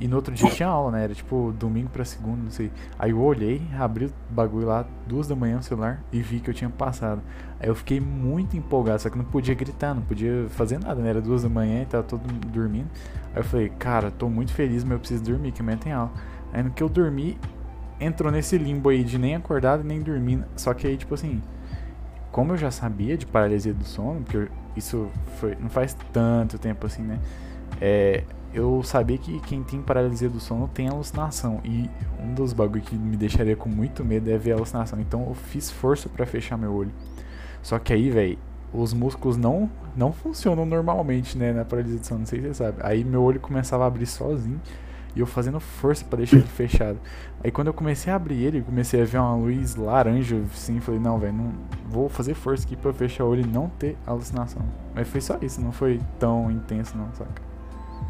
E 0.00 0.06
no 0.06 0.14
outro 0.14 0.32
dia 0.32 0.48
tinha 0.50 0.68
aula, 0.68 0.92
né? 0.92 1.04
Era 1.04 1.14
tipo 1.14 1.52
domingo 1.58 1.88
pra 1.90 2.04
segunda, 2.04 2.40
não 2.44 2.50
sei. 2.50 2.70
Aí 2.96 3.10
eu 3.10 3.20
olhei, 3.20 3.60
abri 3.76 4.06
o 4.06 4.12
bagulho 4.30 4.66
lá, 4.66 4.86
duas 5.08 5.26
da 5.26 5.34
manhã 5.34 5.56
no 5.56 5.62
celular 5.62 6.04
e 6.12 6.22
vi 6.22 6.38
que 6.38 6.48
eu 6.48 6.54
tinha 6.54 6.70
passado. 6.70 7.20
Aí 7.58 7.68
eu 7.68 7.74
fiquei 7.74 7.98
muito 7.98 8.56
empolgado, 8.56 9.02
só 9.02 9.10
que 9.10 9.18
não 9.18 9.24
podia 9.24 9.56
gritar, 9.56 9.94
não 9.94 10.02
podia 10.02 10.46
fazer 10.50 10.78
nada, 10.78 11.02
né? 11.02 11.10
Era 11.10 11.20
duas 11.20 11.42
da 11.42 11.48
manhã 11.48 11.82
e 11.82 11.86
tava 11.86 12.04
todo 12.04 12.22
dormindo. 12.46 12.88
Aí 13.34 13.40
eu 13.40 13.44
falei, 13.44 13.68
cara, 13.70 14.10
tô 14.10 14.28
muito 14.28 14.52
feliz, 14.52 14.84
mas 14.84 14.92
eu 14.92 14.98
preciso 15.00 15.24
dormir, 15.24 15.50
que 15.50 15.62
amanhã 15.62 15.78
tem 15.78 15.92
aula. 15.92 16.12
Aí 16.52 16.62
no 16.62 16.70
que 16.70 16.82
eu 16.82 16.88
dormi, 16.88 17.36
entrou 18.00 18.30
nesse 18.30 18.56
limbo 18.56 18.90
aí 18.90 19.02
de 19.02 19.18
nem 19.18 19.34
acordado 19.34 19.82
nem 19.82 20.00
dormindo. 20.00 20.44
Só 20.54 20.72
que 20.74 20.86
aí, 20.86 20.96
tipo 20.96 21.14
assim, 21.14 21.42
como 22.30 22.52
eu 22.52 22.56
já 22.56 22.70
sabia 22.70 23.16
de 23.16 23.26
paralisia 23.26 23.72
do 23.74 23.84
sono, 23.84 24.20
porque 24.22 24.36
eu- 24.36 24.48
isso 24.76 25.08
foi, 25.40 25.56
não 25.60 25.68
faz 25.68 25.96
tanto 26.12 26.58
tempo 26.58 26.86
assim, 26.86 27.02
né? 27.02 27.18
É, 27.80 28.24
eu 28.54 28.82
sabia 28.82 29.18
que 29.18 29.40
quem 29.40 29.62
tem 29.62 29.80
paralisia 29.82 30.28
do 30.28 30.40
sono 30.40 30.68
tem 30.68 30.88
alucinação. 30.88 31.60
E 31.64 31.88
um 32.22 32.34
dos 32.34 32.52
bagulho 32.52 32.82
que 32.82 32.94
me 32.96 33.16
deixaria 33.16 33.56
com 33.56 33.68
muito 33.68 34.04
medo 34.04 34.30
é 34.30 34.38
ver 34.38 34.52
a 34.52 34.56
alucinação. 34.56 35.00
Então 35.00 35.26
eu 35.28 35.34
fiz 35.34 35.70
força 35.70 36.08
pra 36.08 36.26
fechar 36.26 36.56
meu 36.56 36.72
olho. 36.72 36.90
Só 37.62 37.78
que 37.78 37.92
aí, 37.92 38.10
velho, 38.10 38.38
os 38.72 38.92
músculos 38.92 39.36
não 39.36 39.70
não 39.96 40.12
funcionam 40.12 40.64
normalmente, 40.64 41.36
né, 41.36 41.52
na 41.52 41.64
paralisia 41.64 41.98
do 41.98 42.06
sono, 42.06 42.20
não 42.20 42.26
sei 42.26 42.40
se 42.40 42.46
você 42.48 42.54
sabe. 42.54 42.78
Aí 42.82 43.02
meu 43.04 43.22
olho 43.22 43.40
começava 43.40 43.84
a 43.84 43.86
abrir 43.88 44.06
sozinho 44.06 44.60
e 45.16 45.20
eu 45.20 45.26
fazendo 45.26 45.58
força 45.60 46.04
pra 46.04 46.18
deixar 46.18 46.36
ele 46.36 46.46
fechado. 46.46 46.98
Aí 47.42 47.50
quando 47.50 47.68
eu 47.68 47.74
comecei 47.74 48.12
a 48.12 48.16
abrir 48.16 48.42
ele, 48.42 48.58
eu 48.58 48.64
comecei 48.64 49.00
a 49.00 49.04
ver 49.04 49.18
uma 49.18 49.34
luz 49.36 49.76
laranja, 49.76 50.36
assim, 50.52 50.80
falei, 50.80 51.00
não, 51.00 51.18
velho, 51.18 51.32
não 51.32 51.52
vou 51.88 52.08
fazer 52.08 52.34
força 52.34 52.64
aqui 52.64 52.76
pra 52.76 52.92
fechar 52.92 53.24
o 53.24 53.28
olho 53.30 53.42
e 53.42 53.46
não 53.46 53.68
ter 53.78 53.96
alucinação. 54.06 54.62
Mas 54.94 55.08
foi 55.08 55.20
só 55.20 55.38
isso, 55.40 55.60
não 55.60 55.72
foi 55.72 56.00
tão 56.18 56.50
intenso 56.50 56.96
não, 56.96 57.08
saca? 57.14 57.42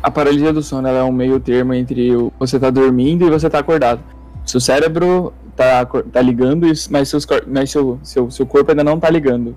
A 0.02 0.11
paralisia 0.11 0.52
do 0.52 0.62
sono 0.62 0.87
ela 0.87 0.98
é 0.98 1.02
um 1.02 1.12
meio 1.12 1.40
termo 1.40 1.74
entre 1.74 2.14
o, 2.14 2.32
você 2.38 2.58
tá 2.58 2.70
dormindo 2.70 3.26
e 3.26 3.30
você 3.30 3.50
tá 3.50 3.58
acordado. 3.58 4.00
Seu 4.44 4.61
cérebro 4.61 5.32
tá, 5.56 5.84
tá 5.84 6.22
ligando, 6.22 6.66
mas, 6.90 7.08
seus, 7.08 7.26
mas 7.46 7.70
seu, 7.70 7.98
seu, 8.02 8.30
seu 8.30 8.46
corpo 8.46 8.70
ainda 8.70 8.84
não 8.84 8.98
tá 8.98 9.11
ligando. 9.11 9.54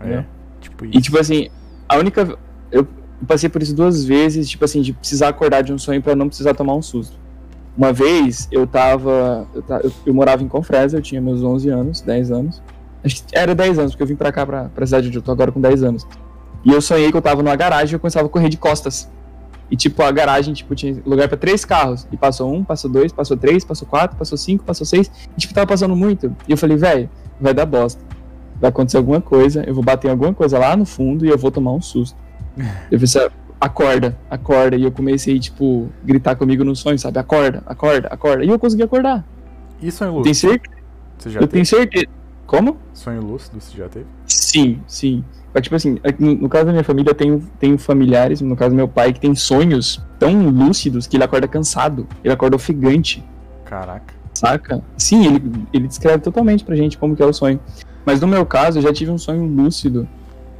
É, 0.00 0.12
É. 0.14 0.24
tipo 0.60 0.84
isso. 0.86 0.96
E 0.96 1.00
tipo 1.02 1.18
assim, 1.18 1.48
a 1.88 1.96
única. 1.98 2.38
Eu 2.70 2.86
passei 3.26 3.48
por 3.48 3.62
isso 3.62 3.74
duas 3.74 4.04
vezes, 4.04 4.48
tipo 4.48 4.64
assim, 4.64 4.80
de 4.82 4.92
precisar 4.92 5.28
acordar 5.28 5.62
de 5.62 5.72
um 5.72 5.78
sonho 5.78 6.02
pra 6.02 6.14
não 6.14 6.28
precisar 6.28 6.54
tomar 6.54 6.74
um 6.74 6.82
susto. 6.82 7.18
Uma 7.76 7.92
vez 7.92 8.48
eu 8.50 8.66
tava. 8.66 9.46
Eu, 9.54 9.62
eu- 9.84 9.92
eu 10.06 10.14
morava 10.14 10.42
em 10.42 10.48
Confresa, 10.48 10.98
eu 10.98 11.02
tinha 11.02 11.20
meus 11.20 11.42
11 11.42 11.68
anos, 11.68 12.00
10 12.00 12.30
anos. 12.30 12.60
Acho 13.02 13.16
que 13.16 13.22
era 13.36 13.54
10 13.54 13.78
anos, 13.78 13.92
porque 13.92 14.02
eu 14.02 14.06
vim 14.06 14.16
pra 14.16 14.30
cá, 14.32 14.44
pra, 14.44 14.64
pra 14.64 14.84
cidade 14.86 15.08
onde 15.08 15.16
eu 15.18 15.22
tô 15.22 15.32
agora 15.32 15.50
com 15.50 15.60
10 15.60 15.82
anos. 15.82 16.06
E 16.64 16.72
eu 16.72 16.80
sonhei 16.82 17.10
que 17.10 17.16
eu 17.16 17.22
tava 17.22 17.42
numa 17.42 17.56
garagem 17.56 17.92
e 17.92 17.96
eu 17.96 18.00
começava 18.00 18.26
a 18.26 18.28
correr 18.28 18.48
de 18.50 18.58
costas. 18.58 19.08
E 19.70 19.76
tipo, 19.76 20.02
a 20.02 20.10
garagem, 20.10 20.52
tipo, 20.52 20.74
tinha 20.74 21.00
lugar 21.06 21.28
pra 21.28 21.38
três 21.38 21.64
carros. 21.64 22.06
E 22.12 22.16
passou 22.16 22.52
um, 22.52 22.62
passou 22.64 22.90
dois, 22.90 23.12
passou 23.12 23.36
três, 23.36 23.64
passou 23.64 23.86
quatro, 23.88 24.16
passou 24.18 24.36
cinco, 24.36 24.64
passou 24.64 24.84
seis. 24.84 25.10
E 25.36 25.40
tipo, 25.40 25.54
tava 25.54 25.66
passando 25.66 25.94
muito. 25.96 26.34
E 26.46 26.50
eu 26.52 26.58
falei, 26.58 26.76
velho, 26.76 27.08
vai 27.40 27.54
dar 27.54 27.64
bosta. 27.64 28.02
Vai 28.60 28.68
acontecer 28.68 28.98
alguma 28.98 29.20
coisa, 29.22 29.64
eu 29.66 29.72
vou 29.72 29.82
bater 29.82 30.08
em 30.08 30.10
alguma 30.10 30.34
coisa 30.34 30.58
lá 30.58 30.76
no 30.76 30.84
fundo 30.84 31.24
e 31.24 31.28
eu 31.30 31.38
vou 31.38 31.50
tomar 31.50 31.72
um 31.72 31.80
susto. 31.80 32.18
Eu 32.90 32.98
pensei, 32.98 33.28
acorda, 33.60 34.16
acorda. 34.30 34.76
E 34.76 34.82
eu 34.82 34.92
comecei, 34.92 35.38
tipo, 35.38 35.88
gritar 36.04 36.36
comigo 36.36 36.64
no 36.64 36.74
sonho, 36.74 36.98
sabe? 36.98 37.18
Acorda, 37.18 37.62
acorda, 37.66 38.08
acorda. 38.08 38.44
E 38.44 38.48
eu 38.48 38.58
consegui 38.58 38.82
acordar. 38.82 39.24
E 39.80 39.90
sonho 39.90 40.14
lúcido? 40.18 40.34
certeza. 40.34 40.76
Você 41.18 41.30
já 41.30 41.40
Eu 41.40 41.46
teve? 41.48 41.52
tenho 41.52 41.66
certeza. 41.66 42.06
Como? 42.46 42.76
Sonho 42.92 43.22
lúcido 43.22 43.60
você 43.60 43.76
já 43.78 43.88
teve? 43.88 44.06
Sim, 44.26 44.80
sim. 44.86 45.24
Mas, 45.54 45.62
tipo 45.64 45.74
assim, 45.76 45.98
no, 46.18 46.34
no 46.34 46.48
caso 46.48 46.66
da 46.66 46.72
minha 46.72 46.84
família, 46.84 47.10
eu 47.10 47.14
tenho, 47.14 47.40
tenho 47.58 47.76
familiares, 47.78 48.40
no 48.40 48.56
caso 48.56 48.70
do 48.70 48.76
meu 48.76 48.88
pai, 48.88 49.12
que 49.12 49.20
tem 49.20 49.34
sonhos 49.34 50.00
tão 50.18 50.48
lúcidos 50.48 51.06
que 51.06 51.16
ele 51.16 51.24
acorda 51.24 51.46
cansado. 51.48 52.06
Ele 52.24 52.32
acorda 52.32 52.56
ofegante, 52.56 53.24
Caraca. 53.64 54.14
saca? 54.34 54.82
Sim, 54.96 55.26
ele, 55.26 55.66
ele 55.72 55.88
descreve 55.88 56.18
totalmente 56.22 56.64
pra 56.64 56.74
gente 56.76 56.96
como 56.98 57.14
que 57.16 57.22
é 57.22 57.26
o 57.26 57.32
sonho. 57.32 57.58
Mas 58.04 58.20
no 58.20 58.26
meu 58.28 58.44
caso, 58.46 58.78
eu 58.78 58.82
já 58.82 58.92
tive 58.92 59.10
um 59.10 59.18
sonho 59.18 59.44
lúcido. 59.44 60.08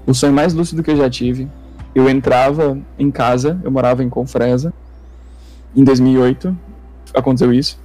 O 0.07 0.15
sonho 0.15 0.33
mais 0.33 0.53
lúcido 0.55 0.83
que 0.83 0.91
eu 0.91 0.97
já 0.97 1.09
tive. 1.11 1.49
Eu 1.95 2.09
entrava 2.09 2.79
em 2.99 3.11
casa, 3.11 3.61
eu 3.65 3.71
morava 3.71 4.03
em 4.05 4.09
Confresa. 4.09 4.73
Em 5.75 5.85
2008, 5.85 6.57
aconteceu 7.15 7.53
isso. 7.53 7.79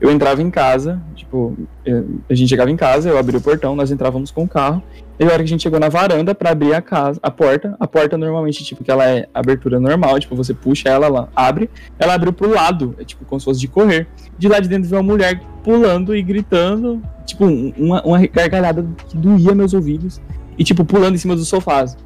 Eu 0.00 0.10
entrava 0.10 0.42
em 0.42 0.50
casa, 0.50 1.00
tipo, 1.14 1.56
eh, 1.86 2.02
a 2.28 2.34
gente 2.34 2.48
chegava 2.48 2.70
em 2.70 2.76
casa, 2.76 3.08
eu 3.08 3.16
abria 3.16 3.38
o 3.38 3.42
portão, 3.42 3.74
nós 3.76 3.90
entrávamos 3.90 4.30
com 4.30 4.42
o 4.42 4.48
carro. 4.48 4.82
E 5.18 5.22
a 5.24 5.26
hora 5.28 5.36
que 5.36 5.42
a 5.44 5.46
gente 5.46 5.62
chegou 5.62 5.78
na 5.78 5.88
varanda 5.88 6.34
pra 6.34 6.50
abrir 6.50 6.74
a 6.74 6.82
casa, 6.82 7.18
a 7.22 7.30
porta, 7.30 7.76
a 7.78 7.86
porta 7.86 8.18
normalmente, 8.18 8.64
tipo, 8.64 8.82
que 8.82 8.90
ela 8.90 9.04
é 9.08 9.28
abertura 9.32 9.78
normal, 9.78 10.18
tipo, 10.18 10.34
você 10.34 10.52
puxa 10.52 10.88
ela, 10.88 11.06
ela 11.06 11.28
abre, 11.34 11.70
ela 11.98 12.14
abriu 12.14 12.32
pro 12.32 12.50
lado, 12.52 12.94
é 12.98 13.04
tipo 13.04 13.24
como 13.24 13.38
se 13.40 13.44
fosse 13.44 13.60
de 13.60 13.68
correr. 13.68 14.08
De 14.36 14.48
lá 14.48 14.58
de 14.58 14.68
dentro 14.68 14.88
veio 14.90 15.00
uma 15.00 15.08
mulher 15.12 15.40
pulando 15.62 16.14
e 16.14 16.22
gritando, 16.22 17.00
tipo, 17.24 17.46
um- 17.46 17.72
uma, 17.78 18.02
uma 18.02 18.26
gargalhada 18.26 18.84
que 19.08 19.16
doía 19.16 19.54
meus 19.54 19.72
ouvidos, 19.72 20.20
e 20.58 20.64
tipo, 20.64 20.84
pulando 20.84 21.14
em 21.14 21.18
cima 21.18 21.36
dos 21.36 21.46
sofás. 21.48 21.96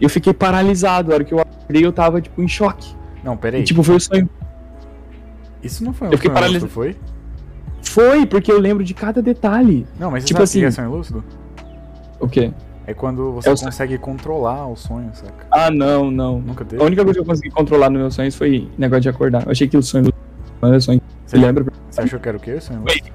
Eu 0.00 0.08
fiquei 0.08 0.32
paralisado, 0.32 1.10
a 1.12 1.14
hora 1.16 1.24
que 1.24 1.34
eu 1.34 1.40
acordei 1.40 1.84
eu 1.84 1.92
tava, 1.92 2.20
tipo, 2.20 2.40
em 2.42 2.48
choque. 2.48 2.94
Não, 3.24 3.36
peraí. 3.36 3.60
E, 3.62 3.64
tipo, 3.64 3.82
foi 3.82 3.96
o 3.96 4.00
sonho. 4.00 4.28
Isso 5.62 5.84
não 5.84 5.92
foi 5.92 6.08
um 6.08 6.12
eu 6.12 6.18
fiquei 6.18 6.34
sonho 6.36 6.46
lúcido, 6.52 6.68
foi? 6.68 6.96
Foi, 7.82 8.26
porque 8.26 8.50
eu 8.52 8.60
lembro 8.60 8.84
de 8.84 8.94
cada 8.94 9.20
detalhe. 9.22 9.86
Não, 9.98 10.10
mas 10.10 10.24
Tipo 10.24 10.40
é 10.40 10.44
assim- 10.44 10.70
sonho 10.70 10.90
lúcido? 10.90 11.24
O 12.20 12.28
quê? 12.28 12.52
É 12.86 12.94
quando 12.94 13.32
você 13.32 13.48
É 13.48 13.52
o 13.52 13.56
sonho. 13.56 13.70
consegue 13.70 13.98
controlar 13.98 14.66
o 14.66 14.76
sonho, 14.76 15.10
saca? 15.12 15.46
Ah, 15.50 15.70
não, 15.70 16.10
não. 16.10 16.40
Nunca 16.40 16.64
A 16.64 16.66
teve? 16.66 16.82
única 16.82 17.02
coisa 17.04 17.18
que 17.18 17.20
eu 17.22 17.26
consegui 17.26 17.50
controlar 17.50 17.90
nos 17.90 18.00
meus 18.00 18.14
sonhos 18.14 18.34
foi 18.34 18.68
negócio 18.78 19.02
de 19.02 19.08
acordar. 19.10 19.44
Eu 19.44 19.50
achei 19.52 19.68
que 19.68 19.76
o 19.76 19.82
sonho 19.82 20.12
não 20.62 20.68
era 20.70 20.80
sonho. 20.80 21.00
Você 21.26 21.36
Você, 21.36 21.44
lembra? 21.44 21.66
você 21.90 22.00
achou 22.00 22.18
que 22.18 22.28
era 22.28 22.36
o 22.38 22.40
quê? 22.40 22.60
Sonho 22.60 22.82
lúcido? 22.82 23.08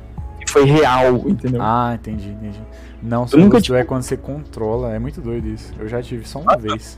Foi 0.47 0.65
real, 0.65 1.15
entendeu? 1.27 1.59
Ah, 1.61 1.93
entendi, 1.95 2.29
entendi. 2.29 2.59
Não, 3.03 3.27
sonho 3.27 3.43
nunca 3.43 3.57
lúcido 3.57 3.75
é 3.75 3.83
quando 3.83 4.01
você 4.03 4.15
controla. 4.15 4.93
É 4.93 4.99
muito 4.99 5.19
doido 5.19 5.47
isso. 5.47 5.73
Eu 5.77 5.87
já 5.87 6.01
tive 6.01 6.27
só 6.27 6.39
uma 6.39 6.55
vez. 6.55 6.97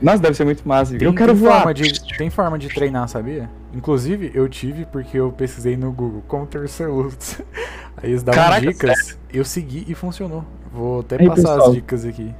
Nossa, 0.00 0.22
deve 0.22 0.36
ser 0.36 0.44
muito 0.44 0.66
massa. 0.66 0.96
Tem, 0.96 1.06
eu 1.06 1.12
quero 1.12 1.32
tem 1.32 1.42
voar. 1.42 1.56
Forma 1.56 1.74
de, 1.74 2.16
tem 2.16 2.30
forma 2.30 2.58
de 2.58 2.68
treinar, 2.68 3.08
sabia? 3.08 3.50
Inclusive, 3.74 4.30
eu 4.32 4.48
tive 4.48 4.86
porque 4.86 5.18
eu 5.18 5.32
pesquisei 5.32 5.76
no 5.76 5.90
Google 5.90 6.22
como 6.28 6.46
ter 6.46 6.60
lúcido. 6.60 7.44
Aí 7.96 8.10
eles 8.10 8.22
davam 8.22 8.40
Caraca, 8.40 8.60
dicas, 8.60 9.18
eu 9.32 9.44
segui 9.44 9.84
e 9.88 9.94
funcionou. 9.94 10.44
Vou 10.72 11.00
até 11.00 11.16
Aí, 11.20 11.26
passar 11.26 11.54
pessoal, 11.54 11.68
as 11.68 11.74
dicas 11.74 12.04
aqui. 12.04 12.32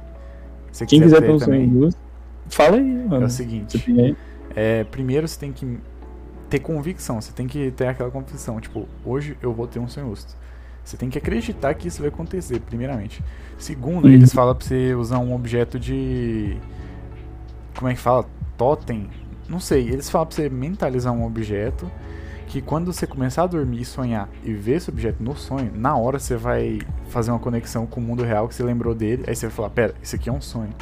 Se 0.71 0.85
Quem 0.85 1.01
quiser 1.01 1.21
ter 1.21 1.27
lúcido, 1.27 1.97
fala 2.47 2.77
aí, 2.77 2.81
mano. 2.81 3.23
É 3.23 3.25
o 3.25 3.29
seguinte. 3.29 4.17
É, 4.55 4.85
primeiro 4.85 5.27
você 5.27 5.37
tem 5.37 5.51
que 5.51 5.79
ter 6.49 6.59
convicção, 6.59 7.19
você 7.19 7.31
tem 7.31 7.45
que 7.45 7.71
ter 7.71 7.87
aquela 7.87 8.09
convicção, 8.09 8.59
tipo, 8.59 8.87
hoje 9.05 9.37
eu 9.41 9.53
vou 9.53 9.67
ter 9.67 9.79
um 9.79 9.87
sonho 9.87 10.07
lúcido. 10.07 10.33
Você 10.89 10.97
tem 10.97 11.07
que 11.07 11.19
acreditar 11.19 11.75
que 11.75 11.87
isso 11.87 11.99
vai 12.01 12.09
acontecer, 12.09 12.59
primeiramente. 12.61 13.23
Segundo, 13.59 14.05
Uhum. 14.05 14.11
eles 14.11 14.33
falam 14.33 14.55
pra 14.55 14.65
você 14.65 14.95
usar 14.95 15.19
um 15.19 15.35
objeto 15.35 15.79
de. 15.79 16.57
Como 17.77 17.91
é 17.91 17.93
que 17.93 17.99
fala? 17.99 18.25
Totem? 18.57 19.07
Não 19.47 19.59
sei, 19.59 19.87
eles 19.87 20.09
falam 20.09 20.25
pra 20.25 20.35
você 20.35 20.49
mentalizar 20.49 21.13
um 21.13 21.23
objeto 21.23 21.89
que 22.47 22.59
quando 22.59 22.91
você 22.91 23.05
começar 23.05 23.43
a 23.43 23.47
dormir 23.47 23.81
e 23.81 23.85
sonhar 23.85 24.27
e 24.43 24.51
ver 24.51 24.77
esse 24.77 24.89
objeto 24.89 25.21
no 25.21 25.35
sonho, 25.35 25.71
na 25.75 25.95
hora 25.95 26.17
você 26.17 26.35
vai 26.35 26.79
fazer 27.09 27.29
uma 27.29 27.39
conexão 27.39 27.85
com 27.85 27.99
o 27.99 28.03
mundo 28.03 28.23
real 28.23 28.47
que 28.47 28.55
você 28.55 28.63
lembrou 28.63 28.95
dele, 28.95 29.23
aí 29.27 29.35
você 29.35 29.45
vai 29.45 29.55
falar, 29.55 29.69
pera, 29.69 29.93
isso 30.01 30.15
aqui 30.15 30.27
é 30.27 30.33
um 30.33 30.41
sonho. 30.41 30.73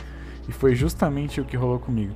E 0.47 0.53
foi 0.53 0.73
justamente 0.73 1.41
o 1.41 1.43
que 1.45 1.57
rolou 1.57 1.79
comigo. 1.79 2.13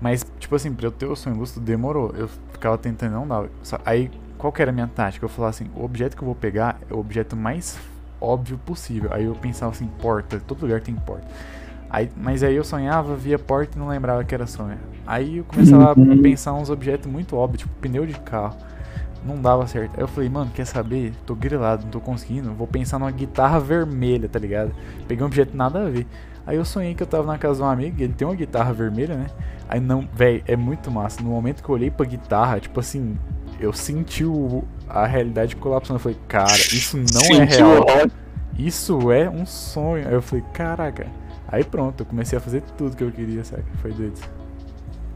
Mas, 0.00 0.24
tipo 0.38 0.54
assim, 0.56 0.72
pra 0.72 0.86
eu 0.86 0.90
ter 0.90 1.04
o 1.04 1.14
sonho 1.14 1.36
lúcido 1.36 1.60
demorou. 1.60 2.14
Eu 2.16 2.28
ficava 2.52 2.78
tentando 2.78 3.12
não 3.12 3.28
dar. 3.28 3.44
Aí, 3.84 4.10
qual 4.38 4.52
que 4.52 4.62
era 4.62 4.70
a 4.70 4.74
minha 4.74 4.86
tática? 4.88 5.24
Eu 5.24 5.28
falava 5.28 5.50
assim, 5.50 5.68
o 5.74 5.84
objeto 5.84 6.16
que 6.16 6.22
eu 6.22 6.26
vou 6.26 6.34
pegar 6.34 6.78
é 6.90 6.94
o 6.94 6.98
objeto 6.98 7.36
mais 7.36 7.78
óbvio 8.20 8.58
possível. 8.58 9.10
Aí 9.12 9.24
eu 9.24 9.34
pensava 9.34 9.72
assim, 9.72 9.86
porta, 10.00 10.40
todo 10.46 10.62
lugar 10.62 10.80
tem 10.80 10.94
porta. 10.94 11.26
Aí, 11.88 12.10
mas 12.16 12.42
aí 12.42 12.56
eu 12.56 12.64
sonhava, 12.64 13.14
via 13.14 13.38
porta 13.38 13.76
e 13.76 13.78
não 13.78 13.88
lembrava 13.88 14.24
que 14.24 14.34
era 14.34 14.46
sonho. 14.46 14.78
Aí 15.06 15.38
eu 15.38 15.44
começava 15.44 15.98
Uhum. 15.98 16.12
a 16.18 16.22
pensar 16.22 16.52
uns 16.54 16.68
objetos 16.68 17.10
muito 17.10 17.36
óbvios, 17.36 17.62
tipo 17.62 17.72
pneu 17.80 18.04
de 18.06 18.14
carro. 18.20 18.56
Não 19.24 19.40
dava 19.40 19.66
certo. 19.66 19.92
Aí 19.96 20.02
eu 20.02 20.08
falei, 20.08 20.28
mano, 20.28 20.50
quer 20.54 20.64
saber? 20.64 21.12
Tô 21.24 21.34
grilado, 21.34 21.84
não 21.84 21.90
tô 21.90 22.00
conseguindo. 22.00 22.52
Vou 22.52 22.66
pensar 22.66 22.98
numa 22.98 23.10
guitarra 23.10 23.58
vermelha, 23.58 24.28
tá 24.28 24.38
ligado? 24.38 24.72
Peguei 25.08 25.22
um 25.22 25.26
objeto 25.26 25.56
nada 25.56 25.84
a 25.86 25.90
ver. 25.90 26.06
Aí 26.46 26.56
eu 26.56 26.64
sonhei 26.64 26.94
que 26.94 27.02
eu 27.02 27.06
tava 27.08 27.26
na 27.26 27.36
casa 27.38 27.56
de 27.56 27.62
um 27.62 27.66
amigo, 27.66 27.96
e 28.00 28.04
ele 28.04 28.12
tem 28.12 28.26
uma 28.26 28.36
guitarra 28.36 28.72
vermelha, 28.72 29.16
né? 29.16 29.26
Aí 29.68 29.80
não, 29.80 30.08
véi, 30.14 30.44
é 30.46 30.54
muito 30.54 30.92
massa. 30.92 31.20
No 31.22 31.30
momento 31.30 31.60
que 31.62 31.68
eu 31.68 31.74
olhei 31.74 31.90
pra 31.90 32.06
guitarra, 32.06 32.60
tipo 32.60 32.78
assim, 32.78 33.16
eu 33.60 33.72
senti 33.72 34.24
o, 34.24 34.64
a 34.88 35.06
realidade 35.06 35.56
colapsando. 35.56 35.96
Eu 35.96 36.00
falei, 36.02 36.18
cara, 36.28 36.52
isso 36.56 36.96
não 36.96 37.04
é 37.42 37.46
Sentiu 37.46 37.66
real. 37.66 37.80
o 37.82 37.90
ódio. 38.02 38.12
Isso 38.58 39.12
é 39.12 39.28
um 39.28 39.44
sonho. 39.44 40.06
Aí 40.06 40.14
eu 40.14 40.22
falei, 40.22 40.44
caraca. 40.52 41.06
Aí 41.48 41.62
pronto, 41.62 42.00
eu 42.00 42.06
comecei 42.06 42.36
a 42.38 42.40
fazer 42.40 42.62
tudo 42.76 42.96
que 42.96 43.04
eu 43.04 43.10
queria, 43.12 43.44
sabe? 43.44 43.62
Foi 43.82 43.92
doido. 43.92 44.18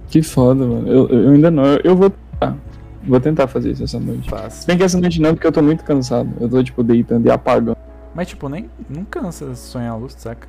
Que 0.08 0.22
foda, 0.22 0.64
mano. 0.66 0.88
Eu, 0.88 1.08
eu 1.08 1.30
ainda 1.32 1.50
não. 1.50 1.64
Eu, 1.64 1.80
eu 1.84 1.96
vou 1.96 2.10
tentar. 2.10 2.56
Vou 3.02 3.18
tentar 3.20 3.46
fazer 3.46 3.70
isso 3.70 3.84
essa 3.84 3.98
noite. 3.98 4.24
Se 4.24 4.28
Fácil. 4.30 4.66
bem 4.66 4.76
que 4.76 4.82
essa 4.84 5.00
noite 5.00 5.20
não, 5.22 5.32
porque 5.34 5.46
eu 5.46 5.52
tô 5.52 5.62
muito 5.62 5.82
cansado. 5.84 6.28
Eu 6.38 6.48
tô, 6.50 6.62
tipo, 6.62 6.82
deitando 6.82 7.26
e 7.26 7.30
apagando. 7.30 7.76
Mas 8.14 8.28
tipo, 8.28 8.48
nem 8.48 8.68
não 8.90 9.04
cansa 9.04 9.54
sonhar 9.54 9.96
luz, 9.98 10.14
saca? 10.18 10.46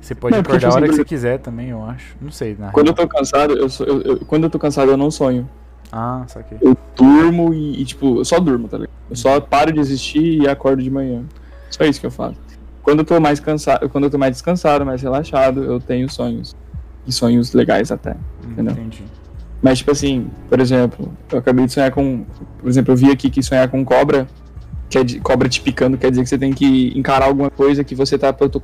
Você 0.00 0.14
pode 0.14 0.34
Não, 0.34 0.40
acordar 0.40 0.70
a 0.70 0.74
hora 0.74 0.88
que 0.88 0.96
você 0.96 1.04
quiser 1.04 1.38
também, 1.38 1.68
eu 1.70 1.82
acho. 1.84 2.16
Não 2.20 2.30
sei, 2.32 2.56
na 2.58 2.70
Quando 2.72 2.88
eu 2.88 2.94
real. 2.94 3.06
tô 3.08 3.16
cansado, 3.16 3.56
eu, 3.56 3.68
sou- 3.70 3.86
eu- 3.86 4.02
eu- 4.02 4.18
quando 4.26 4.44
eu 4.44 4.50
tô 4.50 4.58
cansado, 4.58 4.90
eu 4.90 4.96
não 4.96 5.10
sonho. 5.10 5.48
Ah, 5.92 6.24
saquei. 6.26 6.56
Eu 6.62 6.74
durmo 6.96 7.52
e, 7.52 7.82
e, 7.82 7.84
tipo, 7.84 8.18
eu 8.20 8.24
só 8.24 8.40
durmo, 8.40 8.66
tá 8.66 8.78
ligado? 8.78 8.92
Eu 9.10 9.16
só 9.16 9.38
paro 9.40 9.70
de 9.72 9.78
existir 9.78 10.40
e 10.42 10.48
acordo 10.48 10.82
de 10.82 10.90
manhã. 10.90 11.22
Só 11.70 11.84
isso 11.84 12.00
que 12.00 12.06
eu 12.06 12.10
faço. 12.10 12.36
Quando 12.82 13.00
eu 13.00 13.04
tô 13.04 13.20
mais 13.20 13.38
cansado, 13.38 13.88
quando 13.90 14.04
eu 14.04 14.10
tô 14.10 14.16
mais 14.18 14.32
descansado, 14.32 14.86
mais 14.86 15.02
relaxado, 15.02 15.62
eu 15.62 15.78
tenho 15.78 16.10
sonhos. 16.10 16.56
E 17.06 17.12
sonhos 17.12 17.52
legais 17.52 17.92
até. 17.92 18.12
Hum, 18.12 18.52
Entendeu? 18.52 18.72
Entendi. 18.72 19.04
Mas, 19.60 19.78
tipo 19.78 19.90
assim, 19.92 20.28
por 20.48 20.58
exemplo, 20.60 21.12
eu 21.30 21.38
acabei 21.38 21.66
de 21.66 21.72
sonhar 21.72 21.90
com. 21.92 22.24
Por 22.58 22.68
exemplo, 22.68 22.92
eu 22.92 22.96
vi 22.96 23.10
aqui 23.10 23.28
que 23.30 23.42
sonhar 23.42 23.68
com 23.68 23.84
cobra, 23.84 24.26
que 24.88 24.98
é 24.98 25.04
de, 25.04 25.20
cobra 25.20 25.48
te 25.48 25.60
picando, 25.60 25.98
quer 25.98 26.10
dizer 26.10 26.22
que 26.22 26.28
você 26.28 26.38
tem 26.38 26.52
que 26.52 26.92
encarar 26.98 27.26
alguma 27.26 27.50
coisa 27.50 27.84
que 27.84 27.94
você 27.94 28.16
tá, 28.18 28.32
proto- 28.32 28.62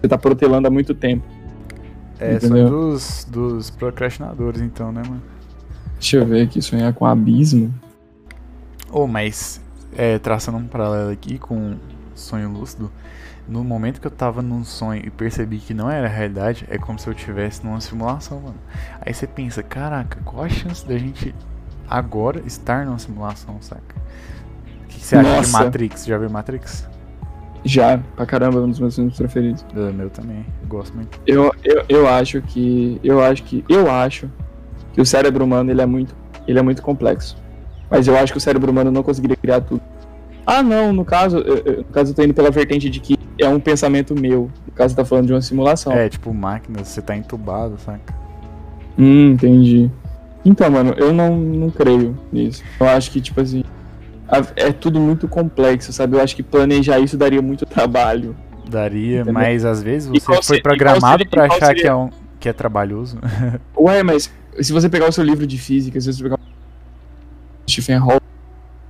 você 0.00 0.08
tá 0.08 0.16
protelando 0.16 0.68
há 0.68 0.70
muito 0.70 0.94
tempo. 0.94 1.24
É, 2.18 2.34
Entendeu? 2.36 2.68
são 2.68 2.78
dos, 2.90 3.26
dos 3.28 3.70
procrastinadores, 3.70 4.60
então, 4.62 4.92
né, 4.92 5.02
mano? 5.06 5.22
Deixa 6.02 6.16
eu 6.16 6.26
ver 6.26 6.42
aqui, 6.42 6.60
sonhar 6.60 6.92
com 6.92 7.06
abismo. 7.06 7.72
Ô, 8.90 9.06
mas, 9.06 9.60
é, 9.96 10.18
traçando 10.18 10.58
um 10.58 10.66
paralelo 10.66 11.12
aqui 11.12 11.38
com 11.38 11.76
sonho 12.12 12.50
lúcido, 12.50 12.90
no 13.46 13.62
momento 13.62 14.00
que 14.00 14.06
eu 14.08 14.10
tava 14.10 14.42
num 14.42 14.64
sonho 14.64 15.00
e 15.06 15.10
percebi 15.10 15.58
que 15.58 15.72
não 15.72 15.88
era 15.88 16.08
realidade, 16.08 16.66
é 16.68 16.76
como 16.76 16.98
se 16.98 17.06
eu 17.06 17.12
estivesse 17.12 17.64
numa 17.64 17.80
simulação, 17.80 18.40
mano. 18.40 18.58
Aí 19.00 19.14
você 19.14 19.28
pensa, 19.28 19.62
caraca, 19.62 20.18
qual 20.24 20.42
a 20.42 20.48
chance 20.48 20.84
da 20.84 20.98
gente 20.98 21.32
agora 21.88 22.42
estar 22.46 22.84
numa 22.84 22.98
simulação, 22.98 23.58
saca? 23.60 23.94
O 24.82 24.88
que, 24.88 24.98
que 24.98 25.06
você 25.06 25.14
acha 25.14 25.42
de. 25.42 25.52
Matrix? 25.52 26.04
Já 26.04 26.18
viu 26.18 26.28
Matrix? 26.28 26.88
Já, 27.64 27.98
pra 28.16 28.26
caramba, 28.26 28.58
um 28.58 28.68
dos 28.68 28.80
meus 28.80 28.96
filmes 28.96 29.16
preferidos. 29.16 29.64
É, 29.72 29.92
meu 29.92 30.10
também, 30.10 30.44
eu 30.62 30.68
gosto 30.68 30.96
muito. 30.96 31.20
Eu, 31.24 31.54
eu, 31.62 31.84
eu 31.88 32.08
acho 32.08 32.42
que. 32.42 33.00
Eu 33.04 33.22
acho 33.22 33.44
que. 33.44 33.64
Eu 33.68 33.88
acho 33.88 34.28
que 34.92 35.00
o 35.00 35.06
cérebro 35.06 35.44
humano 35.44 35.70
ele 35.70 35.80
é 35.80 35.86
muito. 35.86 36.14
Ele 36.46 36.58
é 36.58 36.62
muito 36.62 36.82
complexo. 36.82 37.36
Mas 37.90 38.08
eu 38.08 38.16
acho 38.16 38.32
que 38.32 38.38
o 38.38 38.40
cérebro 38.40 38.70
humano 38.70 38.90
não 38.90 39.02
conseguiria 39.02 39.36
criar 39.36 39.60
tudo. 39.60 39.80
Ah, 40.46 40.62
não, 40.62 40.92
no 40.92 41.04
caso, 41.04 41.38
eu, 41.38 41.78
no 41.78 41.84
caso 41.84 42.10
eu 42.10 42.14
tô 42.16 42.22
indo 42.22 42.34
pela 42.34 42.50
vertente 42.50 42.90
de 42.90 42.98
que 42.98 43.16
é 43.38 43.48
um 43.48 43.60
pensamento 43.60 44.14
meu. 44.18 44.50
No 44.66 44.72
caso, 44.72 44.96
tá 44.96 45.04
falando 45.04 45.26
de 45.26 45.32
uma 45.34 45.40
simulação. 45.40 45.92
É, 45.92 46.08
tipo 46.08 46.32
máquinas, 46.34 46.88
você 46.88 47.00
tá 47.00 47.16
entubado, 47.16 47.78
saca? 47.78 48.14
Hum, 48.98 49.32
entendi. 49.32 49.90
Então, 50.44 50.68
mano, 50.70 50.94
eu 50.96 51.12
não, 51.12 51.36
não 51.36 51.70
creio 51.70 52.18
nisso. 52.32 52.64
Eu 52.80 52.88
acho 52.88 53.10
que, 53.12 53.20
tipo 53.20 53.40
assim, 53.40 53.62
é 54.56 54.72
tudo 54.72 54.98
muito 54.98 55.28
complexo, 55.28 55.92
sabe? 55.92 56.16
Eu 56.16 56.20
acho 56.22 56.34
que 56.34 56.42
planejar 56.42 56.98
isso 56.98 57.16
daria 57.16 57.40
muito 57.40 57.64
trabalho. 57.66 58.34
Daria, 58.68 59.16
Entendeu? 59.20 59.34
mas 59.34 59.64
às 59.64 59.82
vezes 59.82 60.08
você 60.08 60.42
foi 60.42 60.60
programado 60.62 61.22
seria- 61.24 61.46
qual 61.46 61.58
achar 61.58 61.74
que 61.74 61.86
é, 61.86 61.94
um, 61.94 62.08
que 62.40 62.48
é 62.48 62.52
trabalhoso. 62.52 63.18
Ué, 63.78 64.02
mas 64.02 64.32
se 64.60 64.72
você 64.72 64.88
pegar 64.88 65.08
o 65.08 65.12
seu 65.12 65.24
livro 65.24 65.46
de 65.46 65.58
física, 65.58 66.00
se 66.00 66.12
você 66.12 66.22
pegar 66.22 66.36
o 66.36 67.70
Stephen 67.70 67.96
Hawking, 67.96 68.26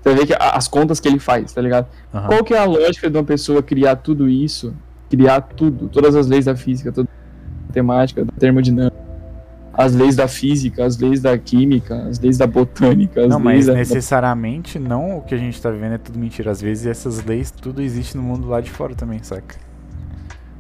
você 0.03 0.09
vai 0.09 0.15
ver 0.15 0.27
que 0.27 0.35
as 0.39 0.67
contas 0.67 0.99
que 0.99 1.09
ele 1.09 1.19
faz, 1.19 1.53
tá 1.53 1.61
ligado? 1.61 1.87
Aham. 2.13 2.27
Qual 2.27 2.45
que 2.45 2.55
é 2.55 2.59
a 2.59 2.65
lógica 2.65 3.09
de 3.09 3.17
uma 3.17 3.25
pessoa 3.25 3.63
criar 3.63 3.97
tudo 3.97 4.29
isso, 4.29 4.75
criar 5.09 5.41
tudo, 5.41 5.89
todas 5.89 6.17
as 6.17 6.27
leis 6.27 6.47
da 6.47 6.57
física, 6.57 6.91
toda 6.91 7.09
a 7.09 7.67
matemática, 7.69 8.25
da 8.25 8.33
termodinâmica, 8.33 8.97
as 9.73 9.95
leis 9.95 10.17
da 10.17 10.29
física, 10.29 10.85
as 10.85 10.99
leis 10.99 11.21
da 11.21 11.39
química, 11.39 11.95
as 12.09 12.19
leis 12.19 12.37
da 12.37 12.47
botânica, 12.47 13.23
as 13.23 13.29
Não, 13.29 13.39
leis 13.39 13.45
mas 13.45 13.67
da... 13.67 13.75
necessariamente 13.75 14.79
não 14.79 15.19
o 15.19 15.23
que 15.23 15.35
a 15.35 15.39
gente 15.39 15.61
tá 15.61 15.71
vivendo 15.71 15.95
é 15.95 15.99
tudo 15.99 16.19
mentira. 16.19 16.51
Às 16.51 16.61
vezes 16.61 16.87
essas 16.87 17.25
leis, 17.25 17.51
tudo 17.51 17.81
existe 17.81 18.17
no 18.17 18.23
mundo 18.23 18.49
lá 18.49 18.61
de 18.61 18.71
fora 18.71 18.95
também, 18.95 19.23
saca? 19.23 19.57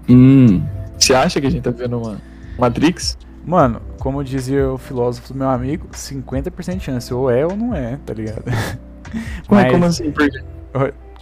Hum, 0.09 0.63
você 0.99 1.15
acha 1.15 1.41
que 1.41 1.47
a 1.47 1.51
gente 1.51 1.63
tá 1.63 1.71
vendo 1.71 1.99
uma 1.99 2.21
Matrix? 2.59 3.19
Mano, 3.45 3.81
como 3.99 4.23
dizia 4.23 4.71
o 4.71 4.79
filósofo 4.79 5.33
do 5.33 5.39
meu 5.39 5.49
amigo, 5.49 5.89
50% 5.93 6.77
de 6.77 6.85
chance, 6.85 7.13
ou 7.13 7.31
é 7.31 7.45
ou 7.45 7.57
não 7.57 7.75
é, 7.75 7.99
tá 8.05 8.15
ligado? 8.15 8.45
Ué, 9.51 9.63
Mas, 9.63 9.73
como 9.73 9.85
assim? 9.85 10.15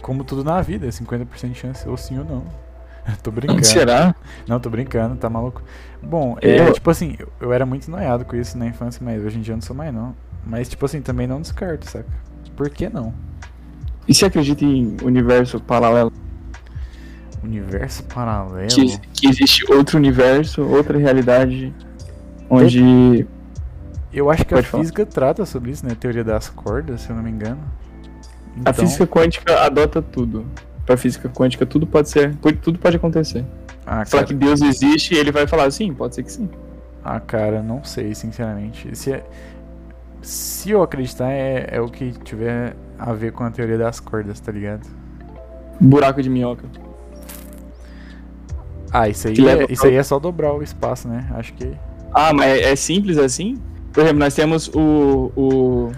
Como 0.01 0.23
tudo 0.23 0.43
na 0.43 0.61
vida, 0.61 0.85
é 0.87 0.89
50% 0.89 1.49
de 1.51 1.55
chance, 1.55 1.87
ou 1.87 1.97
sim 1.97 2.17
ou 2.19 2.25
não. 2.25 2.43
tô 3.23 3.31
brincando. 3.31 3.63
Será? 3.65 4.15
Não, 4.47 4.59
tô 4.59 4.69
brincando, 4.69 5.15
tá 5.15 5.29
maluco? 5.29 5.63
Bom, 6.01 6.37
é, 6.41 6.67
Eu- 6.69 6.73
tipo 6.73 6.89
assim, 6.89 7.15
eu, 7.19 7.27
eu 7.39 7.53
era 7.53 7.65
muito 7.65 7.89
noiado 7.89 8.23
com 8.25 8.35
isso 8.35 8.57
na 8.57 8.67
infância, 8.67 9.01
mas 9.03 9.23
hoje 9.23 9.37
em 9.37 9.41
dia 9.41 9.53
eu 9.53 9.57
não 9.57 9.61
sou 9.61 9.75
mais 9.75 9.93
não. 9.93 10.15
Mas, 10.45 10.69
tipo 10.69 10.85
assim, 10.85 11.01
também 11.01 11.27
não 11.27 11.41
descarto, 11.41 11.89
saca? 11.89 12.09
Por 12.55 12.69
que 12.69 12.89
não? 12.89 13.13
E 14.07 14.13
você 14.13 14.25
acredita 14.25 14.65
em 14.65 14.97
universo 15.03 15.59
paralelo? 15.59 16.11
Universo 17.43 18.03
paralelo? 18.03 18.67
que, 18.67 18.99
que 19.13 19.27
existe 19.27 19.71
outro 19.71 19.97
universo, 19.97 20.63
outra 20.63 20.97
realidade, 20.97 21.73
onde. 22.51 23.27
Eu 24.13 24.29
acho 24.29 24.43
que 24.45 24.53
Pode 24.53 24.67
a 24.67 24.69
falar. 24.69 24.83
física 24.83 25.05
trata 25.05 25.45
sobre 25.45 25.71
isso, 25.71 25.85
né? 25.85 25.95
Teoria 25.97 26.23
das 26.23 26.49
cordas, 26.49 27.01
se 27.01 27.09
eu 27.09 27.15
não 27.15 27.23
me 27.23 27.31
engano. 27.31 27.59
A 28.57 28.69
Então, 28.71 28.73
física 28.73 29.07
quântica 29.07 29.61
adota 29.65 30.01
tudo. 30.01 30.45
Pra 30.85 30.97
física 30.97 31.29
quântica, 31.29 31.65
tudo 31.65 31.87
pode 31.87 32.09
ser. 32.09 32.35
Tudo 32.61 32.77
pode 32.77 32.97
acontecer. 32.97 33.45
Ah, 33.85 34.05
Falar 34.05 34.25
que 34.25 34.33
Deus 34.33 34.61
existe, 34.61 35.15
ele 35.15 35.31
vai 35.31 35.47
falar 35.47 35.71
sim, 35.71 35.93
pode 35.93 36.13
ser 36.15 36.23
que 36.23 36.31
sim. 36.31 36.49
ah, 37.03 37.19
cara, 37.19 37.63
não 37.63 37.83
sei, 37.83 38.13
sinceramente. 38.13 38.95
Se, 38.95 39.13
é- 39.13 39.23
se 40.21 40.69
eu 40.71 40.83
acreditar, 40.83 41.31
é, 41.31 41.67
é 41.71 41.81
o 41.81 41.87
que 41.87 42.11
tiver 42.23 42.75
a 42.99 43.13
ver 43.13 43.31
com 43.31 43.43
a 43.43 43.49
teoria 43.49 43.77
das 43.77 43.99
cordas, 43.99 44.39
tá 44.39 44.51
ligado? 44.51 44.87
Buraco 45.79 46.21
de 46.21 46.29
minhoca. 46.29 46.65
Ah, 48.91 49.07
isso 49.07 49.27
aí, 49.29 49.33
é, 49.47 49.65
isso 49.71 49.85
aí 49.87 49.95
é 49.95 50.03
só 50.03 50.19
dobrar 50.19 50.53
o 50.53 50.61
espaço, 50.61 51.07
né? 51.07 51.27
Acho 51.31 51.53
que. 51.53 51.73
Ah, 52.13 52.33
mas 52.33 52.47
é, 52.47 52.71
é 52.71 52.75
simples 52.75 53.17
assim? 53.17 53.57
Por 53.91 54.01
exemplo, 54.01 54.19
nós 54.19 54.33
temos 54.33 54.67
o. 54.69 55.31
o, 55.35 55.91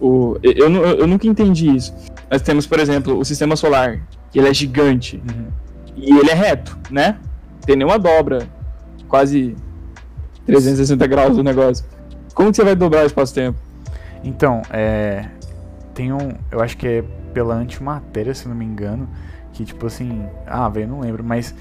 o 0.00 0.38
eu, 0.42 0.52
eu, 0.52 0.84
eu 0.98 1.06
nunca 1.06 1.26
entendi 1.26 1.74
isso. 1.74 1.94
Nós 2.30 2.42
temos, 2.42 2.66
por 2.66 2.80
exemplo, 2.80 3.18
o 3.18 3.24
sistema 3.24 3.54
solar, 3.56 4.00
que 4.30 4.38
ele 4.38 4.48
é 4.48 4.54
gigante. 4.54 5.22
Uhum. 5.28 5.46
E 5.96 6.18
ele 6.18 6.30
é 6.30 6.34
reto, 6.34 6.76
né? 6.90 7.18
Tem 7.64 7.76
nenhuma 7.76 7.98
dobra. 7.98 8.46
Quase 9.08 9.56
360 10.46 11.06
graus 11.06 11.36
do 11.36 11.42
negócio. 11.42 11.84
Como 12.34 12.50
que 12.50 12.56
você 12.56 12.64
vai 12.64 12.76
dobrar 12.76 13.04
o 13.04 13.06
espaço-tempo? 13.06 13.58
Então, 14.22 14.62
é. 14.70 15.26
Tem 15.94 16.12
um. 16.12 16.32
Eu 16.50 16.60
acho 16.60 16.76
que 16.76 16.86
é 16.86 17.04
pela 17.32 17.54
antimatéria, 17.54 18.34
se 18.34 18.48
não 18.48 18.54
me 18.54 18.64
engano. 18.64 19.08
Que 19.52 19.64
tipo 19.64 19.86
assim. 19.86 20.26
Ah, 20.46 20.68
velho, 20.68 20.88
não 20.88 21.00
lembro. 21.00 21.24
Mas, 21.24 21.54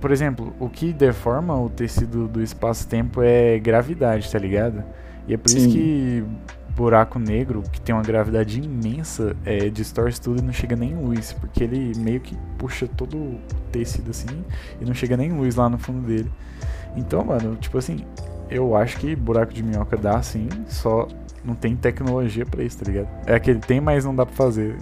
por 0.00 0.10
exemplo, 0.10 0.54
o 0.58 0.68
que 0.68 0.92
deforma 0.92 1.58
o 1.60 1.68
tecido 1.68 2.28
do 2.28 2.42
espaço-tempo 2.42 3.22
é 3.22 3.58
gravidade, 3.58 4.30
tá 4.30 4.38
ligado? 4.38 4.82
E 5.26 5.34
é 5.34 5.36
por 5.36 5.50
Sim. 5.50 5.58
isso 5.58 5.68
que 5.70 6.24
buraco 6.74 7.18
negro, 7.18 7.64
que 7.72 7.80
tem 7.80 7.92
uma 7.92 8.04
gravidade 8.04 8.60
imensa, 8.60 9.36
é, 9.44 9.68
distorce 9.68 10.20
tudo 10.20 10.40
e 10.40 10.42
não 10.42 10.52
chega 10.52 10.76
nem 10.76 10.94
luz. 10.94 11.32
Porque 11.32 11.64
ele 11.64 11.92
meio 11.98 12.20
que 12.20 12.36
puxa 12.56 12.86
todo 12.86 13.16
o 13.16 13.40
tecido 13.72 14.10
assim 14.10 14.44
e 14.80 14.84
não 14.84 14.94
chega 14.94 15.16
nem 15.16 15.32
luz 15.32 15.56
lá 15.56 15.68
no 15.68 15.78
fundo 15.78 16.06
dele. 16.06 16.30
Então, 16.96 17.24
mano, 17.24 17.56
tipo 17.56 17.76
assim, 17.76 18.04
eu 18.48 18.76
acho 18.76 18.96
que 18.98 19.16
buraco 19.16 19.52
de 19.52 19.62
minhoca 19.62 19.96
dá 19.96 20.16
assim, 20.16 20.48
só 20.68 21.08
não 21.44 21.54
tem 21.54 21.74
tecnologia 21.76 22.46
pra 22.46 22.62
isso, 22.62 22.78
tá 22.78 22.90
ligado? 22.90 23.08
É 23.26 23.34
aquele 23.34 23.58
tem, 23.58 23.80
mas 23.80 24.04
não 24.04 24.14
dá 24.14 24.24
pra 24.24 24.34
fazer. 24.34 24.76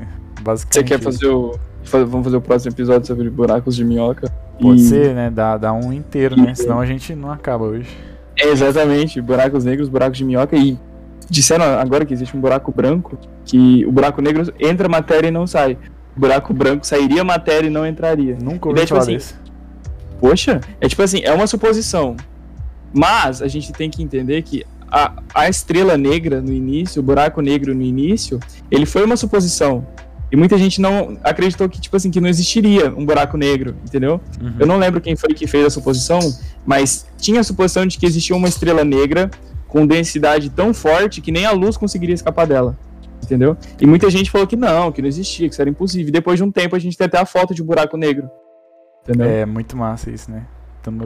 Você 0.47 0.83
Basicamente. 0.83 0.89
quer 0.89 0.95
isso. 1.01 1.05
fazer 1.05 1.27
o. 1.29 1.59
Vamos 2.07 2.25
fazer 2.25 2.37
o 2.37 2.41
próximo 2.41 2.73
episódio 2.73 3.07
sobre 3.07 3.31
buracos 3.31 3.77
de 3.77 3.85
minhoca. 3.85 4.31
Pode 4.61 4.81
E- 4.81 4.85
ser, 4.85 5.15
né? 5.15 5.31
Dá, 5.31 5.57
dá 5.57 5.73
um 5.73 5.93
inteiro, 5.93 6.37
né? 6.37 6.55
Senão 6.55 6.81
a 6.81 6.87
gente 6.87 7.15
não 7.15 7.31
acaba 7.31 7.65
hoje. 7.65 7.89
É, 8.37 8.49
exatamente, 8.49 9.21
buracos 9.21 9.65
negros, 9.65 9.89
buracos 9.89 10.19
de 10.19 10.25
minhoca 10.25 10.57
e 10.57 10.77
disseram 11.31 11.65
agora 11.65 12.05
que 12.05 12.13
existe 12.13 12.37
um 12.37 12.41
buraco 12.41 12.73
branco, 12.73 13.17
que 13.45 13.85
o 13.87 13.93
buraco 13.93 14.21
negro 14.21 14.53
entra 14.59 14.89
matéria 14.89 15.29
e 15.29 15.31
não 15.31 15.47
sai. 15.47 15.79
O 16.17 16.21
buraco 16.21 16.53
branco 16.53 16.87
sairia 16.87 17.23
matéria 17.23 17.69
e 17.69 17.71
não 17.71 17.87
entraria. 17.87 18.37
Nunca 18.41 18.69
ouvi 18.69 18.77
daí, 18.81 18.87
tipo 18.87 18.99
falar 18.99 19.03
assim, 19.03 19.15
desse. 19.15 19.35
Poxa, 20.21 20.61
é 20.81 20.89
tipo 20.89 21.03
assim, 21.03 21.21
é 21.23 21.33
uma 21.33 21.47
suposição. 21.47 22.17
Mas 22.93 23.43
a 23.43 23.49
gente 23.49 23.73
tem 23.73 23.89
que 23.91 24.03
entender 24.03 24.43
que 24.43 24.65
a, 24.91 25.13
a 25.35 25.49
estrela 25.49 25.97
negra 25.97 26.41
no 26.41 26.53
início, 26.53 27.01
o 27.01 27.03
buraco 27.05 27.41
negro 27.41 27.75
no 27.75 27.83
início, 27.83 28.41
ele 28.71 28.87
foi 28.87 29.05
uma 29.05 29.17
suposição. 29.17 29.87
E 30.31 30.37
muita 30.37 30.59
gente 30.59 30.81
não 30.81 31.17
acreditou 31.23 31.69
que, 31.69 31.81
tipo 31.81 31.97
assim, 31.97 32.11
que 32.11 32.21
não 32.21 32.29
existiria 32.29 32.91
um 32.91 33.07
buraco 33.07 33.37
negro, 33.37 33.77
entendeu? 33.85 34.21
Uhum. 34.41 34.55
Eu 34.59 34.67
não 34.67 34.77
lembro 34.77 35.01
quem 35.01 35.15
foi 35.15 35.33
que 35.35 35.47
fez 35.47 35.65
a 35.65 35.71
suposição, 35.71 36.19
mas 36.65 37.07
tinha 37.17 37.41
a 37.41 37.45
suposição 37.45 37.87
de 37.87 37.97
que 37.97 38.07
existia 38.07 38.35
uma 38.35 38.49
estrela 38.49 38.85
negra 38.85 39.31
com 39.69 39.87
densidade 39.87 40.51
tão 40.51 40.75
forte 40.75 41.21
que 41.21 41.31
nem 41.31 41.45
a 41.45 41.53
luz 41.53 41.77
conseguiria 41.77 42.15
escapar 42.15 42.47
dela. 42.47 42.77
Entendeu? 43.23 43.57
E 43.81 43.87
muita 43.87 44.11
gente 44.11 44.31
falou 44.31 44.47
que 44.47 44.57
não, 44.57 44.93
que 44.93 45.01
não 45.01 45.09
existia, 45.09 45.49
que 45.49 45.55
isso 45.55 45.63
era 45.63 45.71
impossível. 45.71 46.09
E 46.09 46.13
depois 46.13 46.39
de 46.39 46.45
um 46.45 46.51
tempo 46.51 46.75
a 46.75 46.79
gente 46.79 46.97
tem 46.97 47.07
até 47.07 47.19
a 47.19 47.27
foto 47.27 47.55
de 47.55 47.63
um 47.63 47.67
buraco 47.67 47.97
negro. 47.97 48.29
Entendeu? 49.03 49.27
É 49.27 49.47
muito 49.47 49.77
massa 49.77 50.11
isso, 50.11 50.31
né? 50.31 50.45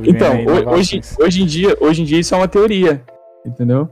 Então, 0.06 0.44
hoje, 0.74 1.00
hoje, 1.18 1.42
em 1.42 1.46
dia, 1.46 1.76
hoje 1.80 2.02
em 2.02 2.04
dia 2.04 2.18
isso 2.18 2.34
é 2.34 2.36
uma 2.38 2.48
teoria. 2.48 3.02
Entendeu? 3.44 3.88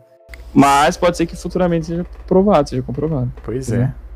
Mas 0.53 0.97
pode 0.97 1.17
ser 1.17 1.27
que 1.27 1.37
futuramente 1.37 1.87
seja 1.87 2.07
provado, 2.27 2.69
seja 2.69 2.83
comprovado. 2.83 3.33
Pois 3.43 3.69
entendeu? 3.69 3.87
é. 3.87 4.08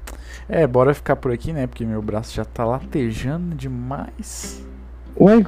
É, 0.48 0.66
bora 0.66 0.94
ficar 0.94 1.16
por 1.16 1.32
aqui, 1.32 1.52
né? 1.52 1.66
Porque 1.66 1.84
meu 1.84 2.02
braço 2.02 2.34
já 2.34 2.44
tá 2.44 2.64
latejando 2.64 3.54
demais. 3.54 4.64
Ué, 5.18 5.42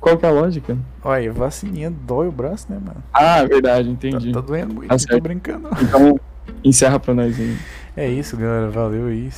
qual 0.00 0.16
que 0.16 0.24
é 0.24 0.28
a 0.28 0.32
lógica? 0.32 0.78
Olha, 1.02 1.32
vacininha 1.32 1.90
dói 1.90 2.28
o 2.28 2.32
braço, 2.32 2.66
né, 2.70 2.78
mano? 2.78 3.02
Ah, 3.12 3.42
verdade, 3.44 3.86
Tá, 3.88 3.90
entendi. 3.92 4.32
tá 4.32 4.40
doendo 4.40 4.74
muito, 4.74 4.88
Tá 4.88 4.96
tô 5.08 5.20
brincando. 5.20 5.68
Então, 5.82 6.20
encerra 6.62 7.00
pra 7.00 7.12
nós 7.14 7.38
aí. 7.40 7.56
É 7.96 8.08
isso, 8.08 8.36
galera. 8.36 8.68
Valeu 8.70 9.06
aí. 9.06 9.30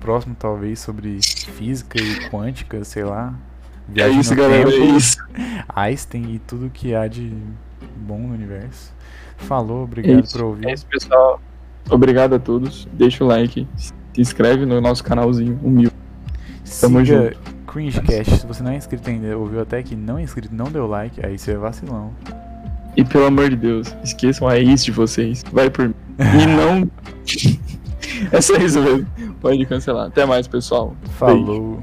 Próximo, 0.00 0.34
talvez, 0.38 0.80
sobre 0.80 1.20
física 1.22 2.00
e 2.00 2.28
quântica, 2.30 2.82
sei 2.82 3.04
lá. 3.04 3.34
É 3.94 4.08
isso, 4.08 4.34
galera. 4.34 4.68
É 4.68 4.72
tempo, 4.72 4.96
isso. 4.96 5.18
Einstein 5.74 6.34
e 6.34 6.38
tudo 6.40 6.70
que 6.70 6.94
há 6.94 7.06
de 7.06 7.32
bom 7.96 8.18
no 8.18 8.34
universo. 8.34 8.92
Falou, 9.36 9.84
obrigado 9.84 10.24
isso, 10.24 10.32
por 10.32 10.44
ouvir. 10.46 10.66
É 10.68 10.72
isso, 10.72 10.86
pessoal. 10.86 11.40
Obrigado 11.90 12.34
a 12.34 12.38
todos. 12.38 12.88
Deixa 12.92 13.22
o 13.22 13.26
like. 13.28 13.68
Se 14.16 14.22
inscreve 14.22 14.64
no 14.64 14.80
nosso 14.80 15.04
canalzinho 15.04 15.60
humilde. 15.62 15.94
Tamo 16.80 17.04
Siga 17.04 17.24
junto. 17.24 17.38
Cringecast. 17.66 18.38
Se 18.38 18.46
você 18.46 18.62
não 18.62 18.70
é 18.70 18.76
inscrito 18.76 19.10
ainda, 19.10 19.36
ouviu 19.36 19.60
até 19.60 19.76
aqui, 19.76 19.94
não 19.94 20.16
é 20.16 20.22
inscrito, 20.22 20.54
não 20.54 20.70
deu 20.70 20.86
like, 20.86 21.20
aí 21.22 21.38
você 21.38 21.52
é 21.52 21.56
vacilão. 21.58 22.10
E 22.96 23.04
pelo 23.04 23.26
amor 23.26 23.50
de 23.50 23.56
Deus, 23.56 23.94
esqueçam 24.02 24.48
a 24.48 24.52
raiz 24.52 24.82
de 24.82 24.90
vocês. 24.90 25.44
Vai 25.52 25.68
por 25.68 25.88
mim. 25.88 25.94
E 26.18 26.46
não. 26.46 26.90
é 28.32 28.40
só 28.40 28.56
isso 28.56 28.80
mesmo. 28.80 29.06
Pode 29.38 29.66
cancelar. 29.66 30.06
Até 30.06 30.24
mais, 30.24 30.48
pessoal. 30.48 30.96
Beijo. 31.02 31.18
Falou. 31.18 31.80